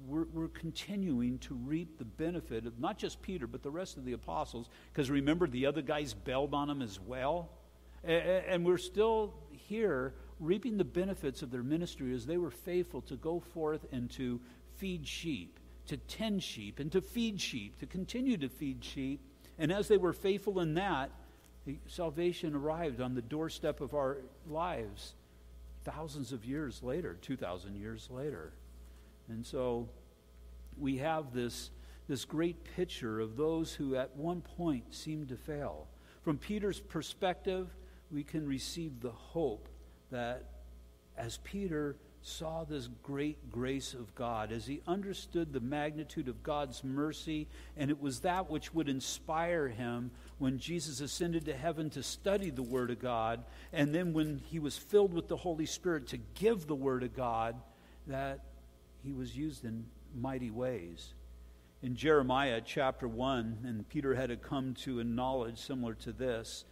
We're, 0.07 0.25
we're, 0.33 0.47
continuing 0.49 1.39
to 1.39 1.55
reap 1.55 1.97
the 1.97 2.05
benefit 2.05 2.65
of 2.65 2.79
not 2.79 2.97
just 2.97 3.21
Peter, 3.21 3.47
but 3.47 3.63
the 3.63 3.71
rest 3.71 3.97
of 3.97 4.05
the 4.05 4.13
apostles, 4.13 4.69
because 4.91 5.09
remember, 5.09 5.47
the 5.47 5.65
other 5.65 5.81
guys 5.81 6.13
bailed 6.13 6.53
on 6.53 6.69
him 6.69 6.81
as 6.81 6.99
well. 6.99 7.49
And 8.03 8.65
we're 8.65 8.77
still 8.77 9.33
here 9.51 10.13
reaping 10.39 10.77
the 10.77 10.83
benefits 10.83 11.41
of 11.41 11.51
their 11.51 11.63
ministry 11.63 12.13
as 12.13 12.25
they 12.25 12.38
were 12.38 12.51
faithful 12.51 13.01
to 13.01 13.15
go 13.15 13.39
forth 13.39 13.85
and 13.91 14.09
to 14.11 14.39
feed 14.77 15.07
sheep, 15.07 15.59
to 15.88 15.97
tend 15.97 16.43
sheep, 16.43 16.79
and 16.79 16.91
to 16.91 17.01
feed 17.01 17.41
sheep, 17.41 17.79
to 17.79 17.85
continue 17.85 18.38
to 18.38 18.49
feed 18.49 18.83
sheep. 18.83 19.19
And 19.57 19.71
as 19.71 19.88
they 19.88 19.97
were 19.97 20.13
faithful 20.13 20.59
in 20.59 20.75
that, 20.75 21.09
salvation 21.88 22.55
arrived 22.55 23.01
on 23.01 23.15
the 23.15 23.21
doorstep 23.21 23.81
of 23.81 23.93
our 23.93 24.17
lives 24.47 25.15
thousands 25.83 26.31
of 26.33 26.45
years 26.45 26.83
later, 26.83 27.17
2,000 27.21 27.75
years 27.75 28.09
later. 28.11 28.51
And 29.29 29.45
so 29.45 29.89
we 30.77 30.97
have 30.97 31.33
this, 31.33 31.71
this 32.07 32.25
great 32.25 32.63
picture 32.75 33.19
of 33.19 33.35
those 33.38 33.73
who 33.73 33.95
at 33.95 34.15
one 34.15 34.41
point 34.41 34.93
seemed 34.93 35.29
to 35.29 35.38
fail. 35.38 35.88
From 36.21 36.38
Peter's 36.38 36.79
perspective, 36.79 37.69
we 38.11 38.23
can 38.23 38.45
receive 38.45 38.99
the 39.01 39.11
hope 39.11 39.69
that 40.12 40.43
as 41.18 41.38
Peter 41.43 41.95
saw 42.22 42.64
this 42.64 42.89
great 43.03 43.51
grace 43.51 43.93
of 43.93 44.14
God, 44.14 44.51
as 44.51 44.66
he 44.66 44.82
understood 44.86 45.53
the 45.53 45.60
magnitude 45.60 46.28
of 46.28 46.43
God's 46.43 46.84
mercy, 46.84 47.47
and 47.76 47.89
it 47.89 48.01
was 48.01 48.22
that 48.22 48.49
which 48.49 48.74
would 48.74 48.89
inspire 48.89 49.68
him 49.68 50.12
when 50.38 50.60
Jesus 50.60 50.99
ascended 50.99 51.45
to 51.45 51.55
heaven 51.55 51.89
to 51.91 52.03
study 52.03 52.49
the 52.49 52.64
Word 52.64 52.91
of 52.91 52.99
God, 52.99 53.43
and 53.72 53.95
then 53.95 54.14
when 54.14 54.39
he 54.39 54.60
was 54.60 54.78
filled 54.78 55.14
with 55.14 55.28
the 55.28 55.38
Holy 55.38 55.66
Spirit 55.66 56.08
to 56.08 56.18
give 56.18 56.68
the 56.68 56.76
Word 56.76 57.03
of 57.03 57.16
God, 57.16 57.55
that 58.08 58.43
he 59.03 59.14
was 59.14 59.36
used 59.36 59.64
in 59.64 59.86
mighty 60.14 60.51
ways. 60.51 61.14
In 61.82 61.95
Jeremiah 61.95 62.62
chapter 62.64 63.08
1, 63.08 63.60
and 63.64 63.88
Peter 63.88 64.16
had 64.16 64.30
to 64.30 64.38
come 64.38 64.74
to 64.82 64.99
a 64.99 65.03
knowledge 65.03 65.60
similar 65.60 65.93
to 65.95 66.12
this, 66.12 66.66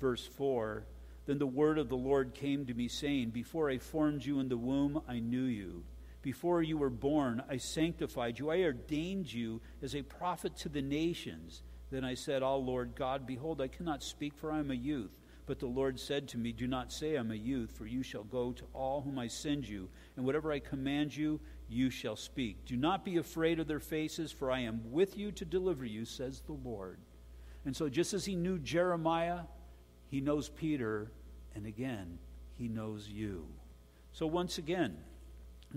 verse 0.00 0.24
4 0.24 0.84
then 1.26 1.38
the 1.38 1.46
word 1.46 1.78
of 1.78 1.88
the 1.88 1.96
Lord 1.96 2.34
came 2.34 2.66
to 2.66 2.74
me, 2.74 2.88
saying, 2.88 3.30
Before 3.30 3.70
I 3.70 3.78
formed 3.78 4.24
you 4.24 4.40
in 4.40 4.48
the 4.48 4.56
womb, 4.56 5.02
I 5.08 5.20
knew 5.20 5.44
you. 5.44 5.84
Before 6.22 6.62
you 6.62 6.78
were 6.78 6.90
born, 6.90 7.42
I 7.48 7.56
sanctified 7.56 8.38
you. 8.38 8.50
I 8.50 8.62
ordained 8.62 9.32
you 9.32 9.60
as 9.82 9.94
a 9.94 10.02
prophet 10.02 10.56
to 10.58 10.68
the 10.68 10.82
nations. 10.82 11.62
Then 11.90 12.04
I 12.04 12.14
said, 12.14 12.42
Oh 12.42 12.58
Lord 12.58 12.94
God, 12.94 13.26
behold, 13.26 13.60
I 13.60 13.68
cannot 13.68 14.02
speak, 14.02 14.34
for 14.34 14.50
I 14.50 14.58
am 14.58 14.70
a 14.70 14.74
youth. 14.74 15.10
But 15.46 15.58
the 15.58 15.66
Lord 15.66 15.98
said 15.98 16.28
to 16.28 16.38
me, 16.38 16.52
Do 16.52 16.66
not 16.66 16.92
say 16.92 17.16
I'm 17.16 17.32
a 17.32 17.36
youth, 17.36 17.72
for 17.72 17.86
you 17.86 18.02
shall 18.02 18.24
go 18.24 18.52
to 18.52 18.64
all 18.72 19.02
whom 19.02 19.18
I 19.18 19.26
send 19.26 19.68
you, 19.68 19.88
and 20.16 20.24
whatever 20.24 20.52
I 20.52 20.60
command 20.60 21.16
you, 21.16 21.40
you 21.68 21.90
shall 21.90 22.16
speak. 22.16 22.64
Do 22.64 22.76
not 22.76 23.04
be 23.04 23.16
afraid 23.16 23.58
of 23.58 23.66
their 23.66 23.80
faces, 23.80 24.30
for 24.30 24.50
I 24.50 24.60
am 24.60 24.92
with 24.92 25.16
you 25.16 25.32
to 25.32 25.44
deliver 25.44 25.84
you, 25.84 26.04
says 26.04 26.40
the 26.40 26.52
Lord. 26.52 26.98
And 27.64 27.76
so, 27.76 27.88
just 27.88 28.14
as 28.14 28.24
he 28.24 28.36
knew 28.36 28.58
Jeremiah, 28.58 29.40
he 30.12 30.20
knows 30.20 30.50
Peter, 30.50 31.10
and 31.54 31.64
again, 31.64 32.18
He 32.58 32.68
knows 32.68 33.08
you. 33.08 33.46
So, 34.12 34.26
once 34.26 34.58
again, 34.58 34.98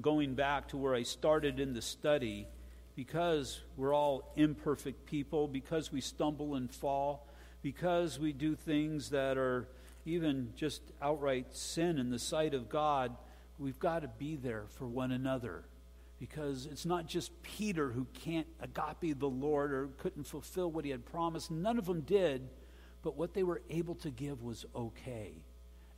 going 0.02 0.36
back 0.36 0.68
to 0.68 0.78
where 0.78 0.94
I 0.94 1.04
started 1.04 1.58
in 1.58 1.74
the 1.74 1.82
study, 1.82 2.46
because 2.98 3.62
we're 3.78 3.96
all 3.96 4.34
imperfect 4.36 5.06
people, 5.06 5.48
because 5.48 5.90
we 5.90 6.02
stumble 6.02 6.56
and 6.56 6.70
fall, 6.70 7.30
because 7.62 8.20
we 8.20 8.34
do 8.34 8.56
things 8.56 9.12
that 9.12 9.38
are 9.38 9.70
even 10.06 10.52
just 10.58 10.82
outright 11.02 11.56
sin 11.56 11.98
in 11.98 12.10
the 12.10 12.20
sight 12.20 12.54
of 12.54 12.68
God, 12.68 13.16
we've 13.58 13.80
got 13.80 14.02
to 14.02 14.10
be 14.10 14.36
there 14.36 14.66
for 14.68 14.86
one 14.86 15.14
another. 15.14 15.64
Because 16.20 16.66
it's 16.66 16.86
not 16.86 17.08
just 17.08 17.42
Peter 17.42 17.90
who 17.90 18.06
can't 18.14 18.48
agape 18.60 19.18
the 19.18 19.30
Lord 19.30 19.72
or 19.72 19.88
couldn't 19.98 20.26
fulfill 20.26 20.70
what 20.70 20.84
he 20.84 20.92
had 20.92 21.06
promised. 21.06 21.52
None 21.52 21.78
of 21.78 21.86
them 21.86 22.02
did 22.02 22.50
but 23.06 23.16
what 23.16 23.36
they 23.36 23.44
were 23.44 23.62
able 23.70 23.94
to 23.94 24.10
give 24.10 24.42
was 24.42 24.66
okay. 24.76 25.34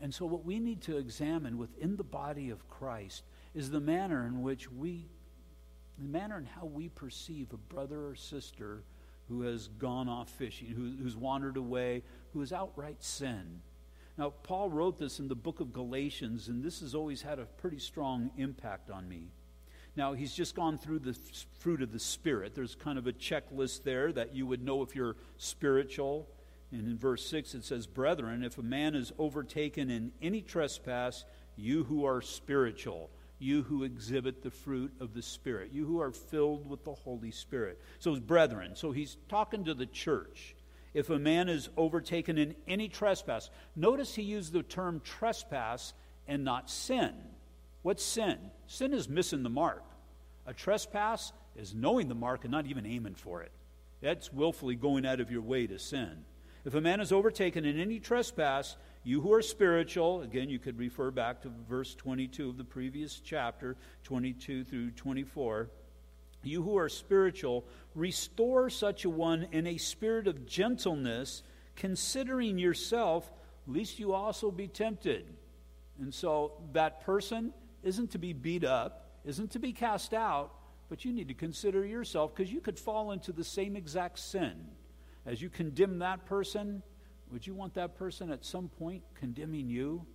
And 0.01 0.13
so, 0.13 0.25
what 0.25 0.43
we 0.43 0.59
need 0.59 0.81
to 0.81 0.97
examine 0.97 1.57
within 1.57 1.95
the 1.95 2.03
body 2.03 2.49
of 2.49 2.67
Christ 2.67 3.23
is 3.55 3.71
the 3.71 3.79
manner 3.79 4.27
in 4.27 4.41
which 4.41 4.69
we, 4.69 5.07
the 5.97 6.03
manner 6.03 6.37
in 6.37 6.45
how 6.45 6.65
we 6.65 6.89
perceive 6.89 7.53
a 7.53 7.73
brother 7.73 8.07
or 8.07 8.15
sister 8.15 8.83
who 9.29 9.43
has 9.43 9.69
gone 9.69 10.09
off 10.09 10.29
fishing, 10.31 10.67
who, 10.67 11.01
who's 11.01 11.15
wandered 11.15 11.55
away, 11.55 12.03
who 12.33 12.41
has 12.41 12.51
outright 12.51 13.01
sinned. 13.01 13.61
Now, 14.17 14.31
Paul 14.43 14.69
wrote 14.69 14.99
this 14.99 15.19
in 15.19 15.29
the 15.29 15.35
book 15.35 15.61
of 15.61 15.71
Galatians, 15.71 16.49
and 16.49 16.61
this 16.61 16.81
has 16.81 16.93
always 16.93 17.21
had 17.21 17.39
a 17.39 17.45
pretty 17.45 17.79
strong 17.79 18.31
impact 18.35 18.91
on 18.91 19.07
me. 19.07 19.29
Now, 19.95 20.11
he's 20.11 20.33
just 20.33 20.55
gone 20.55 20.77
through 20.77 20.99
the 20.99 21.17
fruit 21.57 21.81
of 21.81 21.93
the 21.93 21.99
Spirit. 21.99 22.53
There's 22.53 22.75
kind 22.75 22.99
of 22.99 23.07
a 23.07 23.13
checklist 23.13 23.83
there 23.83 24.11
that 24.11 24.35
you 24.35 24.45
would 24.45 24.61
know 24.61 24.81
if 24.81 24.93
you're 24.93 25.15
spiritual. 25.37 26.27
And 26.71 26.87
in 26.87 26.97
verse 26.97 27.25
6 27.27 27.55
it 27.55 27.63
says, 27.63 27.87
Brethren, 27.87 28.43
if 28.43 28.57
a 28.57 28.63
man 28.63 28.95
is 28.95 29.13
overtaken 29.17 29.89
in 29.89 30.11
any 30.21 30.41
trespass, 30.41 31.25
you 31.55 31.85
who 31.85 32.05
are 32.05 32.21
spiritual, 32.21 33.09
you 33.39 33.63
who 33.63 33.83
exhibit 33.83 34.41
the 34.41 34.51
fruit 34.51 34.91
of 34.99 35.13
the 35.13 35.21
Spirit, 35.21 35.71
you 35.71 35.85
who 35.85 36.01
are 36.01 36.11
filled 36.11 36.69
with 36.69 36.83
the 36.83 36.93
Holy 36.93 37.31
Spirit. 37.31 37.79
So 37.99 38.11
it's 38.11 38.19
brethren. 38.19 38.75
So 38.75 38.91
he's 38.91 39.17
talking 39.29 39.65
to 39.65 39.73
the 39.73 39.85
church. 39.85 40.55
If 40.93 41.09
a 41.09 41.19
man 41.19 41.47
is 41.47 41.69
overtaken 41.77 42.37
in 42.37 42.55
any 42.67 42.89
trespass, 42.89 43.49
notice 43.75 44.15
he 44.15 44.23
used 44.23 44.51
the 44.51 44.63
term 44.63 45.01
trespass 45.03 45.93
and 46.27 46.43
not 46.43 46.69
sin. 46.69 47.13
What's 47.83 48.03
sin? 48.03 48.37
Sin 48.65 48.93
is 48.93 49.07
missing 49.07 49.43
the 49.43 49.49
mark. 49.49 49.83
A 50.45 50.53
trespass 50.53 51.33
is 51.55 51.75
knowing 51.75 52.07
the 52.07 52.15
mark 52.15 52.43
and 52.43 52.51
not 52.51 52.65
even 52.65 52.85
aiming 52.85 53.15
for 53.15 53.41
it. 53.43 53.51
That's 54.01 54.31
willfully 54.31 54.75
going 54.75 55.05
out 55.05 55.19
of 55.19 55.31
your 55.31 55.41
way 55.41 55.67
to 55.67 55.77
sin. 55.79 56.25
If 56.67 56.75
a 56.75 56.81
man 56.81 56.99
is 56.99 57.13
overtaken 57.13 57.63
in 57.63 57.79
any 57.79 57.97
trespass, 57.97 58.75
you 59.05 59.21
who 59.21 59.31
are 59.31 59.41
spiritual, 59.41 60.21
again, 60.21 60.49
you 60.49 60.59
could 60.59 60.77
refer 60.77 61.11
back 61.11 61.41
to 61.43 61.51
verse 61.69 61.95
22 61.95 62.49
of 62.49 62.57
the 62.57 62.65
previous 62.65 63.21
chapter, 63.21 63.77
22 64.03 64.65
through 64.65 64.91
24. 64.91 65.69
You 66.43 66.63
who 66.63 66.77
are 66.77 66.89
spiritual, 66.89 67.63
restore 67.95 68.69
such 68.69 69.05
a 69.05 69.09
one 69.09 69.47
in 69.53 69.65
a 69.65 69.77
spirit 69.77 70.27
of 70.27 70.45
gentleness, 70.45 71.41
considering 71.77 72.57
yourself, 72.57 73.31
lest 73.65 73.97
you 73.97 74.11
also 74.11 74.51
be 74.51 74.67
tempted. 74.67 75.25
And 76.01 76.13
so 76.13 76.51
that 76.73 76.99
person 76.99 77.53
isn't 77.81 78.11
to 78.11 78.17
be 78.17 78.33
beat 78.33 78.65
up, 78.65 79.21
isn't 79.23 79.51
to 79.51 79.59
be 79.59 79.71
cast 79.71 80.13
out, 80.13 80.51
but 80.89 81.05
you 81.05 81.13
need 81.13 81.29
to 81.29 81.33
consider 81.33 81.85
yourself 81.85 82.35
because 82.35 82.51
you 82.51 82.59
could 82.59 82.77
fall 82.77 83.13
into 83.13 83.31
the 83.31 83.45
same 83.45 83.77
exact 83.77 84.19
sin. 84.19 84.67
As 85.27 85.41
you 85.41 85.49
condemn 85.49 85.99
that 85.99 86.25
person, 86.25 86.81
would 87.31 87.45
you 87.45 87.53
want 87.53 87.73
that 87.73 87.97
person 87.97 88.31
at 88.31 88.45
some 88.45 88.69
point 88.69 89.03
condemning 89.13 89.69
you? 89.69 90.05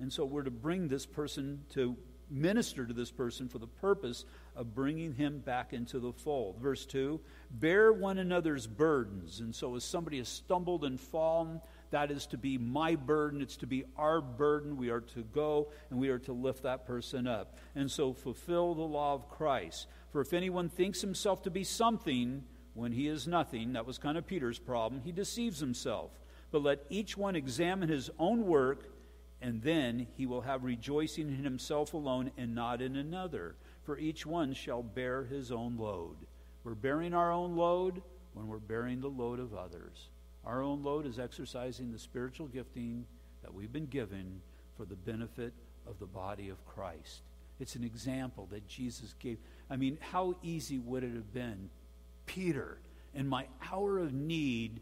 And 0.00 0.12
so 0.12 0.24
we're 0.24 0.42
to 0.42 0.50
bring 0.50 0.88
this 0.88 1.06
person 1.06 1.62
to 1.70 1.96
minister 2.28 2.84
to 2.84 2.92
this 2.92 3.12
person 3.12 3.48
for 3.48 3.58
the 3.58 3.68
purpose 3.68 4.24
of 4.56 4.74
bringing 4.74 5.14
him 5.14 5.38
back 5.38 5.72
into 5.72 6.00
the 6.00 6.12
fold. 6.12 6.58
Verse 6.58 6.84
2 6.86 7.20
Bear 7.52 7.92
one 7.92 8.18
another's 8.18 8.66
burdens. 8.66 9.38
And 9.38 9.54
so, 9.54 9.76
as 9.76 9.84
somebody 9.84 10.18
has 10.18 10.28
stumbled 10.28 10.84
and 10.84 11.00
fallen, 11.00 11.60
that 11.90 12.10
is 12.10 12.26
to 12.26 12.36
be 12.36 12.58
my 12.58 12.96
burden. 12.96 13.40
It's 13.40 13.56
to 13.58 13.66
be 13.66 13.84
our 13.96 14.20
burden. 14.20 14.76
We 14.76 14.90
are 14.90 15.00
to 15.00 15.22
go 15.22 15.68
and 15.90 16.00
we 16.00 16.08
are 16.08 16.18
to 16.20 16.32
lift 16.32 16.64
that 16.64 16.84
person 16.84 17.28
up. 17.28 17.56
And 17.76 17.88
so, 17.88 18.12
fulfill 18.12 18.74
the 18.74 18.82
law 18.82 19.14
of 19.14 19.28
Christ. 19.28 19.86
For 20.10 20.20
if 20.20 20.32
anyone 20.32 20.68
thinks 20.68 21.00
himself 21.00 21.42
to 21.42 21.50
be 21.50 21.62
something, 21.62 22.42
when 22.78 22.92
he 22.92 23.08
is 23.08 23.26
nothing, 23.26 23.72
that 23.72 23.86
was 23.86 23.98
kind 23.98 24.16
of 24.16 24.26
Peter's 24.26 24.58
problem, 24.58 25.02
he 25.04 25.12
deceives 25.12 25.58
himself. 25.60 26.10
But 26.50 26.62
let 26.62 26.84
each 26.88 27.16
one 27.16 27.36
examine 27.36 27.88
his 27.88 28.08
own 28.18 28.46
work, 28.46 28.84
and 29.42 29.60
then 29.62 30.06
he 30.16 30.26
will 30.26 30.42
have 30.42 30.64
rejoicing 30.64 31.28
in 31.28 31.44
himself 31.44 31.92
alone 31.92 32.30
and 32.38 32.54
not 32.54 32.80
in 32.80 32.96
another. 32.96 33.56
for 33.88 33.96
each 33.96 34.26
one 34.26 34.52
shall 34.52 34.82
bear 34.82 35.24
his 35.24 35.50
own 35.50 35.78
load. 35.78 36.16
We're 36.62 36.74
bearing 36.74 37.14
our 37.14 37.32
own 37.32 37.56
load 37.56 38.02
when 38.34 38.46
we're 38.46 38.58
bearing 38.58 39.00
the 39.00 39.08
load 39.08 39.40
of 39.40 39.54
others. 39.54 40.10
Our 40.44 40.62
own 40.62 40.82
load 40.82 41.06
is 41.06 41.18
exercising 41.18 41.90
the 41.90 41.98
spiritual 41.98 42.48
gifting 42.48 43.06
that 43.40 43.54
we've 43.54 43.72
been 43.72 43.86
given 43.86 44.42
for 44.76 44.84
the 44.84 44.94
benefit 44.94 45.54
of 45.86 45.98
the 45.98 46.04
body 46.04 46.50
of 46.50 46.62
Christ. 46.66 47.22
It's 47.60 47.76
an 47.76 47.82
example 47.82 48.46
that 48.50 48.68
Jesus 48.68 49.14
gave. 49.18 49.38
I 49.70 49.78
mean, 49.78 49.96
how 50.12 50.36
easy 50.42 50.78
would 50.78 51.02
it 51.02 51.14
have 51.14 51.32
been, 51.32 51.70
Peter, 52.28 52.78
in 53.14 53.26
my 53.26 53.46
hour 53.72 53.98
of 53.98 54.12
need, 54.12 54.80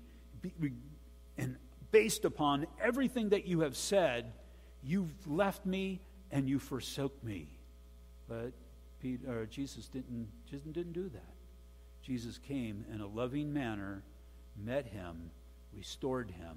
and 1.38 1.57
based 1.90 2.26
upon 2.26 2.66
everything 2.82 3.30
that 3.30 3.47
you 3.47 3.61
have 3.61 3.76
said, 3.76 4.32
you've 4.82 5.26
left 5.26 5.64
me 5.64 6.03
and 6.30 6.47
you 6.49 6.59
forsook 6.59 7.24
me. 7.24 7.49
But 8.28 8.53
Peter, 9.01 9.47
Jesus 9.47 9.88
didn't, 9.88 10.28
didn't 10.51 10.92
do 10.92 11.09
that. 11.09 11.34
Jesus 12.03 12.38
came 12.38 12.84
in 12.92 13.01
a 13.01 13.07
loving 13.07 13.53
manner, 13.53 14.03
met 14.62 14.86
him, 14.86 15.30
restored 15.72 16.30
him, 16.30 16.57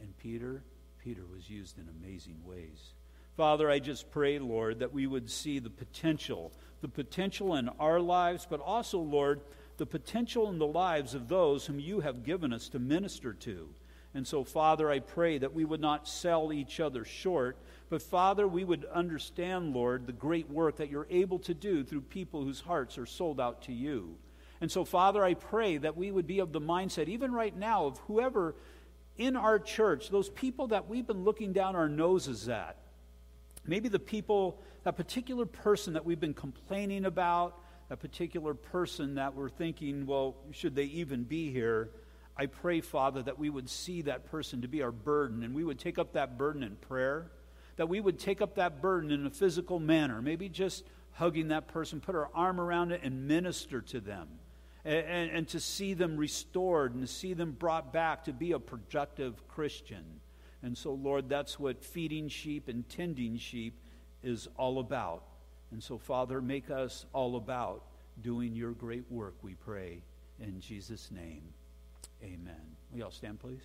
and 0.00 0.16
Peter, 0.18 0.62
Peter 1.02 1.22
was 1.32 1.48
used 1.48 1.78
in 1.78 1.88
amazing 1.88 2.36
ways. 2.44 2.92
Father, 3.36 3.70
I 3.70 3.78
just 3.78 4.10
pray, 4.10 4.38
Lord, 4.38 4.80
that 4.80 4.92
we 4.92 5.06
would 5.06 5.30
see 5.30 5.58
the 5.58 5.70
potential, 5.70 6.52
the 6.80 6.88
potential 6.88 7.54
in 7.54 7.68
our 7.80 8.00
lives, 8.00 8.46
but 8.48 8.60
also, 8.60 8.98
Lord, 8.98 9.40
the 9.78 9.86
potential 9.86 10.48
in 10.48 10.58
the 10.58 10.66
lives 10.66 11.14
of 11.14 11.28
those 11.28 11.66
whom 11.66 11.80
you 11.80 12.00
have 12.00 12.24
given 12.24 12.52
us 12.52 12.68
to 12.68 12.78
minister 12.78 13.32
to. 13.32 13.68
And 14.14 14.26
so, 14.26 14.42
Father, 14.42 14.90
I 14.90 14.98
pray 14.98 15.38
that 15.38 15.54
we 15.54 15.64
would 15.64 15.80
not 15.80 16.08
sell 16.08 16.52
each 16.52 16.80
other 16.80 17.04
short, 17.04 17.56
but, 17.88 18.02
Father, 18.02 18.48
we 18.48 18.64
would 18.64 18.84
understand, 18.86 19.74
Lord, 19.74 20.06
the 20.06 20.12
great 20.12 20.50
work 20.50 20.76
that 20.76 20.90
you're 20.90 21.06
able 21.10 21.38
to 21.40 21.54
do 21.54 21.84
through 21.84 22.02
people 22.02 22.42
whose 22.42 22.60
hearts 22.60 22.98
are 22.98 23.06
sold 23.06 23.40
out 23.40 23.62
to 23.62 23.72
you. 23.72 24.16
And 24.60 24.70
so, 24.70 24.84
Father, 24.84 25.22
I 25.22 25.34
pray 25.34 25.76
that 25.78 25.96
we 25.96 26.10
would 26.10 26.26
be 26.26 26.40
of 26.40 26.52
the 26.52 26.60
mindset, 26.60 27.08
even 27.08 27.32
right 27.32 27.56
now, 27.56 27.86
of 27.86 27.98
whoever 28.00 28.56
in 29.16 29.36
our 29.36 29.58
church, 29.58 30.10
those 30.10 30.28
people 30.30 30.68
that 30.68 30.88
we've 30.88 31.06
been 31.06 31.24
looking 31.24 31.52
down 31.52 31.76
our 31.76 31.88
noses 31.88 32.48
at, 32.48 32.76
maybe 33.66 33.88
the 33.88 33.98
people, 33.98 34.60
that 34.84 34.96
particular 34.96 35.46
person 35.46 35.92
that 35.92 36.04
we've 36.04 36.20
been 36.20 36.34
complaining 36.34 37.04
about, 37.04 37.60
that 37.88 38.00
particular 38.00 38.54
person 38.54 39.14
that 39.14 39.34
we're 39.34 39.48
thinking, 39.48 40.06
well, 40.06 40.36
should 40.52 40.74
they 40.74 40.84
even 40.84 41.24
be 41.24 41.50
here? 41.50 41.90
I 42.36 42.46
pray, 42.46 42.80
Father, 42.80 43.22
that 43.22 43.38
we 43.38 43.50
would 43.50 43.68
see 43.68 44.02
that 44.02 44.26
person 44.30 44.62
to 44.62 44.68
be 44.68 44.82
our 44.82 44.92
burden 44.92 45.42
and 45.42 45.54
we 45.54 45.64
would 45.64 45.78
take 45.78 45.98
up 45.98 46.12
that 46.12 46.38
burden 46.38 46.62
in 46.62 46.76
prayer, 46.76 47.30
that 47.76 47.88
we 47.88 48.00
would 48.00 48.18
take 48.18 48.40
up 48.40 48.56
that 48.56 48.80
burden 48.80 49.10
in 49.10 49.26
a 49.26 49.30
physical 49.30 49.80
manner, 49.80 50.22
maybe 50.22 50.48
just 50.48 50.84
hugging 51.12 51.48
that 51.48 51.66
person, 51.66 52.00
put 52.00 52.14
our 52.14 52.30
arm 52.34 52.60
around 52.60 52.92
it 52.92 53.00
and 53.02 53.26
minister 53.26 53.80
to 53.80 54.00
them. 54.00 54.28
And, 54.84 55.04
and, 55.06 55.30
and 55.30 55.48
to 55.48 55.60
see 55.60 55.94
them 55.94 56.16
restored 56.16 56.94
and 56.94 57.02
to 57.02 57.12
see 57.12 57.34
them 57.34 57.52
brought 57.52 57.92
back 57.92 58.24
to 58.24 58.32
be 58.32 58.52
a 58.52 58.58
productive 58.60 59.48
Christian. 59.48 60.04
And 60.62 60.76
so, 60.76 60.92
Lord, 60.92 61.28
that's 61.28 61.58
what 61.58 61.82
feeding 61.82 62.28
sheep 62.28 62.68
and 62.68 62.88
tending 62.88 63.36
sheep 63.38 63.80
is 64.22 64.48
all 64.56 64.78
about. 64.78 65.24
And 65.70 65.82
so, 65.82 65.98
Father, 65.98 66.40
make 66.40 66.70
us 66.70 67.06
all 67.12 67.36
about 67.36 67.82
doing 68.22 68.54
your 68.54 68.72
great 68.72 69.04
work, 69.10 69.34
we 69.42 69.54
pray. 69.54 70.02
In 70.40 70.60
Jesus' 70.60 71.10
name, 71.10 71.42
amen. 72.22 72.76
We 72.92 73.02
all 73.02 73.10
stand, 73.10 73.40
please? 73.40 73.62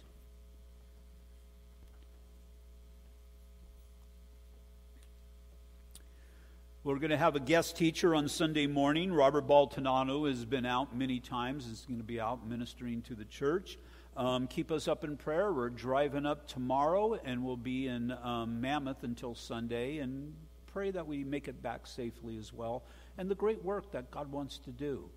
We're 6.84 7.00
going 7.00 7.12
to 7.12 7.18
have 7.18 7.38
a 7.38 7.40
guest 7.40 7.78
teacher 7.78 8.14
on 8.14 8.28
Sunday 8.28 8.68
morning. 8.68 9.14
Robert 9.14 9.48
Baltanano 9.48 10.28
has 10.28 10.44
been 10.44 10.66
out 10.66 10.94
many 10.94 11.22
times. 11.22 11.66
He's 11.66 11.86
going 11.86 12.00
to 12.00 12.04
be 12.04 12.20
out 12.20 12.46
ministering 12.46 13.02
to 13.04 13.16
the 13.16 13.24
church. 13.24 13.78
Um, 14.18 14.48
keep 14.48 14.70
us 14.70 14.90
up 14.90 15.06
in 15.06 15.16
prayer. 15.16 15.54
We're 15.54 15.70
driving 15.70 16.26
up 16.26 16.46
tomorrow, 16.46 17.18
and 17.24 17.46
we'll 17.46 17.56
be 17.56 17.88
in 17.88 18.12
um, 18.12 18.60
Mammoth 18.60 19.04
until 19.04 19.34
Sunday, 19.34 20.00
and 20.00 20.34
pray 20.74 20.92
that 20.92 21.08
we 21.08 21.24
make 21.24 21.48
it 21.48 21.62
back 21.62 21.86
safely 21.86 22.38
as 22.38 22.52
well, 22.52 22.84
and 23.18 23.30
the 23.30 23.36
great 23.36 23.64
work 23.64 23.92
that 23.92 24.12
God 24.12 24.32
wants 24.32 24.58
to 24.60 24.72
do. 24.72 25.10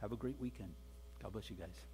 Have 0.00 0.12
a 0.12 0.16
great 0.16 0.38
weekend. 0.38 0.74
God 1.22 1.32
bless 1.32 1.48
you 1.48 1.56
guys. 1.56 1.93